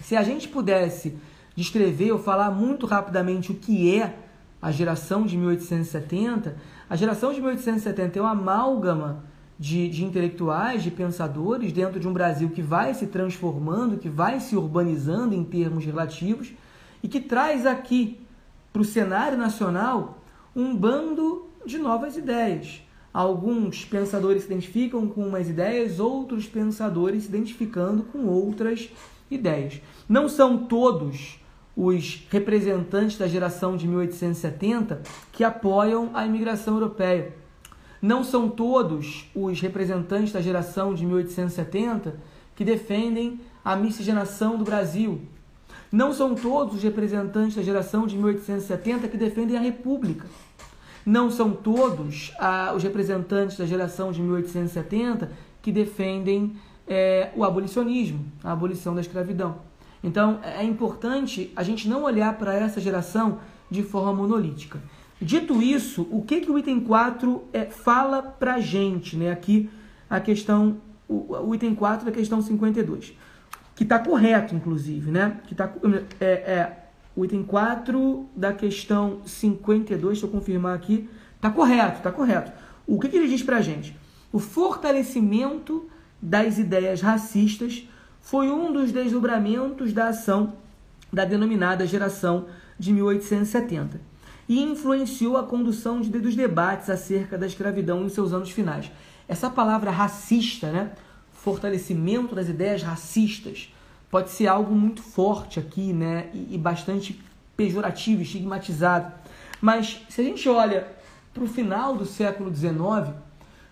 Se 0.00 0.16
a 0.16 0.22
gente 0.22 0.48
pudesse 0.48 1.16
descrever 1.54 2.12
ou 2.12 2.18
falar 2.18 2.50
muito 2.50 2.86
rapidamente 2.86 3.50
o 3.50 3.54
que 3.54 3.98
é 3.98 4.16
a 4.60 4.70
geração 4.70 5.26
de 5.26 5.36
1870, 5.36 6.56
a 6.88 6.96
geração 6.96 7.32
de 7.32 7.40
1870 7.40 8.18
é 8.18 8.22
uma 8.22 8.30
amálgama 8.30 9.24
de, 9.58 9.88
de 9.88 10.04
intelectuais, 10.04 10.82
de 10.82 10.90
pensadores 10.90 11.72
dentro 11.72 11.98
de 11.98 12.06
um 12.06 12.12
Brasil 12.12 12.50
que 12.50 12.62
vai 12.62 12.94
se 12.94 13.08
transformando, 13.08 13.98
que 13.98 14.08
vai 14.08 14.40
se 14.40 14.56
urbanizando 14.56 15.34
em 15.34 15.44
termos 15.44 15.84
relativos 15.84 16.52
e 17.02 17.08
que 17.08 17.20
traz 17.20 17.66
aqui 17.66 18.20
para 18.72 18.82
o 18.82 18.84
cenário 18.84 19.36
nacional 19.36 20.17
um 20.58 20.74
bando 20.74 21.46
de 21.64 21.78
novas 21.78 22.16
ideias. 22.16 22.82
Alguns 23.14 23.84
pensadores 23.84 24.42
se 24.42 24.48
identificam 24.48 25.06
com 25.06 25.24
umas 25.24 25.48
ideias, 25.48 26.00
outros 26.00 26.46
pensadores 26.46 27.22
se 27.22 27.28
identificando 27.28 28.02
com 28.02 28.26
outras 28.26 28.90
ideias. 29.30 29.80
Não 30.08 30.28
são 30.28 30.58
todos 30.66 31.38
os 31.76 32.26
representantes 32.28 33.16
da 33.16 33.28
geração 33.28 33.76
de 33.76 33.86
1870 33.86 35.00
que 35.30 35.44
apoiam 35.44 36.10
a 36.12 36.26
imigração 36.26 36.74
europeia. 36.74 37.36
Não 38.02 38.24
são 38.24 38.48
todos 38.48 39.30
os 39.36 39.60
representantes 39.60 40.32
da 40.32 40.40
geração 40.40 40.92
de 40.92 41.06
1870 41.06 42.18
que 42.56 42.64
defendem 42.64 43.40
a 43.64 43.76
miscigenação 43.76 44.58
do 44.58 44.64
Brasil. 44.64 45.20
Não 45.90 46.12
são 46.12 46.34
todos 46.34 46.74
os 46.74 46.82
representantes 46.82 47.54
da 47.54 47.62
geração 47.62 48.08
de 48.08 48.16
1870 48.16 49.06
que 49.06 49.16
defendem 49.16 49.56
a 49.56 49.60
República. 49.60 50.26
Não 51.08 51.30
são 51.30 51.52
todos 51.52 52.34
ah, 52.38 52.74
os 52.76 52.82
representantes 52.82 53.56
da 53.56 53.64
geração 53.64 54.12
de 54.12 54.20
1870 54.20 55.30
que 55.62 55.72
defendem 55.72 56.54
é, 56.86 57.30
o 57.34 57.44
abolicionismo, 57.44 58.26
a 58.44 58.52
abolição 58.52 58.94
da 58.94 59.00
escravidão. 59.00 59.56
Então 60.04 60.38
é 60.42 60.62
importante 60.62 61.50
a 61.56 61.62
gente 61.62 61.88
não 61.88 62.02
olhar 62.02 62.36
para 62.36 62.54
essa 62.54 62.78
geração 62.78 63.38
de 63.70 63.82
forma 63.82 64.12
monolítica. 64.12 64.82
Dito 65.18 65.62
isso, 65.62 66.06
o 66.10 66.20
que, 66.20 66.42
que 66.42 66.50
o 66.50 66.58
item 66.58 66.78
4 66.78 67.42
é, 67.54 67.64
fala 67.64 68.20
para 68.20 68.56
a 68.56 68.60
gente? 68.60 69.16
Né? 69.16 69.32
Aqui 69.32 69.70
a 70.10 70.20
questão, 70.20 70.76
o, 71.08 71.34
o 71.34 71.54
item 71.54 71.74
4 71.74 72.04
da 72.04 72.12
questão 72.12 72.42
52, 72.42 73.14
que 73.74 73.82
está 73.82 73.98
correto, 73.98 74.54
inclusive. 74.54 75.10
Né? 75.10 75.40
Que 75.46 75.54
tá, 75.54 75.72
é, 76.20 76.26
é, 76.26 76.87
o 77.18 77.24
item 77.24 77.42
4 77.42 78.28
da 78.36 78.52
questão 78.52 79.22
52, 79.26 80.00
deixa 80.00 80.26
eu 80.26 80.30
confirmar 80.30 80.76
aqui, 80.76 81.10
está 81.34 81.50
correto, 81.50 81.96
está 81.96 82.12
correto. 82.12 82.52
O 82.86 83.00
que, 83.00 83.08
que 83.08 83.16
ele 83.16 83.26
diz 83.26 83.42
para 83.42 83.56
a 83.56 83.60
gente? 83.60 83.98
O 84.32 84.38
fortalecimento 84.38 85.90
das 86.22 86.58
ideias 86.58 87.00
racistas 87.00 87.88
foi 88.20 88.52
um 88.52 88.72
dos 88.72 88.92
desdobramentos 88.92 89.92
da 89.92 90.10
ação 90.10 90.52
da 91.12 91.24
denominada 91.24 91.84
geração 91.88 92.46
de 92.78 92.92
1870 92.92 94.00
e 94.48 94.62
influenciou 94.62 95.36
a 95.36 95.42
condução 95.42 96.00
de, 96.00 96.10
dos 96.10 96.36
debates 96.36 96.88
acerca 96.88 97.36
da 97.36 97.48
escravidão 97.48 98.04
em 98.04 98.08
seus 98.08 98.32
anos 98.32 98.52
finais. 98.52 98.92
Essa 99.26 99.50
palavra 99.50 99.90
racista, 99.90 100.70
né, 100.70 100.92
fortalecimento 101.32 102.36
das 102.36 102.48
ideias 102.48 102.80
racistas, 102.80 103.74
pode 104.10 104.30
ser 104.30 104.46
algo 104.46 104.74
muito 104.74 105.02
forte 105.02 105.58
aqui, 105.58 105.92
né, 105.92 106.28
e, 106.32 106.54
e 106.54 106.58
bastante 106.58 107.20
pejorativo, 107.56 108.22
estigmatizado. 108.22 109.12
Mas 109.60 110.02
se 110.08 110.20
a 110.20 110.24
gente 110.24 110.48
olha 110.48 110.86
para 111.34 111.42
o 111.42 111.48
final 111.48 111.96
do 111.96 112.06
século 112.06 112.54
XIX, 112.54 113.14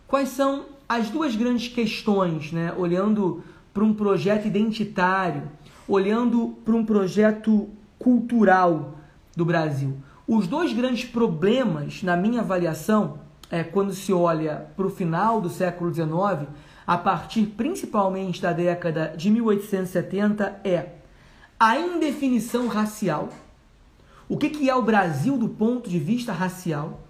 quais 0.06 0.28
são 0.30 0.66
as 0.88 1.08
duas 1.10 1.34
grandes 1.34 1.68
questões, 1.68 2.52
né, 2.52 2.72
olhando 2.76 3.42
para 3.72 3.84
um 3.84 3.92
projeto 3.92 4.46
identitário, 4.46 5.42
olhando 5.88 6.56
para 6.64 6.74
um 6.74 6.84
projeto 6.84 7.68
cultural 7.98 8.94
do 9.36 9.44
Brasil. 9.44 9.96
Os 10.26 10.46
dois 10.46 10.72
grandes 10.72 11.04
problemas, 11.04 12.02
na 12.02 12.16
minha 12.16 12.40
avaliação, 12.40 13.18
é 13.50 13.62
quando 13.62 13.92
se 13.92 14.12
olha 14.12 14.66
para 14.76 14.86
o 14.86 14.90
final 14.90 15.40
do 15.40 15.48
século 15.48 15.92
XIX, 15.92 16.48
a 16.86 16.96
partir 16.96 17.46
principalmente 17.46 18.40
da 18.40 18.52
década 18.52 19.12
de 19.16 19.28
1870 19.30 20.60
é 20.62 20.90
a 21.58 21.76
indefinição 21.78 22.68
racial. 22.68 23.30
O 24.28 24.36
que, 24.36 24.50
que 24.50 24.70
é 24.70 24.74
o 24.74 24.82
Brasil 24.82 25.36
do 25.36 25.48
ponto 25.48 25.88
de 25.88 25.98
vista 25.98 26.32
racial? 26.32 27.00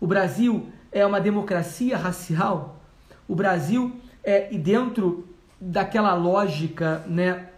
O 0.00 0.06
Brasil 0.06 0.66
é 0.92 1.04
uma 1.04 1.20
democracia 1.20 1.96
racial? 1.96 2.80
O 3.26 3.34
Brasil 3.34 3.96
é, 4.22 4.52
e 4.52 4.58
dentro 4.58 5.28
daquela 5.60 6.14
lógica 6.14 7.04
né, 7.06 7.48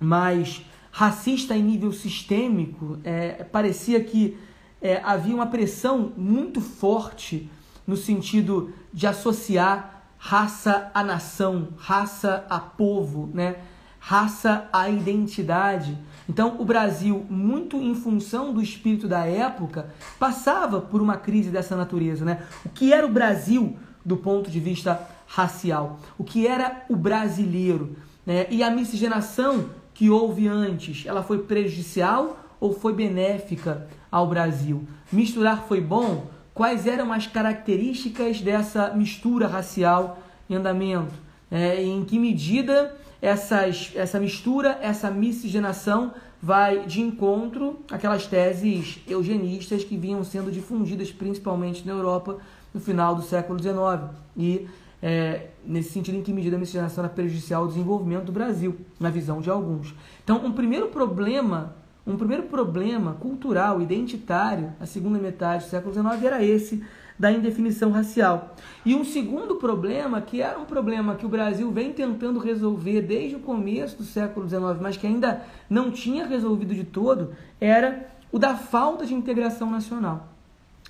mais 0.00 0.62
racista 0.90 1.56
em 1.56 1.62
nível 1.62 1.92
sistêmico, 1.92 2.98
é, 3.04 3.44
parecia 3.44 4.02
que 4.02 4.36
é, 4.80 5.00
havia 5.04 5.34
uma 5.34 5.46
pressão 5.46 6.12
muito 6.16 6.60
forte 6.60 7.50
no 7.86 7.96
sentido 7.96 8.72
de 8.92 9.06
associar 9.06 9.95
raça 10.26 10.90
à 10.92 11.04
nação, 11.04 11.68
raça 11.78 12.44
a 12.50 12.58
povo, 12.58 13.30
né? 13.32 13.58
raça 14.00 14.68
à 14.72 14.90
identidade. 14.90 15.96
Então, 16.28 16.56
o 16.58 16.64
Brasil, 16.64 17.24
muito 17.30 17.76
em 17.76 17.94
função 17.94 18.52
do 18.52 18.60
espírito 18.60 19.06
da 19.06 19.24
época, 19.24 19.94
passava 20.18 20.80
por 20.80 21.00
uma 21.00 21.16
crise 21.16 21.48
dessa 21.50 21.76
natureza. 21.76 22.24
Né? 22.24 22.42
O 22.64 22.70
que 22.70 22.92
era 22.92 23.06
o 23.06 23.12
Brasil 23.12 23.76
do 24.04 24.16
ponto 24.16 24.50
de 24.50 24.58
vista 24.58 25.00
racial? 25.28 26.00
O 26.18 26.24
que 26.24 26.44
era 26.44 26.84
o 26.88 26.96
brasileiro? 26.96 27.96
Né? 28.26 28.48
E 28.50 28.64
a 28.64 28.70
miscigenação 28.70 29.66
que 29.94 30.10
houve 30.10 30.48
antes, 30.48 31.06
ela 31.06 31.22
foi 31.22 31.38
prejudicial 31.38 32.36
ou 32.58 32.72
foi 32.72 32.92
benéfica 32.92 33.86
ao 34.10 34.26
Brasil? 34.26 34.88
Misturar 35.12 35.66
foi 35.68 35.80
bom? 35.80 36.26
Quais 36.56 36.86
eram 36.86 37.12
as 37.12 37.26
características 37.26 38.40
dessa 38.40 38.88
mistura 38.94 39.46
racial 39.46 40.18
em 40.48 40.54
andamento? 40.54 41.12
É, 41.50 41.84
em 41.84 42.02
que 42.02 42.18
medida 42.18 42.96
essas, 43.20 43.92
essa 43.94 44.18
mistura, 44.18 44.78
essa 44.80 45.10
miscigenação 45.10 46.14
vai 46.40 46.86
de 46.86 47.02
encontro 47.02 47.80
àquelas 47.90 48.26
teses 48.26 48.98
eugenistas 49.06 49.84
que 49.84 49.98
vinham 49.98 50.24
sendo 50.24 50.50
difundidas 50.50 51.12
principalmente 51.12 51.86
na 51.86 51.92
Europa 51.92 52.38
no 52.72 52.80
final 52.80 53.14
do 53.14 53.20
século 53.20 53.62
XIX 53.62 54.16
e 54.34 54.66
é, 55.02 55.48
nesse 55.62 55.90
sentido 55.90 56.16
em 56.16 56.22
que 56.22 56.32
medida 56.32 56.56
a 56.56 56.58
miscigenação 56.58 57.04
era 57.04 57.12
prejudicial 57.12 57.64
ao 57.64 57.68
desenvolvimento 57.68 58.24
do 58.24 58.32
Brasil, 58.32 58.78
na 58.98 59.10
visão 59.10 59.42
de 59.42 59.50
alguns. 59.50 59.94
Então, 60.24 60.42
um 60.42 60.52
primeiro 60.52 60.86
problema, 60.86 61.76
um 62.06 62.16
primeiro 62.16 62.44
problema 62.44 63.14
cultural, 63.14 63.82
identitário, 63.82 64.72
a 64.80 64.86
segunda 64.86 65.18
metade 65.18 65.64
do 65.64 65.70
século 65.70 65.92
XIX 65.92 66.22
era 66.22 66.44
esse 66.44 66.84
da 67.18 67.32
indefinição 67.32 67.90
racial. 67.90 68.54
E 68.84 68.94
um 68.94 69.04
segundo 69.04 69.56
problema, 69.56 70.20
que 70.20 70.40
era 70.40 70.58
um 70.58 70.64
problema 70.64 71.16
que 71.16 71.26
o 71.26 71.28
Brasil 71.28 71.70
vem 71.72 71.92
tentando 71.92 72.38
resolver 72.38 73.00
desde 73.02 73.36
o 73.36 73.40
começo 73.40 73.96
do 73.96 74.04
século 74.04 74.48
XIX, 74.48 74.80
mas 74.80 74.96
que 74.96 75.06
ainda 75.06 75.42
não 75.68 75.90
tinha 75.90 76.26
resolvido 76.26 76.74
de 76.74 76.84
todo, 76.84 77.32
era 77.60 78.08
o 78.30 78.38
da 78.38 78.54
falta 78.54 79.06
de 79.06 79.14
integração 79.14 79.70
nacional. 79.70 80.28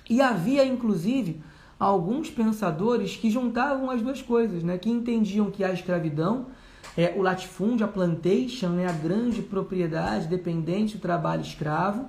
E 0.09 0.21
havia, 0.21 0.65
inclusive, 0.65 1.41
alguns 1.79 2.29
pensadores 2.29 3.15
que 3.15 3.29
juntavam 3.29 3.89
as 3.89 4.01
duas 4.01 4.21
coisas, 4.21 4.63
né? 4.63 4.77
que 4.77 4.89
entendiam 4.89 5.51
que 5.51 5.63
a 5.63 5.71
escravidão, 5.71 6.47
é, 6.97 7.13
o 7.15 7.21
latifúndio, 7.21 7.85
a 7.85 7.87
plantation, 7.87 8.69
né? 8.69 8.87
a 8.87 8.91
grande 8.91 9.43
propriedade 9.43 10.27
dependente 10.27 10.97
do 10.97 11.01
trabalho 11.01 11.43
escravo, 11.43 12.07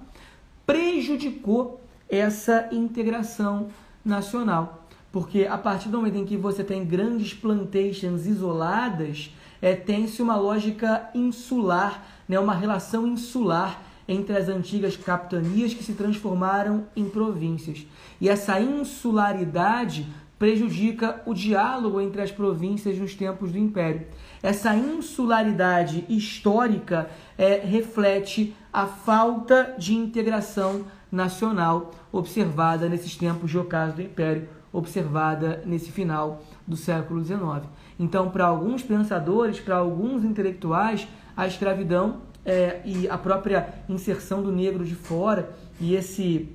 prejudicou 0.66 1.80
essa 2.09 2.70
integração 2.72 3.68
nacional. 4.03 4.86
Porque 5.12 5.45
a 5.45 5.59
partir 5.59 5.91
do 5.91 5.99
momento 5.99 6.16
em 6.16 6.24
que 6.24 6.39
você 6.39 6.64
tem 6.64 6.84
grandes 6.86 7.34
plantations 7.34 8.24
isoladas, 8.24 9.30
é, 9.61 9.74
tem-se 9.74 10.22
uma 10.22 10.36
lógica 10.36 11.11
insular, 11.14 12.07
né? 12.26 12.41
uma 12.41 12.55
relação 12.55 13.07
insular 13.07 13.82
entre 14.07 14.34
as 14.34 14.49
antigas 14.49 14.97
capitanias 14.97 15.74
que 15.74 15.84
se 15.84 15.93
transformaram 15.93 16.86
em 16.97 17.07
províncias. 17.11 17.86
E 18.18 18.28
essa 18.28 18.59
insularidade 18.59 20.07
prejudica 20.39 21.20
o 21.26 21.34
diálogo 21.34 22.01
entre 22.01 22.22
as 22.22 22.30
províncias 22.30 22.97
nos 22.99 23.14
tempos 23.14 23.53
do 23.53 23.59
Império. 23.59 24.07
Essa 24.43 24.74
insularidade 24.74 26.05
histórica 26.09 27.11
é, 27.36 27.57
reflete 27.57 28.55
a 28.72 28.86
falta 28.86 29.74
de 29.76 29.95
integração 29.95 30.84
nacional 31.11 31.91
observada 32.12 32.89
nesses 32.89 33.16
tempos 33.16 33.51
de 33.51 33.59
ocaso 33.59 33.97
do 33.97 34.03
Império, 34.03 34.49
observada 34.72 35.62
nesse 35.66 35.91
final 35.91 36.43
do 36.66 36.76
século 36.76 37.24
XIX. 37.24 37.66
Então, 37.99 38.30
para 38.30 38.47
alguns 38.47 38.82
pensadores, 38.82 39.59
para 39.59 39.76
alguns 39.76 40.22
intelectuais, 40.24 41.09
a 41.36 41.47
escravidão 41.47 42.20
é, 42.45 42.80
e 42.84 43.09
a 43.09 43.18
própria 43.18 43.74
inserção 43.89 44.43
do 44.43 44.53
negro 44.53 44.84
de 44.84 44.95
fora 44.95 45.51
e 45.80 45.95
esse 45.95 46.49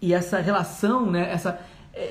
e 0.00 0.14
essa 0.14 0.38
relação, 0.38 1.10
né, 1.10 1.28
essa, 1.30 1.60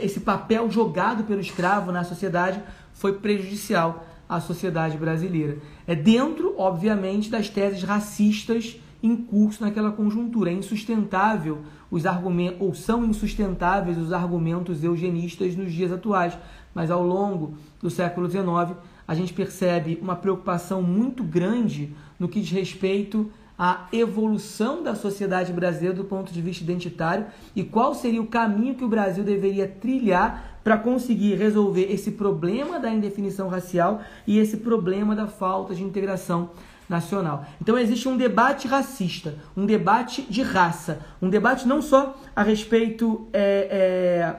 esse 0.01 0.19
papel 0.19 0.69
jogado 0.69 1.23
pelo 1.23 1.39
escravo 1.39 1.91
na 1.91 2.03
sociedade 2.03 2.61
foi 2.93 3.13
prejudicial 3.13 4.05
à 4.27 4.39
sociedade 4.39 4.97
brasileira. 4.97 5.57
É 5.85 5.95
dentro, 5.95 6.55
obviamente, 6.57 7.29
das 7.29 7.49
teses 7.49 7.83
racistas 7.83 8.79
em 9.01 9.15
curso 9.15 9.63
naquela 9.63 9.91
conjuntura. 9.91 10.49
É 10.49 10.53
insustentável 10.53 11.59
os 11.89 12.05
argumentos, 12.05 12.59
ou 12.59 12.73
são 12.73 13.05
insustentáveis 13.05 13.97
os 13.97 14.11
argumentos 14.11 14.83
eugenistas 14.83 15.55
nos 15.55 15.71
dias 15.71 15.91
atuais, 15.91 16.37
mas 16.73 16.91
ao 16.91 17.03
longo 17.03 17.53
do 17.81 17.89
século 17.89 18.29
XIX 18.29 18.77
a 19.07 19.15
gente 19.15 19.33
percebe 19.33 19.97
uma 20.01 20.15
preocupação 20.15 20.81
muito 20.83 21.23
grande 21.23 21.95
no 22.19 22.27
que 22.27 22.41
diz 22.41 22.51
respeito 22.51 23.31
à 23.57 23.87
evolução 23.91 24.83
da 24.83 24.93
sociedade 24.93 25.51
brasileira 25.51 25.95
do 25.95 26.03
ponto 26.03 26.31
de 26.31 26.41
vista 26.41 26.63
identitário 26.63 27.25
e 27.55 27.63
qual 27.63 27.95
seria 27.95 28.21
o 28.21 28.27
caminho 28.27 28.75
que 28.75 28.83
o 28.83 28.89
Brasil 28.89 29.23
deveria 29.23 29.67
trilhar 29.67 30.59
para 30.63 30.77
conseguir 30.77 31.35
resolver 31.35 31.91
esse 31.91 32.11
problema 32.11 32.79
da 32.79 32.91
indefinição 32.91 33.47
racial 33.47 34.01
e 34.27 34.37
esse 34.37 34.57
problema 34.57 35.15
da 35.15 35.25
falta 35.25 35.73
de 35.73 35.83
integração 35.83 36.51
nacional. 36.89 37.45
Então 37.61 37.77
existe 37.77 38.07
um 38.07 38.17
debate 38.17 38.67
racista, 38.67 39.35
um 39.55 39.65
debate 39.65 40.21
de 40.23 40.41
raça, 40.41 40.99
um 41.21 41.29
debate 41.29 41.67
não 41.67 41.81
só 41.81 42.17
a 42.35 42.43
respeito 42.43 43.27
é, 43.33 43.67
é, 43.71 44.35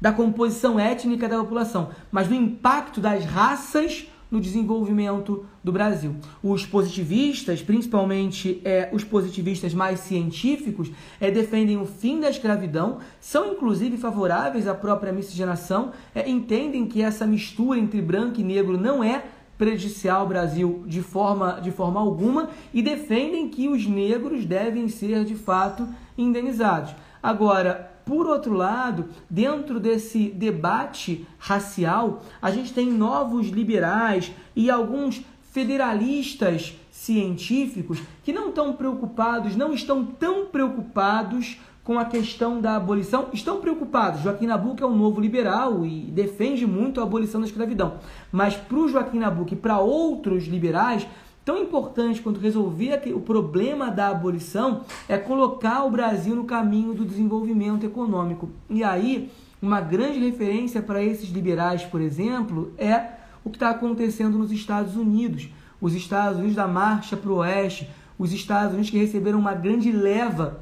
da 0.00 0.12
composição 0.12 0.80
étnica 0.80 1.28
da 1.28 1.38
população, 1.38 1.90
mas 2.10 2.26
do 2.26 2.34
impacto 2.34 3.00
das 3.00 3.24
raças 3.24 4.06
no 4.32 4.40
desenvolvimento 4.40 5.44
do 5.62 5.70
Brasil. 5.70 6.16
Os 6.42 6.64
positivistas, 6.64 7.60
principalmente 7.60 8.62
é, 8.64 8.88
os 8.90 9.04
positivistas 9.04 9.74
mais 9.74 10.00
científicos, 10.00 10.90
é, 11.20 11.30
defendem 11.30 11.76
o 11.76 11.84
fim 11.84 12.18
da 12.18 12.30
escravidão, 12.30 12.98
são 13.20 13.52
inclusive 13.52 13.98
favoráveis 13.98 14.66
à 14.66 14.74
própria 14.74 15.12
miscigenação, 15.12 15.92
é, 16.14 16.28
entendem 16.28 16.86
que 16.86 17.02
essa 17.02 17.26
mistura 17.26 17.78
entre 17.78 18.00
branco 18.00 18.40
e 18.40 18.44
negro 18.44 18.78
não 18.78 19.04
é 19.04 19.22
prejudicial 19.58 20.22
ao 20.22 20.26
Brasil 20.26 20.82
de 20.86 21.02
forma, 21.02 21.60
de 21.60 21.70
forma 21.70 22.00
alguma 22.00 22.48
e 22.72 22.82
defendem 22.82 23.48
que 23.48 23.68
os 23.68 23.86
negros 23.86 24.46
devem 24.46 24.88
ser 24.88 25.24
de 25.24 25.34
fato 25.34 25.86
indenizados. 26.16 26.94
Agora, 27.22 27.91
por 28.04 28.26
outro 28.26 28.54
lado, 28.54 29.06
dentro 29.28 29.78
desse 29.78 30.28
debate 30.30 31.26
racial, 31.38 32.22
a 32.40 32.50
gente 32.50 32.72
tem 32.72 32.90
novos 32.90 33.48
liberais 33.48 34.32
e 34.54 34.70
alguns 34.70 35.22
federalistas 35.50 36.74
científicos 36.90 37.98
que 38.22 38.32
não 38.32 38.48
estão 38.48 38.72
preocupados, 38.72 39.56
não 39.56 39.72
estão 39.72 40.04
tão 40.04 40.46
preocupados 40.46 41.58
com 41.84 41.98
a 41.98 42.04
questão 42.04 42.60
da 42.60 42.76
abolição, 42.76 43.28
estão 43.32 43.60
preocupados. 43.60 44.22
Joaquim 44.22 44.46
Nabuco 44.46 44.84
é 44.84 44.86
um 44.86 44.96
novo 44.96 45.20
liberal 45.20 45.84
e 45.84 46.02
defende 46.02 46.64
muito 46.64 47.00
a 47.00 47.02
abolição 47.02 47.40
da 47.40 47.46
escravidão. 47.46 47.98
Mas 48.30 48.54
para 48.54 48.78
o 48.78 48.88
Joaquim 48.88 49.18
Nabuco 49.18 49.52
e 49.52 49.56
para 49.56 49.78
outros 49.78 50.44
liberais, 50.44 51.06
tão 51.44 51.58
importante 51.58 52.22
quanto 52.22 52.40
resolver 52.40 53.02
o 53.14 53.20
problema 53.20 53.90
da 53.90 54.08
abolição 54.08 54.82
é 55.08 55.18
colocar 55.18 55.84
o 55.84 55.90
Brasil 55.90 56.36
no 56.36 56.44
caminho 56.44 56.94
do 56.94 57.04
desenvolvimento 57.04 57.84
econômico. 57.84 58.48
E 58.70 58.84
aí, 58.84 59.30
uma 59.60 59.80
grande 59.80 60.18
referência 60.18 60.82
para 60.82 61.02
esses 61.02 61.30
liberais, 61.30 61.84
por 61.84 62.00
exemplo, 62.00 62.72
é 62.78 63.12
o 63.44 63.50
que 63.50 63.56
está 63.56 63.70
acontecendo 63.70 64.38
nos 64.38 64.52
Estados 64.52 64.96
Unidos. 64.96 65.48
Os 65.80 65.94
Estados 65.94 66.38
Unidos 66.38 66.56
da 66.56 66.68
marcha 66.68 67.16
para 67.16 67.30
o 67.30 67.36
oeste, 67.36 67.88
os 68.18 68.32
Estados 68.32 68.72
Unidos 68.72 68.90
que 68.90 68.98
receberam 68.98 69.38
uma 69.38 69.54
grande 69.54 69.90
leva 69.90 70.60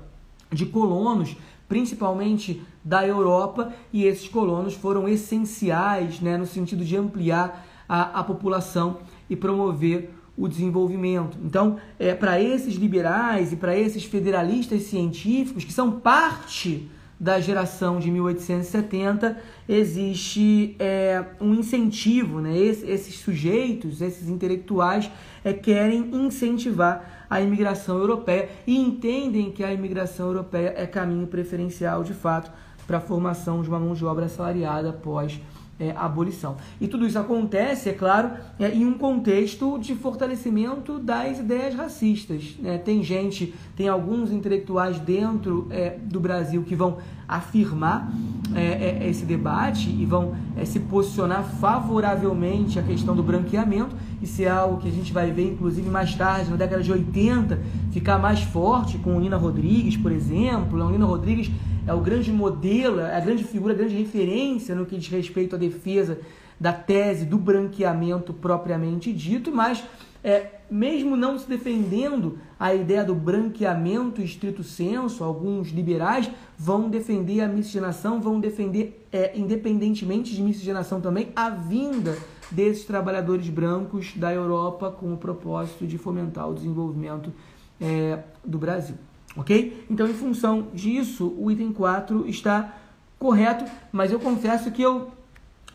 de 0.51 0.65
colonos, 0.67 1.37
principalmente 1.69 2.63
da 2.83 3.07
Europa, 3.07 3.73
e 3.93 4.05
esses 4.05 4.29
colonos 4.29 4.75
foram 4.75 5.07
essenciais 5.07 6.21
né, 6.21 6.39
no 6.39 6.47
sentido 6.47 6.85
de 6.85 6.97
ampliar 6.97 7.67
a, 7.87 8.21
a 8.21 8.25
população 8.25 8.99
e 9.29 9.37
promover 9.37 10.11
o 10.41 10.49
desenvolvimento. 10.49 11.37
Então, 11.45 11.77
é, 11.99 12.15
para 12.15 12.41
esses 12.41 12.75
liberais 12.77 13.53
e 13.53 13.57
para 13.57 13.77
esses 13.77 14.05
federalistas 14.05 14.85
científicos, 14.85 15.65
que 15.65 15.73
são 15.73 15.93
parte 15.93 16.89
da 17.21 17.39
geração 17.39 17.99
de 17.99 18.11
1870 18.11 19.37
existe 19.69 20.75
é, 20.79 21.23
um 21.39 21.53
incentivo, 21.53 22.41
né? 22.41 22.57
Esses, 22.57 23.17
sujeitos, 23.17 24.01
esses 24.01 24.31
intelectuais 24.31 25.11
é, 25.45 25.53
querem 25.53 26.09
incentivar 26.15 27.27
a 27.29 27.43
imigração 27.43 27.99
europeia 27.99 28.49
e 28.67 28.75
entendem 28.75 29.51
que 29.51 29.63
a 29.63 29.71
imigração 29.71 30.29
europeia 30.29 30.73
é 30.75 30.87
caminho 30.87 31.27
preferencial 31.27 32.03
de 32.03 32.15
fato 32.15 32.51
para 32.87 32.97
a 32.97 33.01
formação 33.01 33.61
de 33.61 33.69
uma 33.69 33.79
mão 33.79 33.93
de 33.93 34.05
obra 34.05 34.25
assalariada 34.25 34.89
após 34.89 35.39
é, 35.81 35.93
abolição. 35.97 36.57
E 36.81 36.87
tudo 36.87 37.07
isso 37.07 37.19
acontece, 37.19 37.89
é 37.89 37.93
claro, 37.93 38.33
é, 38.59 38.69
em 38.69 38.85
um 38.85 38.93
contexto 38.93 39.79
de 39.79 39.95
fortalecimento 39.95 40.99
das 40.99 41.39
ideias 41.39 41.75
racistas. 41.75 42.55
Né? 42.61 42.77
Tem 42.77 43.03
gente, 43.03 43.55
tem 43.75 43.89
alguns 43.89 44.31
intelectuais 44.31 44.99
dentro 44.99 45.67
é, 45.71 45.97
do 45.99 46.21
Brasil 46.21 46.63
que 46.63 46.77
vão 46.77 46.99
afirmar 47.27 48.13
é, 48.55 49.05
é, 49.05 49.09
esse 49.09 49.25
debate 49.25 49.89
e 49.89 50.05
vão 50.05 50.35
é, 50.57 50.65
se 50.65 50.81
posicionar 50.81 51.45
favoravelmente 51.45 52.79
à 52.79 52.83
questão 52.83 53.15
do 53.15 53.23
branqueamento. 53.23 53.95
Isso 54.21 54.43
é 54.43 54.49
algo 54.49 54.79
que 54.79 54.89
a 54.89 54.91
gente 54.91 55.13
vai 55.13 55.31
ver, 55.31 55.53
inclusive, 55.53 55.89
mais 55.89 56.15
tarde, 56.15 56.51
na 56.51 56.57
década 56.57 56.83
de 56.83 56.91
80, 56.91 57.59
ficar 57.93 58.19
mais 58.19 58.43
forte 58.43 58.99
com 58.99 59.19
Nina 59.19 59.37
Rodrigues, 59.37 59.97
por 59.97 60.11
exemplo. 60.11 60.83
A 60.83 60.91
Nina 60.91 61.07
Rodrigues 61.07 61.51
é 61.91 61.95
o 61.95 62.01
grande 62.01 62.31
modelo, 62.31 63.01
é 63.01 63.17
a 63.17 63.21
grande 63.21 63.43
figura, 63.43 63.75
a 63.75 63.77
grande 63.77 63.97
referência 63.97 64.77
no 64.77 64.87
que 64.87 64.97
diz 64.97 65.09
respeito 65.09 65.57
à 65.57 65.59
defesa 65.59 66.21
da 66.59 66.73
tese 66.73 67.27
do 67.27 67.37
branqueamento 67.37 68.33
propriamente 68.33 69.13
dito, 69.13 69.51
mas 69.51 69.83
é, 70.23 70.61
mesmo 70.71 71.17
não 71.17 71.37
se 71.37 71.49
defendendo 71.49 72.39
a 72.61 72.73
ideia 72.73 73.03
do 73.03 73.15
branqueamento 73.15 74.23
estrito 74.23 74.63
senso, 74.63 75.25
alguns 75.25 75.71
liberais 75.71 76.31
vão 76.57 76.89
defender 76.89 77.41
a 77.41 77.49
miscigenação, 77.49 78.21
vão 78.21 78.39
defender, 78.39 79.05
é, 79.11 79.37
independentemente 79.37 80.33
de 80.33 80.43
miscigenação 80.43 81.01
também, 81.01 81.31
a 81.35 81.51
vinda 81.51 82.17
desses 82.53 82.85
trabalhadores 82.85 83.49
brancos 83.49 84.13
da 84.15 84.33
Europa 84.33 84.93
com 84.93 85.13
o 85.13 85.17
propósito 85.17 85.89
de 85.89 85.99
fomentar 85.99 86.49
o 86.49 86.55
desenvolvimento 86.55 87.33
é, 87.81 88.21
do 88.45 88.59
Brasil. 88.59 88.97
Ok? 89.37 89.87
Então, 89.89 90.09
em 90.09 90.15
função 90.15 90.69
disso, 90.75 91.35
o 91.39 91.51
item 91.51 91.73
4 91.73 92.29
está 92.29 92.77
correto, 93.19 93.65
mas 93.93 94.11
eu 94.11 94.19
confesso 94.19 94.71
que 94.71 94.83
eu 94.83 95.11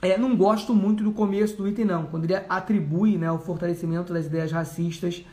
é, 0.02 0.18
não 0.18 0.36
gosto 0.36 0.74
muito 0.74 1.04
do 1.04 1.12
começo 1.12 1.56
do 1.56 1.68
item, 1.68 1.86
não, 1.86 2.06
quando 2.06 2.26
ele 2.26 2.36
atribui 2.50 3.18
né, 3.18 3.32
o 3.32 3.40
fortalecimento 3.40 4.14
das 4.14 4.26
ideias 4.26 4.52
racistas 4.52 5.24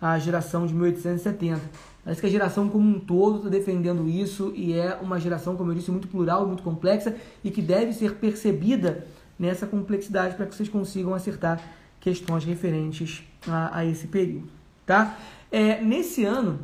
à 0.00 0.18
geração 0.18 0.66
de 0.66 0.74
1870. 0.74 1.60
Parece 2.04 2.20
que 2.20 2.26
a 2.26 2.30
geração 2.30 2.68
como 2.68 2.88
um 2.88 2.98
todo 2.98 3.38
está 3.38 3.48
defendendo 3.48 4.08
isso 4.08 4.52
e 4.54 4.72
é 4.72 4.98
uma 5.00 5.20
geração, 5.20 5.56
como 5.56 5.70
eu 5.70 5.74
disse, 5.74 5.90
muito 5.90 6.08
plural, 6.08 6.46
muito 6.46 6.62
complexa 6.62 7.14
e 7.44 7.50
que 7.50 7.60
deve 7.60 7.92
ser 7.92 8.14
percebida 8.14 9.06
nessa 9.38 9.66
complexidade 9.66 10.34
para 10.34 10.46
que 10.46 10.54
vocês 10.54 10.68
consigam 10.68 11.14
acertar 11.14 11.60
questões 11.98 12.44
referentes 12.44 13.22
a, 13.46 13.78
a 13.78 13.84
esse 13.84 14.06
período. 14.06 14.48
Tá? 14.86 15.18
É, 15.52 15.80
nesse 15.80 16.24
ano, 16.24 16.60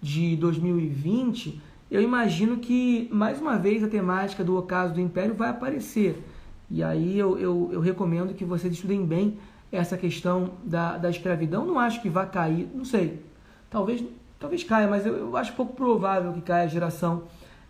de 0.00 0.36
2020, 0.36 1.60
eu 1.90 2.02
imagino 2.02 2.58
que 2.58 3.08
mais 3.12 3.40
uma 3.40 3.56
vez 3.58 3.82
a 3.82 3.88
temática 3.88 4.44
do 4.44 4.56
ocaso 4.56 4.94
do 4.94 5.00
Império 5.00 5.34
vai 5.34 5.48
aparecer. 5.48 6.22
E 6.70 6.82
aí 6.82 7.18
eu, 7.18 7.38
eu, 7.38 7.70
eu 7.72 7.80
recomendo 7.80 8.34
que 8.34 8.44
vocês 8.44 8.72
estudem 8.72 9.04
bem 9.04 9.38
essa 9.72 9.96
questão 9.96 10.52
da, 10.62 10.98
da 10.98 11.08
escravidão. 11.08 11.64
Não 11.64 11.78
acho 11.78 12.02
que 12.02 12.08
vá 12.10 12.26
cair, 12.26 12.68
não 12.74 12.84
sei. 12.84 13.22
Talvez, 13.70 14.04
talvez 14.38 14.64
caia, 14.64 14.86
mas 14.86 15.06
eu, 15.06 15.16
eu 15.16 15.36
acho 15.36 15.54
pouco 15.54 15.74
provável 15.74 16.32
que 16.32 16.42
caia 16.42 16.64
a 16.64 16.68
geração 16.68 17.24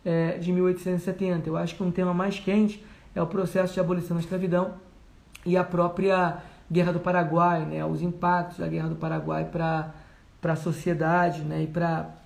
é, 0.05 0.39
de 0.39 0.53
1870. 0.53 1.49
Eu 1.49 1.57
acho 1.57 1.77
que 1.77 1.83
um 1.83 1.91
tema 1.91 2.13
mais 2.13 2.41
quente 2.41 2.85
é 3.15 3.23
o 3.23 3.27
processo 3.27 3.75
de 3.75 3.81
abolição 3.81 4.17
da 4.17 4.23
escravidão 4.23 4.75
e 5.47 5.57
a 5.57 5.65
própria 5.65 6.39
Guerra 6.71 6.93
do 6.93 7.01
Paraguai, 7.01 7.65
né, 7.65 7.85
os 7.85 8.03
impactos 8.03 8.59
da 8.59 8.69
Guerra 8.69 8.89
do 8.89 8.97
Paraguai 8.97 9.45
para 9.45 9.93
a 10.43 10.57
sociedade 10.57 11.43
né, 11.43 11.63
e 11.63 11.67
para 11.67 12.18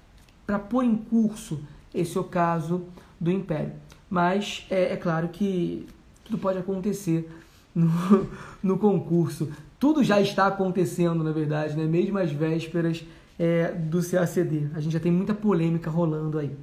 para 0.52 0.58
pôr 0.58 0.84
em 0.84 0.94
curso 0.94 1.60
esse 1.94 2.18
ocaso 2.18 2.82
do 3.18 3.30
Império. 3.30 3.72
Mas 4.10 4.66
é, 4.68 4.92
é 4.92 4.96
claro 4.96 5.28
que 5.28 5.86
tudo 6.22 6.36
pode 6.36 6.58
acontecer 6.58 7.26
no, 7.74 7.88
no, 8.62 8.78
concurso. 8.78 9.50
Tudo 9.80 10.04
já 10.04 10.20
está 10.20 10.46
acontecendo, 10.46 11.24
na 11.24 11.32
verdade, 11.32 11.74
né? 11.74 11.84
mesmo 11.84 12.18
às 12.18 12.30
vésperas 12.30 13.02
é, 13.38 13.72
do 13.72 14.02
CACD. 14.02 14.68
A 14.74 14.80
gente 14.80 14.92
já 14.92 15.00
tem 15.00 15.10
muita 15.10 15.32
polêmica 15.32 15.88
rolando 15.88 16.38
aí. 16.38 16.54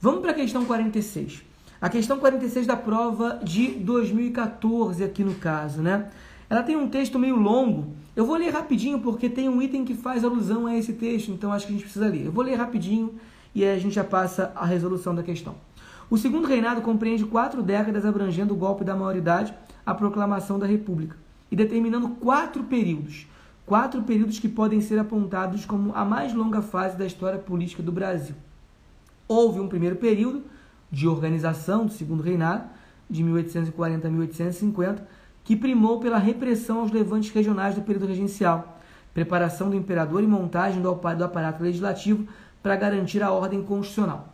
Vamos 0.00 0.22
para 0.22 0.32
a 0.32 0.34
questão 0.34 0.64
46. 0.64 1.44
A 1.80 1.88
questão 1.88 2.18
46 2.18 2.66
da 2.66 2.76
prova 2.76 3.38
de 3.44 3.68
2014, 3.68 5.04
aqui 5.04 5.22
no 5.22 5.34
caso, 5.36 5.80
né? 5.80 6.10
Ela 6.48 6.64
tem 6.64 6.74
um 6.74 6.88
texto 6.88 7.16
meio 7.16 7.36
longo. 7.36 7.94
Eu 8.20 8.26
vou 8.26 8.36
ler 8.36 8.50
rapidinho 8.50 9.00
porque 9.00 9.30
tem 9.30 9.48
um 9.48 9.62
item 9.62 9.82
que 9.82 9.94
faz 9.94 10.22
alusão 10.22 10.66
a 10.66 10.76
esse 10.76 10.92
texto, 10.92 11.30
então 11.30 11.50
acho 11.50 11.66
que 11.66 11.72
a 11.72 11.74
gente 11.74 11.84
precisa 11.84 12.06
ler. 12.06 12.26
Eu 12.26 12.30
vou 12.30 12.44
ler 12.44 12.54
rapidinho 12.54 13.14
e 13.54 13.64
aí 13.64 13.74
a 13.74 13.78
gente 13.78 13.94
já 13.94 14.04
passa 14.04 14.52
a 14.54 14.66
resolução 14.66 15.14
da 15.14 15.22
questão. 15.22 15.54
O 16.10 16.18
segundo 16.18 16.46
reinado 16.46 16.82
compreende 16.82 17.24
quatro 17.24 17.62
décadas 17.62 18.04
abrangendo 18.04 18.52
o 18.52 18.56
golpe 18.58 18.84
da 18.84 18.94
maioridade, 18.94 19.54
a 19.86 19.94
proclamação 19.94 20.58
da 20.58 20.66
República, 20.66 21.16
e 21.50 21.56
determinando 21.56 22.10
quatro 22.10 22.62
períodos. 22.64 23.26
Quatro 23.64 24.02
períodos 24.02 24.38
que 24.38 24.50
podem 24.50 24.82
ser 24.82 24.98
apontados 24.98 25.64
como 25.64 25.94
a 25.94 26.04
mais 26.04 26.34
longa 26.34 26.60
fase 26.60 26.98
da 26.98 27.06
história 27.06 27.38
política 27.38 27.82
do 27.82 27.90
Brasil. 27.90 28.34
Houve 29.26 29.60
um 29.60 29.66
primeiro 29.66 29.96
período 29.96 30.42
de 30.92 31.08
organização 31.08 31.86
do 31.86 31.92
segundo 31.92 32.22
reinado, 32.22 32.68
de 33.08 33.24
1840 33.24 34.06
a 34.06 34.10
1850, 34.10 35.08
que 35.50 35.56
primou 35.56 35.98
pela 35.98 36.16
repressão 36.16 36.78
aos 36.78 36.92
levantes 36.92 37.32
regionais 37.32 37.74
do 37.74 37.82
período 37.82 38.06
regencial, 38.06 38.78
preparação 39.12 39.68
do 39.68 39.74
imperador 39.74 40.22
e 40.22 40.26
montagem 40.28 40.80
do 40.80 40.88
aparato 40.88 41.60
legislativo 41.60 42.24
para 42.62 42.76
garantir 42.76 43.20
a 43.20 43.32
ordem 43.32 43.60
constitucional. 43.60 44.32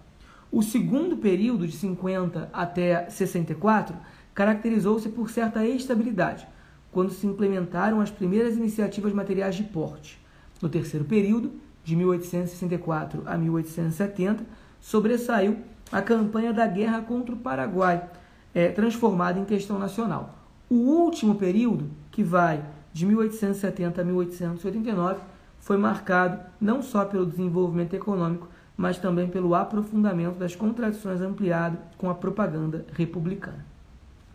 O 0.53 0.63
segundo 0.63 1.17
período, 1.17 1.67
de 1.67 1.75
50 1.75 2.51
até 2.53 3.09
64, 3.09 3.97
caracterizou-se 4.35 5.09
por 5.09 5.31
certa 5.31 5.65
estabilidade, 5.65 6.47
quando 6.93 7.13
se 7.13 7.27
implementaram 7.27 7.99
as 8.03 8.11
primeiras 8.11 8.55
iniciativas 8.55 9.15
materiais 9.15 9.55
de 9.55 9.63
porte. 9.63 10.21
No 10.61 10.69
terceiro 10.69 11.07
período, 11.07 11.51
de 11.83 11.97
1864 11.97 13.23
a 13.25 13.39
1870, 13.39 14.45
sobressaiu 14.83 15.61
a 15.91 16.03
campanha 16.03 16.53
da 16.53 16.67
guerra 16.67 17.01
contra 17.01 17.35
o 17.35 17.39
Paraguai, 17.39 18.07
é, 18.55 18.69
transformada 18.69 19.41
em 19.41 19.47
questão 19.47 19.79
nacional. 19.79 20.36
O 20.69 20.75
último 20.75 21.37
período, 21.37 21.91
que 22.11 22.25
vai 22.25 22.65
de 22.93 23.07
1870 23.07 24.01
a 24.01 24.05
1889, 24.05 25.21
foi 25.61 25.77
marcado 25.77 26.41
não 26.61 26.83
só 26.83 27.05
pelo 27.05 27.27
desenvolvimento 27.27 27.95
econômico, 27.95 28.49
mas 28.77 28.99
também 28.99 29.29
pelo 29.29 29.55
aprofundamento 29.55 30.37
das 30.37 30.57
contradições 30.57 31.21
ampliado 31.21 31.79
com 31.97 32.11
a 32.11 32.15
propaganda 32.15 32.85
republicana. 32.93 33.65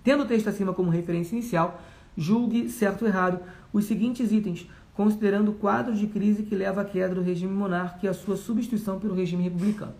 Tendo 0.04 0.24
o 0.24 0.26
texto 0.26 0.48
acima 0.48 0.74
como 0.74 0.90
referência 0.90 1.36
inicial, 1.36 1.82
julgue 2.18 2.70
certo 2.70 3.04
ou 3.04 3.08
errado 3.08 3.40
os 3.74 3.86
seguintes 3.86 4.32
itens, 4.32 4.68
considerando 4.94 5.52
o 5.52 5.56
quadro 5.56 5.94
de 5.94 6.08
crise 6.08 6.44
que 6.44 6.56
leva 6.56 6.82
à 6.82 6.86
queda 6.86 7.14
do 7.14 7.22
regime 7.22 7.54
monárquico 7.54 8.06
e 8.06 8.10
a 8.10 8.14
sua 8.14 8.36
substituição 8.36 9.00
pelo 9.00 9.16
regime 9.16 9.44
republicano. 9.44 9.94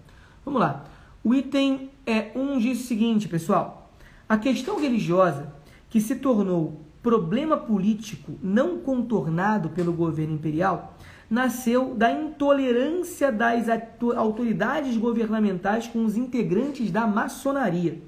Vamos 0.44 0.60
lá. 0.60 0.86
O 1.24 1.36
item 1.36 1.92
é 2.06 2.32
1 2.36 2.40
um 2.40 2.58
diz 2.58 2.80
o 2.80 2.88
seguinte, 2.88 3.28
pessoal: 3.28 3.92
a 4.28 4.38
questão 4.38 4.80
religiosa 4.80 5.54
que 5.92 6.02
se 6.02 6.16
tornou 6.16 6.82
problema 7.04 7.58
político 7.58 8.40
não 8.42 8.80
contornado 8.80 9.70
pelo 9.70 9.92
governo 9.92 10.34
imperial, 10.34 10.98
nasceu 11.30 11.94
da 11.96 12.12
intolerância 12.12 13.32
das 13.32 13.68
autoridades 14.16 14.98
governamentais 14.98 15.88
com 15.88 16.06
os 16.06 16.16
integrantes 16.16 16.90
da 16.92 17.06
maçonaria, 17.06 18.02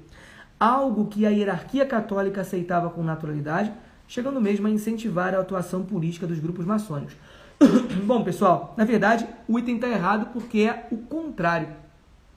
algo 0.58 1.06
que 1.06 1.26
a 1.26 1.30
hierarquia 1.30 1.84
católica 1.84 2.40
aceitava 2.40 2.88
com 2.88 3.02
naturalidade, 3.02 3.72
chegando 4.08 4.40
mesmo 4.40 4.66
a 4.66 4.70
incentivar 4.70 5.34
a 5.34 5.40
atuação 5.40 5.82
política 5.84 6.26
dos 6.26 6.38
grupos 6.38 6.64
maçônicos. 6.64 7.14
Bom, 8.04 8.24
pessoal, 8.24 8.74
na 8.76 8.84
verdade, 8.84 9.26
o 9.46 9.58
item 9.58 9.76
está 9.76 9.88
errado 9.88 10.30
porque 10.32 10.60
é 10.60 10.86
o 10.90 10.96
contrário. 10.96 11.68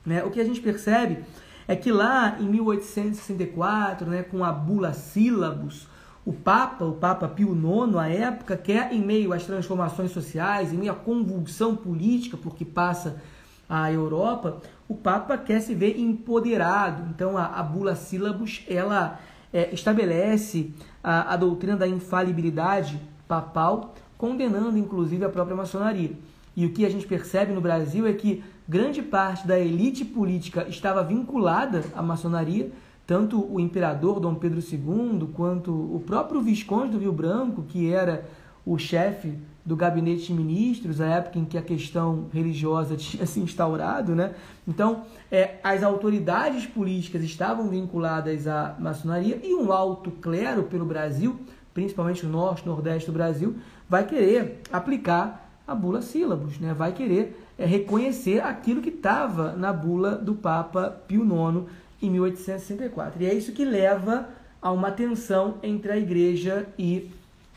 Né? 0.06 0.24
O 0.24 0.32
que 0.32 0.41
a 0.41 0.45
gente 0.45 0.62
percebe 0.62 1.20
é 1.68 1.76
que 1.76 1.91
lá 1.91 2.38
em 2.39 2.45
1864, 2.45 4.09
né, 4.09 4.24
com 4.24 4.43
a 4.43 4.51
bula 4.51 4.93
sílabus, 4.93 5.88
o 6.26 6.34
Papa, 6.34 6.86
o 6.86 6.93
Papa 6.93 7.28
Pio 7.28 7.53
IX, 7.53 7.95
à 7.95 8.09
época, 8.09 8.57
quer, 8.57 8.93
em 8.93 9.01
meio 9.01 9.34
às 9.34 9.45
transformações 9.45 10.11
sociais, 10.11 10.74
em 10.74 10.78
meio 10.78 10.91
à 10.91 10.95
convulsão 10.95 11.76
política 11.76 12.36
por 12.36 12.55
que 12.55 12.65
passa 12.65 13.22
a 13.70 13.91
Europa, 13.91 14.61
o 14.88 14.95
Papa 14.95 15.38
quer 15.38 15.61
se 15.61 15.74
ver 15.74 15.99
empoderado. 15.99 17.03
Então, 17.09 17.38
a, 17.38 17.45
a 17.45 17.63
bula 17.63 17.95
sílabus, 17.95 18.63
ela 18.68 19.20
é, 19.53 19.74
estabelece 19.74 20.74
a, 21.03 21.34
a 21.34 21.38
doutrina 21.38 21.76
da 21.76 21.88
infalibilidade 21.88 22.99
papal, 23.28 23.93
condenando, 24.18 24.78
inclusive, 24.78 25.24
a 25.26 25.30
própria 25.30 25.55
maçonaria. 25.55 26.11
E 26.55 26.65
o 26.65 26.74
que 26.74 26.86
a 26.86 26.89
gente 26.89 27.05
percebe 27.05 27.53
no 27.53 27.61
Brasil 27.61 28.07
é 28.07 28.13
que 28.13 28.43
grande 28.68 29.01
parte 29.01 29.47
da 29.47 29.57
elite 29.57 30.03
política 30.03 30.65
estava 30.68 31.03
vinculada 31.03 31.84
à 31.95 32.01
maçonaria, 32.01 32.72
tanto 33.05 33.41
o 33.51 33.59
imperador 33.59 34.20
Dom 34.20 34.36
Pedro 34.36 34.59
II 34.59 35.30
quanto 35.34 35.72
o 35.72 36.03
próprio 36.05 36.41
Visconde 36.41 36.91
do 36.91 36.99
Rio 36.99 37.13
Branco, 37.13 37.63
que 37.63 37.91
era 37.91 38.26
o 38.65 38.78
chefe 38.78 39.34
do 39.65 39.78
gabinete 39.78 40.28
de 40.28 40.34
ministros, 40.34 40.99
a 40.99 41.07
época 41.07 41.39
em 41.39 41.45
que 41.45 41.57
a 41.57 41.61
questão 41.61 42.26
religiosa 42.34 42.95
tinha 42.97 43.26
se 43.26 43.39
instaurado, 43.39 44.13
né? 44.13 44.34
Então, 44.68 45.03
é, 45.32 45.55
as 45.63 45.84
autoridades 45.84 46.65
políticas 46.65 47.24
estavam 47.24 47.70
vinculadas 47.70 48.47
à 48.47 48.76
maçonaria 48.78 49.39
e 49.41 49.53
um 49.55 49.72
alto 49.72 50.11
clero 50.11 50.63
pelo 50.63 50.86
Brasil, 50.86 51.39
principalmente 51.74 52.26
o 52.26 52.30
norte, 52.30 52.65
nordeste 52.65 53.09
do 53.09 53.13
Brasil, 53.13 53.55
vai 53.89 54.05
querer 54.05 54.61
aplicar 54.72 55.49
a 55.65 55.76
bula 55.76 56.01
sílabos, 56.01 56.59
né? 56.59 56.74
Vai 56.74 56.91
querer 56.91 57.47
é, 57.58 57.66
reconhecer 57.66 58.41
aquilo 58.41 58.82
que 58.82 58.89
estava 58.89 59.53
na 59.53 59.74
bula 59.74 60.16
do 60.16 60.36
Papa 60.36 60.89
Pio 61.08 61.24
IX 61.24 61.66
em 62.01 62.10
1864. 62.12 63.22
E 63.22 63.26
é 63.26 63.34
isso 63.34 63.51
que 63.51 63.66
leva 63.66 64.30
a 64.62 64.72
uma 64.72 64.91
tensão 64.91 65.55
entre 65.64 65.91
a 65.91 65.97
igreja 65.97 66.68
e 66.78 67.10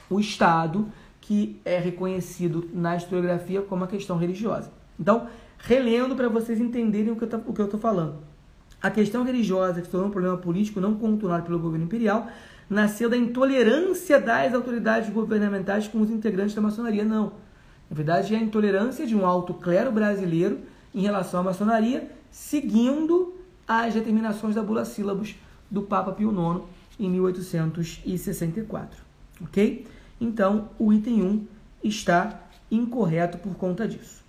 o 0.08 0.18
Estado, 0.18 0.88
que 1.20 1.60
é 1.64 1.78
reconhecido 1.78 2.68
na 2.72 2.96
historiografia 2.96 3.62
como 3.62 3.82
uma 3.82 3.88
questão 3.88 4.16
religiosa. 4.16 4.70
Então, 4.98 5.28
relendo 5.58 6.16
para 6.16 6.28
vocês 6.28 6.60
entenderem 6.60 7.12
o 7.12 7.16
que 7.16 7.24
eu 7.60 7.64
estou 7.64 7.80
falando. 7.80 8.16
A 8.82 8.90
questão 8.90 9.22
religiosa, 9.22 9.80
que 9.80 9.86
se 9.86 9.90
tornou 9.90 10.08
um 10.08 10.12
problema 10.12 10.38
político 10.38 10.80
não 10.80 10.94
contornado 10.94 11.44
pelo 11.44 11.58
governo 11.58 11.84
imperial, 11.84 12.28
nasceu 12.68 13.10
da 13.10 13.16
intolerância 13.16 14.18
das 14.18 14.54
autoridades 14.54 15.10
governamentais 15.10 15.86
com 15.86 16.00
os 16.00 16.10
integrantes 16.10 16.54
da 16.54 16.62
maçonaria. 16.62 17.04
Não. 17.04 17.32
Na 17.90 17.96
verdade, 17.96 18.34
é 18.34 18.38
a 18.38 18.40
intolerância 18.40 19.04
de 19.04 19.16
um 19.16 19.26
alto 19.26 19.52
clero 19.52 19.90
brasileiro 19.90 20.60
em 20.94 21.00
relação 21.02 21.40
à 21.40 21.42
maçonaria, 21.42 22.08
seguindo 22.30 23.34
as 23.66 23.94
determinações 23.94 24.54
da 24.54 24.62
bula 24.62 24.84
sílabos 24.84 25.34
do 25.68 25.82
Papa 25.82 26.12
Pio 26.12 26.30
IX 26.30 26.62
em 27.00 27.10
1864. 27.10 29.02
Ok? 29.42 29.88
Então, 30.20 30.70
o 30.78 30.92
item 30.92 31.22
1 31.22 31.46
está 31.82 32.40
incorreto 32.70 33.38
por 33.38 33.56
conta 33.56 33.88
disso. 33.88 34.22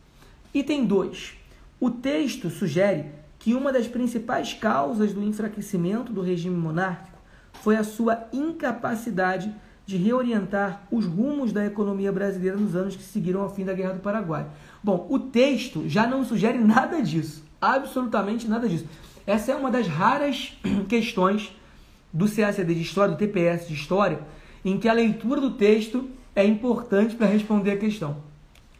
Item 0.53 0.86
2. 0.86 1.34
O 1.80 1.91
texto 1.91 2.49
sugere 2.49 3.05
que 3.38 3.53
uma 3.53 3.72
das 3.72 3.88
principais 3.88 4.53
causas 4.53 5.14
do 5.14 5.24
enfraquecimento 5.24 6.12
do 6.12 6.22
regime 6.22 6.55
monárquico 6.55 7.20
foi 7.53 7.76
a 7.76 7.84
sua 7.84 8.28
incapacidade 8.34 9.47
de 9.47 9.55
reorientar 9.88 10.84
os 10.91 11.05
rumos 11.05 11.51
da 11.51 11.65
economia 11.65 12.11
brasileira 12.11 12.57
nos 12.57 12.75
anos 12.75 12.95
que 12.95 13.03
seguiram 13.03 13.41
ao 13.41 13.53
fim 13.53 13.65
da 13.65 13.73
Guerra 13.73 13.93
do 13.93 13.99
Paraguai. 13.99 14.45
Bom, 14.84 15.05
o 15.09 15.19
texto 15.19 15.88
já 15.88 16.07
não 16.07 16.23
sugere 16.23 16.57
nada 16.63 17.01
disso, 17.01 17.43
absolutamente 17.59 18.47
nada 18.47 18.67
disso. 18.67 18.86
Essa 19.25 19.51
é 19.51 19.55
uma 19.55 19.71
das 19.71 19.88
raras 19.88 20.57
questões 20.88 21.55
do 22.13 22.29
CACD 22.29 22.75
de 22.75 22.82
História, 22.82 23.15
do 23.15 23.17
TPS 23.17 23.67
de 23.67 23.73
História, 23.73 24.19
em 24.63 24.77
que 24.77 24.88
a 24.88 24.93
leitura 24.93 25.39
do 25.39 25.51
texto 25.51 26.09
é 26.36 26.45
importante 26.45 27.15
para 27.15 27.27
responder 27.27 27.71
a 27.71 27.77
questão. 27.77 28.17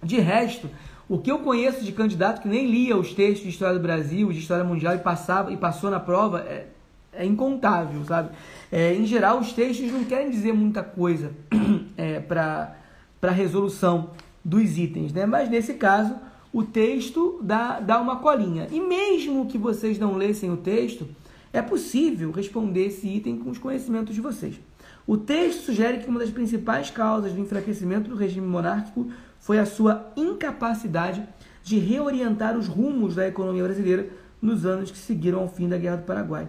De 0.04 0.20
resto, 0.20 0.70
o 1.08 1.18
que 1.18 1.32
eu 1.32 1.40
conheço 1.40 1.84
de 1.84 1.92
candidato 1.92 2.42
que 2.42 2.48
nem 2.48 2.70
lia 2.70 2.96
os 2.96 3.14
textos 3.14 3.44
de 3.44 3.50
História 3.50 3.78
do 3.78 3.82
Brasil, 3.82 4.32
de 4.32 4.40
História 4.40 4.64
Mundial 4.64 4.96
e 4.96 5.00
passava 5.00 5.52
e 5.52 5.58
passou 5.58 5.90
na 5.90 6.00
prova 6.00 6.40
é, 6.40 6.68
é 7.14 7.26
incontável, 7.26 8.04
sabe? 8.06 8.30
É, 8.72 8.94
em 8.94 9.06
geral, 9.06 9.40
os 9.40 9.52
textos 9.52 9.92
não 9.92 10.06
querem 10.06 10.30
dizer 10.30 10.54
muita 10.54 10.82
coisa 10.82 11.32
é, 11.98 12.20
para 12.20 12.76
a 13.22 13.32
resolução 13.32 14.12
dos 14.44 14.78
itens, 14.78 15.12
né? 15.12 15.26
Mas 15.26 15.50
nesse 15.50 15.74
caso, 15.74 16.16
o 16.54 16.64
texto 16.64 17.40
dá, 17.44 17.80
dá 17.80 18.00
uma 18.00 18.18
colinha. 18.18 18.68
E 18.72 18.80
mesmo 18.80 19.46
que 19.46 19.58
vocês 19.58 20.00
não 20.00 20.16
lessem 20.16 20.50
o 20.50 20.58
texto, 20.58 21.08
é 21.52 21.62
possível 21.62 22.32
responder 22.32 22.86
esse 22.86 23.08
item 23.08 23.38
com 23.38 23.50
os 23.50 23.58
conhecimentos 23.58 24.16
de 24.16 24.22
vocês. 24.22 24.60
O 25.06 25.18
texto 25.18 25.64
sugere 25.64 26.00
que 26.00 26.10
uma 26.10 26.20
das 26.20 26.30
principais 26.30 26.90
causas 26.90 27.34
do 27.34 27.42
enfraquecimento 27.42 28.10
do 28.10 28.16
regime 28.16 28.48
monárquico 28.48 29.12
foi 29.40 29.60
a 29.60 29.66
sua 29.66 30.12
incapacidade 30.16 31.28
de 31.64 31.78
reorientar 31.78 32.58
os 32.58 32.68
rumos 32.68 33.16
da 33.16 33.28
economia 33.28 33.64
brasileira 33.64 34.10
nos 34.42 34.66
anos 34.66 34.92
que 34.92 34.98
seguiram 34.98 35.40
ao 35.40 35.48
fim 35.48 35.68
da 35.68 35.78
Guerra 35.78 35.98
do 35.98 36.06
Paraguai. 36.06 36.48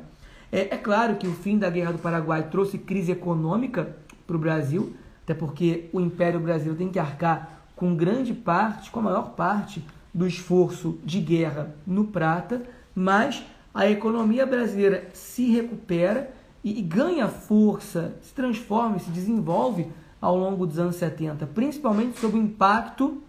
É, 0.53 0.75
é 0.75 0.77
claro 0.77 1.17
que 1.17 1.27
o 1.27 1.33
fim 1.33 1.57
da 1.57 1.71
Guerra 1.71 1.93
do 1.93 1.99
Paraguai 1.99 2.49
trouxe 2.51 2.77
crise 2.77 3.11
econômica 3.11 3.97
para 4.27 4.37
o 4.37 4.39
Brasil, 4.39 4.95
até 5.25 5.33
porque 5.33 5.89
o 5.93 6.01
Império 6.01 6.39
Brasileiro 6.39 6.79
tem 6.79 6.91
que 6.91 6.99
arcar 6.99 7.63
com 7.75 7.97
grande 7.97 8.35
parte, 8.35 8.91
com 8.91 9.01
a 9.01 9.05
maior 9.05 9.31
parte 9.31 9.83
do 10.13 10.27
esforço 10.27 10.99
de 11.03 11.21
guerra 11.21 11.75
no 11.87 12.05
prata, 12.05 12.63
mas 12.95 13.43
a 13.73 13.89
economia 13.89 14.45
brasileira 14.45 15.09
se 15.15 15.51
recupera 15.51 16.31
e, 16.63 16.79
e 16.79 16.83
ganha 16.83 17.27
força, 17.29 18.15
se 18.21 18.35
transforma, 18.35 18.99
se 18.99 19.11
desenvolve 19.11 19.87
ao 20.21 20.37
longo 20.37 20.67
dos 20.67 20.79
anos 20.79 20.97
70, 20.97 21.47
principalmente 21.47 22.21
sob 22.21 22.39
o 22.39 22.43
impacto 22.43 23.23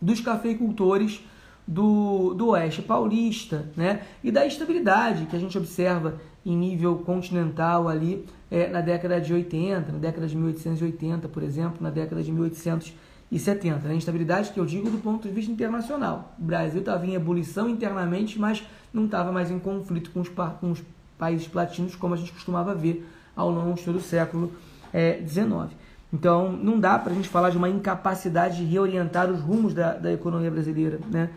dos 0.00 0.20
cafeicultores 0.20 1.22
do, 1.68 2.34
do 2.34 2.48
Oeste 2.48 2.82
Paulista, 2.82 3.70
né? 3.76 4.02
E 4.24 4.32
da 4.32 4.44
estabilidade 4.44 5.26
que 5.26 5.36
a 5.36 5.38
gente 5.38 5.56
observa 5.56 6.18
em 6.44 6.56
nível 6.56 6.96
continental 6.98 7.88
ali 7.88 8.26
é, 8.50 8.68
na 8.68 8.80
década 8.80 9.20
de 9.20 9.32
80, 9.32 9.92
na 9.92 9.98
década 9.98 10.26
de 10.26 10.36
1880, 10.36 11.28
por 11.28 11.42
exemplo, 11.42 11.78
na 11.80 11.90
década 11.90 12.22
de 12.22 12.32
1870. 12.32 13.88
Né? 13.88 13.94
Instabilidade 13.94 14.50
que 14.50 14.58
eu 14.58 14.66
digo 14.66 14.90
do 14.90 14.98
ponto 14.98 15.28
de 15.28 15.34
vista 15.34 15.50
internacional. 15.50 16.34
O 16.38 16.44
Brasil 16.44 16.80
estava 16.80 17.06
em 17.06 17.14
ebulição 17.14 17.68
internamente, 17.68 18.38
mas 18.38 18.62
não 18.92 19.06
estava 19.06 19.30
mais 19.32 19.50
em 19.50 19.58
conflito 19.58 20.10
com 20.10 20.20
os, 20.20 20.28
com 20.28 20.70
os 20.70 20.82
países 21.16 21.46
platinos, 21.46 21.94
como 21.94 22.14
a 22.14 22.16
gente 22.16 22.32
costumava 22.32 22.74
ver 22.74 23.08
ao 23.34 23.50
longo 23.50 23.74
de 23.74 23.84
todo 23.84 23.96
o 23.96 24.00
século 24.00 24.52
XIX. 25.26 25.48
É, 25.52 25.82
então, 26.12 26.52
não 26.52 26.78
dá 26.78 26.98
para 26.98 27.12
a 27.12 27.14
gente 27.14 27.28
falar 27.28 27.48
de 27.48 27.56
uma 27.56 27.70
incapacidade 27.70 28.58
de 28.58 28.64
reorientar 28.64 29.30
os 29.30 29.40
rumos 29.40 29.72
da, 29.72 29.94
da 29.94 30.12
economia 30.12 30.50
brasileira. 30.50 31.00
Né? 31.10 31.30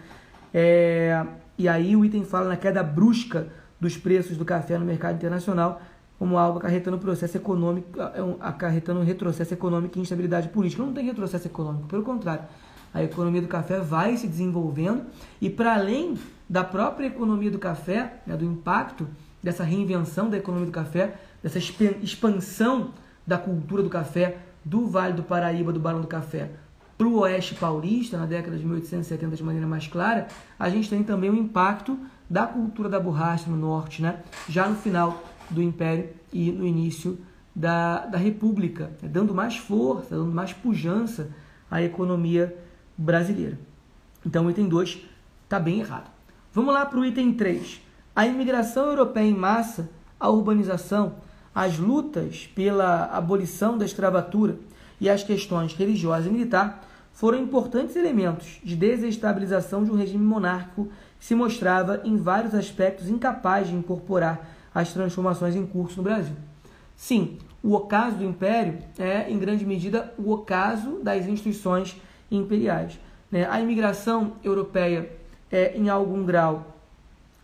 É, 0.53 1.26
e 1.58 1.70
aí 1.70 1.95
o 1.95 2.03
item 2.03 2.26
fala 2.26 2.49
na 2.49 2.58
queda 2.58 2.84
brusca 2.84 3.47
dos 3.80 3.97
preços 3.97 4.38
do 4.38 4.45
café 4.45 4.78
no 4.78 4.86
mercado 4.86 5.15
internacional, 5.15 5.82
como 6.17 6.38
algo 6.38 6.59
acarretando 6.59 6.97
processo 6.97 7.38
econômico, 7.38 7.99
é 7.99 8.36
acarretando 8.39 9.01
retrocesso 9.01 9.53
econômico 9.53 9.97
e 9.97 10.01
instabilidade 10.01 10.49
política. 10.49 10.84
Não 10.84 10.93
tem 10.93 11.05
retrocesso 11.05 11.47
econômico, 11.47 11.88
pelo 11.88 12.03
contrário. 12.03 12.43
A 12.93 13.03
economia 13.03 13.41
do 13.41 13.47
café 13.47 13.80
vai 13.80 14.15
se 14.15 14.28
desenvolvendo 14.28 15.03
e 15.41 15.49
para 15.49 15.73
além 15.73 16.17
da 16.49 16.63
própria 16.63 17.07
economia 17.07 17.51
do 17.51 17.59
café, 17.59 18.21
né, 18.26 18.38
do 18.38 18.45
impacto 18.45 19.07
dessa 19.43 19.63
reinvenção 19.63 20.30
da 20.30 20.38
economia 20.38 20.67
do 20.67 20.71
café, 20.71 21.15
dessa 21.43 21.59
expansão 21.59 22.91
da 23.28 23.38
cultura 23.38 23.84
do 23.84 23.89
café 23.89 24.38
do 24.63 24.88
Vale 24.88 25.13
do 25.13 25.23
Paraíba, 25.23 25.71
do 25.71 25.80
Barão 25.80 26.01
do 26.01 26.07
Café, 26.07 26.49
para 26.97 27.07
o 27.07 27.19
Oeste 27.19 27.55
Paulista, 27.55 28.17
na 28.17 28.26
década 28.26 28.57
de 28.57 28.65
1870 28.65 29.36
de 29.36 29.43
maneira 29.43 29.67
mais 29.67 29.86
clara, 29.88 30.28
a 30.57 30.69
gente 30.69 30.89
tem 30.89 31.03
também 31.03 31.30
o 31.30 31.36
impacto 31.36 31.99
da 32.30 32.45
cultura 32.45 32.89
da 32.89 32.99
borracha 32.99 33.49
no 33.49 33.57
Norte, 33.57 34.01
né? 34.01 34.19
já 34.49 34.67
no 34.67 34.76
final 34.76 35.23
do 35.49 35.61
Império 35.61 36.09
e 36.34 36.51
no 36.51 36.65
início 36.65 37.17
da, 37.55 38.05
da 38.05 38.17
República, 38.17 38.91
né? 39.01 39.09
dando 39.09 39.34
mais 39.34 39.57
força, 39.57 40.15
dando 40.15 40.32
mais 40.32 40.53
pujança 40.53 41.30
à 41.69 41.82
economia 41.82 42.55
brasileira. 42.97 43.59
Então 44.26 44.45
o 44.45 44.51
item 44.51 44.67
2 44.67 45.01
está 45.43 45.59
bem 45.59 45.80
errado. 45.80 46.09
Vamos 46.51 46.73
lá 46.73 46.86
para 46.86 46.99
o 46.99 47.05
item 47.05 47.34
3 47.34 47.86
a 48.15 48.26
imigração 48.26 48.86
europeia 48.86 49.28
em 49.28 49.34
massa, 49.34 49.89
a 50.17 50.30
urbanização, 50.30 51.15
as 51.53 51.78
lutas 51.78 52.47
pela 52.55 53.05
abolição 53.05 53.78
da 53.78 53.84
escravatura 53.84 54.57
e 55.01 55.09
as 55.09 55.21
questões 55.21 55.73
religiosa 55.73 56.30
e 56.30 56.32
militar 56.32 56.88
foram 57.11 57.38
importantes 57.38 57.95
elementos 57.95 58.59
de 58.63 58.76
desestabilização 58.76 59.84
de 59.84 59.91
um 59.91 59.97
regime 59.97 60.23
monárquico 60.23 60.89
se 61.26 61.34
mostrava 61.34 62.01
em 62.03 62.17
vários 62.17 62.53
aspectos 62.53 63.09
incapaz 63.09 63.67
de 63.67 63.73
incorporar 63.73 64.47
as 64.71 64.93
transformações 64.93 65.55
em 65.55 65.65
curso 65.65 65.97
no 65.97 66.03
Brasil. 66.03 66.36
Sim, 66.95 67.39
o 67.63 67.73
ocaso 67.73 68.17
do 68.17 68.23
império 68.23 68.78
é, 68.99 69.28
em 69.28 69.39
grande 69.39 69.65
medida, 69.65 70.13
o 70.19 70.32
ocaso 70.32 70.99
das 71.01 71.26
instituições 71.26 71.99
imperiais. 72.30 72.99
Né? 73.32 73.47
A 73.49 73.59
imigração 73.59 74.34
europeia 74.43 75.09
é, 75.51 75.76
em 75.76 75.89
algum 75.89 76.23
grau, 76.23 76.78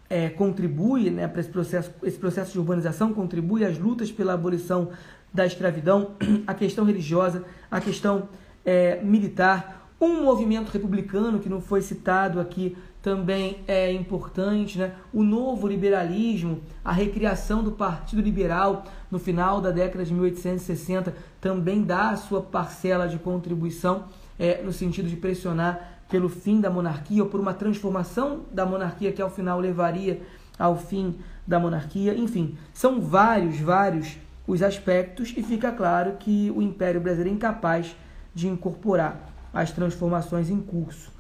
é, 0.08 0.30
contribui 0.30 1.10
né, 1.10 1.28
para 1.28 1.42
esse 1.42 1.50
processo, 1.50 1.92
esse 2.04 2.20
processo 2.20 2.52
de 2.52 2.60
urbanização, 2.60 3.12
contribui 3.12 3.66
às 3.66 3.80
lutas 3.80 4.12
pela 4.12 4.34
abolição 4.34 4.90
da 5.34 5.44
escravidão, 5.44 6.12
a 6.46 6.54
questão 6.54 6.86
religiosa, 6.86 7.44
a 7.72 7.82
questão 7.82 8.30
é, 8.64 9.02
militar, 9.02 9.90
um 10.00 10.24
movimento 10.24 10.70
republicano 10.70 11.40
que 11.40 11.50
não 11.50 11.62
foi 11.62 11.82
citado 11.82 12.40
aqui 12.40 12.78
também 13.02 13.64
é 13.68 13.92
importante, 13.92 14.78
né? 14.78 14.94
o 15.12 15.24
novo 15.24 15.68
liberalismo, 15.68 16.62
a 16.86 16.92
recriação 16.92 17.64
do 17.64 17.72
Partido 17.72 18.22
Liberal 18.22 18.86
no 19.10 19.18
final 19.18 19.60
da 19.60 19.72
década 19.72 20.06
de 20.06 20.14
1860 20.14 21.16
também 21.40 21.84
dá 21.84 22.12
a 22.12 22.18
sua 22.18 22.42
parcela 22.42 23.08
de 23.08 23.18
contribuição 23.18 24.06
é, 24.38 24.62
no 24.62 24.72
sentido 24.72 25.10
de 25.10 25.16
pressionar 25.16 26.04
pelo 26.10 26.30
fim 26.30 26.60
da 26.60 26.70
monarquia 26.70 27.24
ou 27.24 27.30
por 27.30 27.40
uma 27.40 27.54
transformação 27.54 28.42
da 28.52 28.66
monarquia 28.66 29.12
que 29.12 29.22
ao 29.22 29.30
final 29.30 29.60
levaria 29.60 30.22
ao 30.60 30.78
fim 30.78 31.16
da 31.48 31.60
monarquia. 31.60 32.14
Enfim, 32.14 32.58
são 32.74 33.02
vários, 33.02 33.60
vários 33.60 34.18
os 34.46 34.62
aspectos 34.62 35.34
e 35.36 35.42
fica 35.42 35.72
claro 35.72 36.18
que 36.20 36.52
o 36.52 36.62
Império 36.62 37.00
Brasileiro 37.00 37.32
é 37.32 37.34
incapaz 37.34 37.96
de 38.34 38.48
incorporar 38.48 39.30
as 39.54 39.72
transformações 39.72 40.50
em 40.50 40.60
curso, 40.60 41.12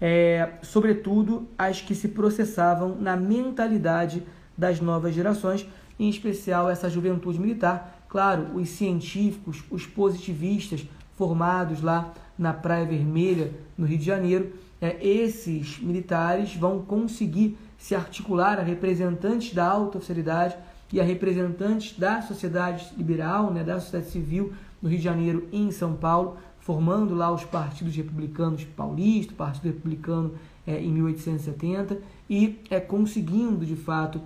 é, 0.00 0.50
sobretudo 0.62 1.48
as 1.56 1.80
que 1.80 1.94
se 1.94 2.08
processavam 2.08 2.96
na 2.98 3.16
mentalidade 3.16 4.22
das 4.56 4.80
novas 4.80 5.14
gerações, 5.14 5.66
em 5.98 6.08
especial 6.08 6.70
essa 6.70 6.88
juventude 6.88 7.38
militar. 7.38 8.04
Claro, 8.08 8.54
os 8.54 8.70
científicos, 8.70 9.62
os 9.70 9.86
positivistas 9.86 10.86
formados 11.16 11.82
lá 11.82 12.14
na 12.38 12.52
Praia 12.52 12.86
Vermelha, 12.86 13.52
no 13.76 13.84
Rio 13.84 13.98
de 13.98 14.04
Janeiro, 14.04 14.52
é, 14.80 14.96
esses 15.04 15.80
militares 15.80 16.54
vão 16.54 16.80
conseguir 16.80 17.58
se 17.76 17.94
articular 17.94 18.58
a 18.58 18.62
representantes 18.62 19.52
da 19.52 19.66
alta 19.66 19.98
oficialidade 19.98 20.56
e 20.92 21.00
a 21.00 21.04
representantes 21.04 21.98
da 21.98 22.22
sociedade 22.22 22.88
liberal, 22.96 23.52
né, 23.52 23.62
da 23.62 23.80
sociedade 23.80 24.10
civil 24.10 24.52
no 24.80 24.88
Rio 24.88 24.98
de 24.98 25.04
Janeiro 25.04 25.48
e 25.52 25.60
em 25.60 25.70
São 25.70 25.94
Paulo, 25.94 26.36
formando 26.68 27.14
lá 27.14 27.32
os 27.32 27.44
partidos 27.44 27.96
republicanos 27.96 28.62
paulistas, 28.62 29.32
o 29.32 29.38
Partido 29.38 29.68
Republicano 29.68 30.34
é, 30.66 30.78
em 30.78 30.92
1870, 30.92 31.98
e 32.28 32.60
é, 32.68 32.78
conseguindo, 32.78 33.64
de 33.64 33.74
fato, 33.74 34.20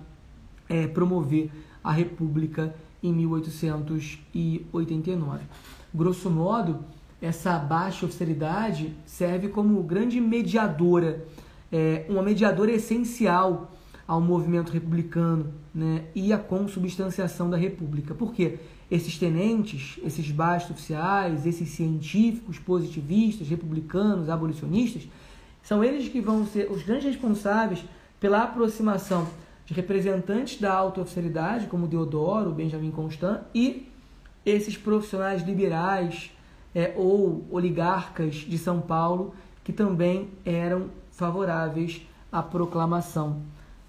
é, 0.67 0.85
promover 0.85 1.49
a 1.81 1.93
República 1.93 2.75
em 3.01 3.13
1889. 3.13 5.45
Grosso 5.93 6.29
modo, 6.29 6.79
essa 7.21 7.57
baixa 7.57 8.05
oficialidade 8.05 8.93
serve 9.05 9.47
como 9.47 9.81
grande 9.81 10.19
mediadora, 10.19 11.25
é, 11.71 12.05
uma 12.09 12.21
mediadora 12.21 12.73
essencial 12.73 13.71
ao 14.05 14.19
movimento 14.19 14.69
republicano 14.69 15.53
né, 15.73 16.03
e 16.13 16.33
à 16.33 16.37
consubstanciação 16.37 17.49
da 17.49 17.55
República. 17.55 18.13
Por 18.13 18.33
quê? 18.33 18.59
Esses 18.93 19.17
tenentes, 19.17 19.99
esses 20.03 20.29
baixos 20.29 20.69
oficiais, 20.69 21.47
esses 21.47 21.69
científicos 21.69 22.59
positivistas, 22.59 23.47
republicanos, 23.47 24.29
abolicionistas, 24.29 25.07
são 25.63 25.83
eles 25.83 26.07
que 26.09 26.21
vão 26.21 26.45
ser 26.45 26.69
os 26.69 26.83
grandes 26.83 27.05
responsáveis 27.05 27.83
pela 28.19 28.43
aproximação 28.43 29.27
de 29.65 29.73
representantes 29.73 30.61
da 30.61 30.71
alta 30.71 31.01
oficialidade, 31.01 31.65
como 31.65 31.87
Deodoro, 31.87 32.51
Benjamin 32.51 32.91
Constant, 32.91 33.41
e 33.55 33.89
esses 34.45 34.77
profissionais 34.77 35.41
liberais 35.41 36.29
é, 36.75 36.93
ou 36.95 37.47
oligarcas 37.49 38.35
de 38.35 38.59
São 38.59 38.79
Paulo 38.79 39.33
que 39.63 39.73
também 39.73 40.29
eram 40.45 40.91
favoráveis 41.11 42.05
à 42.31 42.43
proclamação 42.43 43.41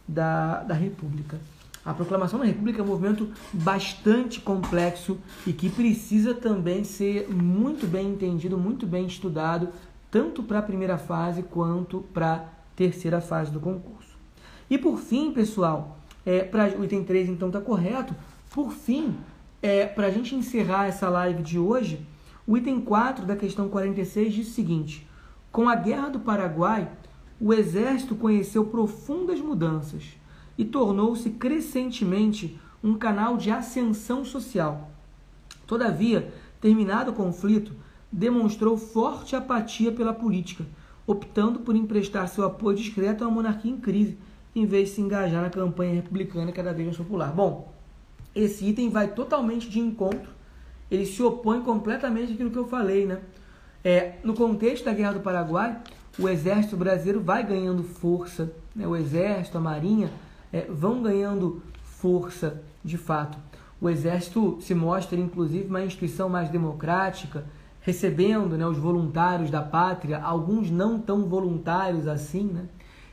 da, 0.08 0.62
da 0.62 0.74
República. 0.74 1.38
A 1.84 1.92
proclamação 1.92 2.38
da 2.38 2.46
República 2.46 2.80
é 2.80 2.82
um 2.82 2.86
movimento 2.86 3.28
bastante 3.52 4.40
complexo 4.40 5.18
e 5.46 5.52
que 5.52 5.68
precisa 5.68 6.32
também 6.32 6.82
ser 6.82 7.28
muito 7.28 7.86
bem 7.86 8.08
entendido, 8.08 8.56
muito 8.56 8.86
bem 8.86 9.04
estudado, 9.06 9.68
tanto 10.10 10.42
para 10.42 10.60
a 10.60 10.62
primeira 10.62 10.96
fase 10.96 11.42
quanto 11.42 12.00
para 12.14 12.34
a 12.34 12.44
terceira 12.74 13.20
fase 13.20 13.50
do 13.50 13.60
concurso. 13.60 14.16
E 14.70 14.78
por 14.78 14.98
fim, 14.98 15.30
pessoal, 15.32 15.98
é, 16.24 16.40
para 16.40 16.74
o 16.78 16.84
item 16.84 17.04
3 17.04 17.28
então 17.28 17.48
está 17.48 17.60
correto, 17.60 18.14
por 18.50 18.72
fim, 18.72 19.14
é, 19.60 19.84
para 19.84 20.06
a 20.06 20.10
gente 20.10 20.34
encerrar 20.34 20.86
essa 20.86 21.10
live 21.10 21.42
de 21.42 21.58
hoje, 21.58 22.00
o 22.46 22.56
item 22.56 22.80
4 22.80 23.26
da 23.26 23.36
questão 23.36 23.68
46 23.68 24.32
diz 24.32 24.48
o 24.48 24.52
seguinte: 24.52 25.06
Com 25.52 25.68
a 25.68 25.74
Guerra 25.74 26.08
do 26.08 26.20
Paraguai, 26.20 26.90
o 27.38 27.52
exército 27.52 28.14
conheceu 28.14 28.64
profundas 28.64 29.38
mudanças 29.38 30.14
e 30.56 30.64
tornou-se 30.64 31.30
crescentemente 31.30 32.58
um 32.82 32.94
canal 32.94 33.36
de 33.36 33.50
ascensão 33.50 34.24
social. 34.24 34.90
Todavia, 35.66 36.32
terminado 36.60 37.10
o 37.10 37.14
conflito, 37.14 37.72
demonstrou 38.12 38.76
forte 38.76 39.34
apatia 39.34 39.90
pela 39.90 40.12
política, 40.12 40.64
optando 41.06 41.60
por 41.60 41.74
emprestar 41.74 42.28
seu 42.28 42.44
apoio 42.44 42.76
discreto 42.76 43.24
uma 43.24 43.30
monarquia 43.30 43.70
em 43.70 43.78
crise, 43.78 44.16
em 44.54 44.66
vez 44.66 44.90
de 44.90 44.94
se 44.96 45.00
engajar 45.00 45.42
na 45.42 45.50
campanha 45.50 45.94
republicana 45.94 46.52
cada 46.52 46.72
vez 46.72 46.86
mais 46.86 46.98
popular. 46.98 47.32
Bom, 47.32 47.72
esse 48.34 48.66
item 48.66 48.90
vai 48.90 49.08
totalmente 49.08 49.68
de 49.68 49.80
encontro, 49.80 50.30
ele 50.90 51.06
se 51.06 51.22
opõe 51.22 51.60
completamente 51.62 52.34
àquilo 52.34 52.50
que 52.50 52.58
eu 52.58 52.68
falei, 52.68 53.06
né? 53.06 53.20
É, 53.82 54.14
no 54.22 54.34
contexto 54.34 54.84
da 54.84 54.92
Guerra 54.92 55.14
do 55.14 55.20
Paraguai, 55.20 55.78
o 56.18 56.28
exército 56.28 56.76
brasileiro 56.76 57.20
vai 57.20 57.44
ganhando 57.44 57.82
força, 57.82 58.52
né? 58.74 58.86
o 58.86 58.96
exército, 58.96 59.58
a 59.58 59.60
marinha 59.60 60.10
é, 60.54 60.66
vão 60.70 61.02
ganhando 61.02 61.60
força 61.82 62.62
de 62.84 62.96
fato. 62.96 63.36
O 63.80 63.90
exército 63.90 64.58
se 64.60 64.72
mostra, 64.72 65.18
inclusive, 65.18 65.66
uma 65.66 65.84
instituição 65.84 66.28
mais 66.28 66.48
democrática, 66.48 67.44
recebendo 67.80 68.56
né, 68.56 68.64
os 68.64 68.78
voluntários 68.78 69.50
da 69.50 69.60
pátria, 69.60 70.22
alguns 70.22 70.70
não 70.70 71.00
tão 71.00 71.24
voluntários 71.24 72.06
assim, 72.06 72.44
né? 72.44 72.66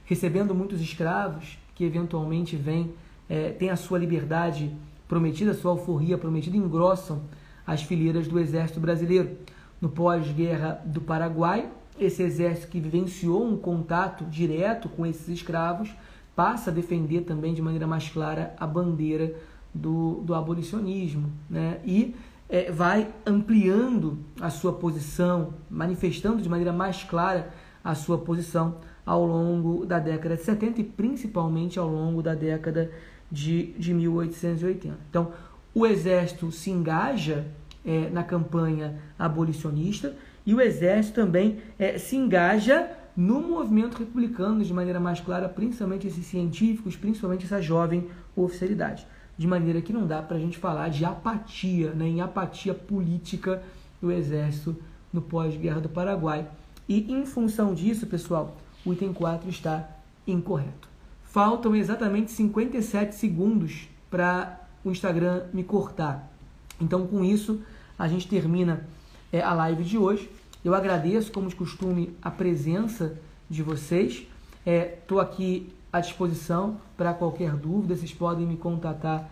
recebendo 0.05 0.53
muitos 0.53 0.79
escravos 0.81 1.57
que 1.73 1.83
eventualmente 1.83 2.55
vêm, 2.55 2.93
é, 3.27 3.49
têm 3.49 3.71
a 3.71 3.75
sua 3.75 3.97
liberdade 3.97 4.71
prometida, 5.07 5.55
sua 5.55 5.71
alforria 5.71 6.19
prometida, 6.19 6.55
engrossam 6.55 7.23
as 7.65 7.81
fileiras 7.81 8.27
do 8.27 8.39
exército 8.39 8.79
brasileiro. 8.79 9.35
No 9.81 9.89
pós-guerra 9.89 10.79
do 10.85 11.01
Paraguai, 11.01 11.67
esse 11.99 12.21
exército 12.21 12.67
que 12.67 12.79
vivenciou 12.79 13.43
um 13.43 13.57
contato 13.57 14.25
direto 14.25 14.87
com 14.89 15.07
esses 15.07 15.27
escravos 15.27 15.91
passa 16.35 16.71
a 16.71 16.73
defender 16.73 17.21
também 17.21 17.53
de 17.53 17.61
maneira 17.61 17.85
mais 17.85 18.09
clara 18.09 18.55
a 18.59 18.65
bandeira 18.65 19.35
do, 19.73 20.21
do 20.23 20.33
abolicionismo 20.33 21.29
né? 21.49 21.79
e 21.85 22.15
é, 22.49 22.69
vai 22.69 23.07
ampliando 23.25 24.19
a 24.39 24.49
sua 24.49 24.73
posição, 24.73 25.53
manifestando 25.69 26.41
de 26.41 26.49
maneira 26.49 26.73
mais 26.73 27.03
clara 27.03 27.49
a 27.83 27.95
sua 27.95 28.17
posição 28.17 28.75
ao 29.05 29.25
longo 29.25 29.85
da 29.85 29.99
década 29.99 30.35
de 30.35 30.43
70 30.43 30.81
e 30.81 30.83
principalmente 30.83 31.79
ao 31.79 31.87
longo 31.87 32.21
da 32.21 32.35
década 32.35 32.91
de, 33.31 33.71
de 33.73 33.93
1880. 33.93 34.97
Então, 35.09 35.31
o 35.73 35.85
exército 35.85 36.51
se 36.51 36.69
engaja 36.69 37.45
é, 37.85 38.09
na 38.09 38.23
campanha 38.23 38.99
abolicionista 39.17 40.13
e 40.45 40.53
o 40.53 40.59
exército 40.59 41.15
também 41.15 41.59
é, 41.79 41.97
se 41.97 42.15
engaja 42.15 42.89
no 43.15 43.41
movimento 43.41 43.97
republicano 43.97 44.63
de 44.63 44.73
maneira 44.73 44.99
mais 44.99 45.19
clara, 45.19 45.49
principalmente 45.49 46.07
esses 46.07 46.25
científicos, 46.25 46.95
principalmente 46.95 47.45
essa 47.45 47.61
jovem 47.61 48.07
oficialidade. 48.35 49.05
De 49.37 49.47
maneira 49.47 49.81
que 49.81 49.93
não 49.93 50.05
dá 50.05 50.21
para 50.21 50.37
a 50.37 50.39
gente 50.39 50.57
falar 50.57 50.89
de 50.89 51.03
apatia, 51.03 51.91
né, 51.91 52.07
em 52.07 52.21
apatia 52.21 52.73
política 52.73 53.61
do 54.01 54.11
exército 54.11 54.75
no 55.11 55.21
pós-guerra 55.21 55.81
do 55.81 55.89
Paraguai. 55.89 56.47
E 56.87 57.11
em 57.11 57.25
função 57.25 57.73
disso, 57.73 58.07
pessoal, 58.07 58.57
o 58.85 58.93
item 58.93 59.13
4 59.13 59.49
está 59.49 59.89
incorreto. 60.25 60.89
Faltam 61.23 61.75
exatamente 61.75 62.31
57 62.31 63.15
segundos 63.15 63.87
para 64.09 64.59
o 64.83 64.91
Instagram 64.91 65.43
me 65.53 65.63
cortar. 65.63 66.31
Então, 66.79 67.07
com 67.07 67.23
isso, 67.23 67.61
a 67.97 68.07
gente 68.07 68.27
termina 68.27 68.85
é, 69.31 69.41
a 69.41 69.53
live 69.53 69.83
de 69.83 69.97
hoje. 69.97 70.29
Eu 70.63 70.75
agradeço, 70.75 71.31
como 71.31 71.49
de 71.49 71.55
costume, 71.55 72.15
a 72.21 72.29
presença 72.29 73.17
de 73.49 73.63
vocês. 73.63 74.27
Estou 74.65 75.19
é, 75.19 75.23
aqui 75.23 75.73
à 75.91 75.99
disposição 75.99 76.77
para 76.95 77.13
qualquer 77.13 77.55
dúvida. 77.55 77.95
Vocês 77.95 78.13
podem 78.13 78.45
me 78.45 78.57
contatar 78.57 79.29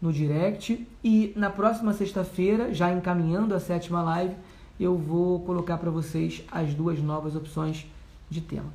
no 0.00 0.12
direct. 0.12 0.86
E 1.04 1.32
na 1.36 1.50
próxima 1.50 1.92
sexta-feira, 1.92 2.74
já 2.74 2.92
encaminhando 2.92 3.54
a 3.54 3.60
sétima 3.60 4.02
live, 4.02 4.34
eu 4.78 4.96
vou 4.96 5.40
colocar 5.40 5.78
para 5.78 5.90
vocês 5.90 6.42
as 6.50 6.74
duas 6.74 6.98
novas 6.98 7.36
opções 7.36 7.86
de 8.28 8.40
tema. 8.40 8.72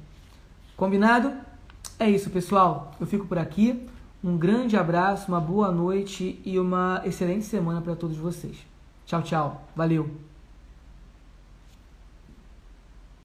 Combinado? 0.77 1.33
É 1.99 2.09
isso, 2.09 2.29
pessoal. 2.29 2.93
Eu 2.99 3.05
fico 3.05 3.25
por 3.25 3.37
aqui. 3.37 3.85
Um 4.23 4.37
grande 4.37 4.77
abraço, 4.77 5.27
uma 5.27 5.41
boa 5.41 5.71
noite 5.71 6.41
e 6.45 6.57
uma 6.57 7.01
excelente 7.05 7.45
semana 7.45 7.81
para 7.81 7.95
todos 7.95 8.17
vocês. 8.17 8.57
Tchau, 9.05 9.21
tchau. 9.21 9.67
Valeu! 9.75 10.36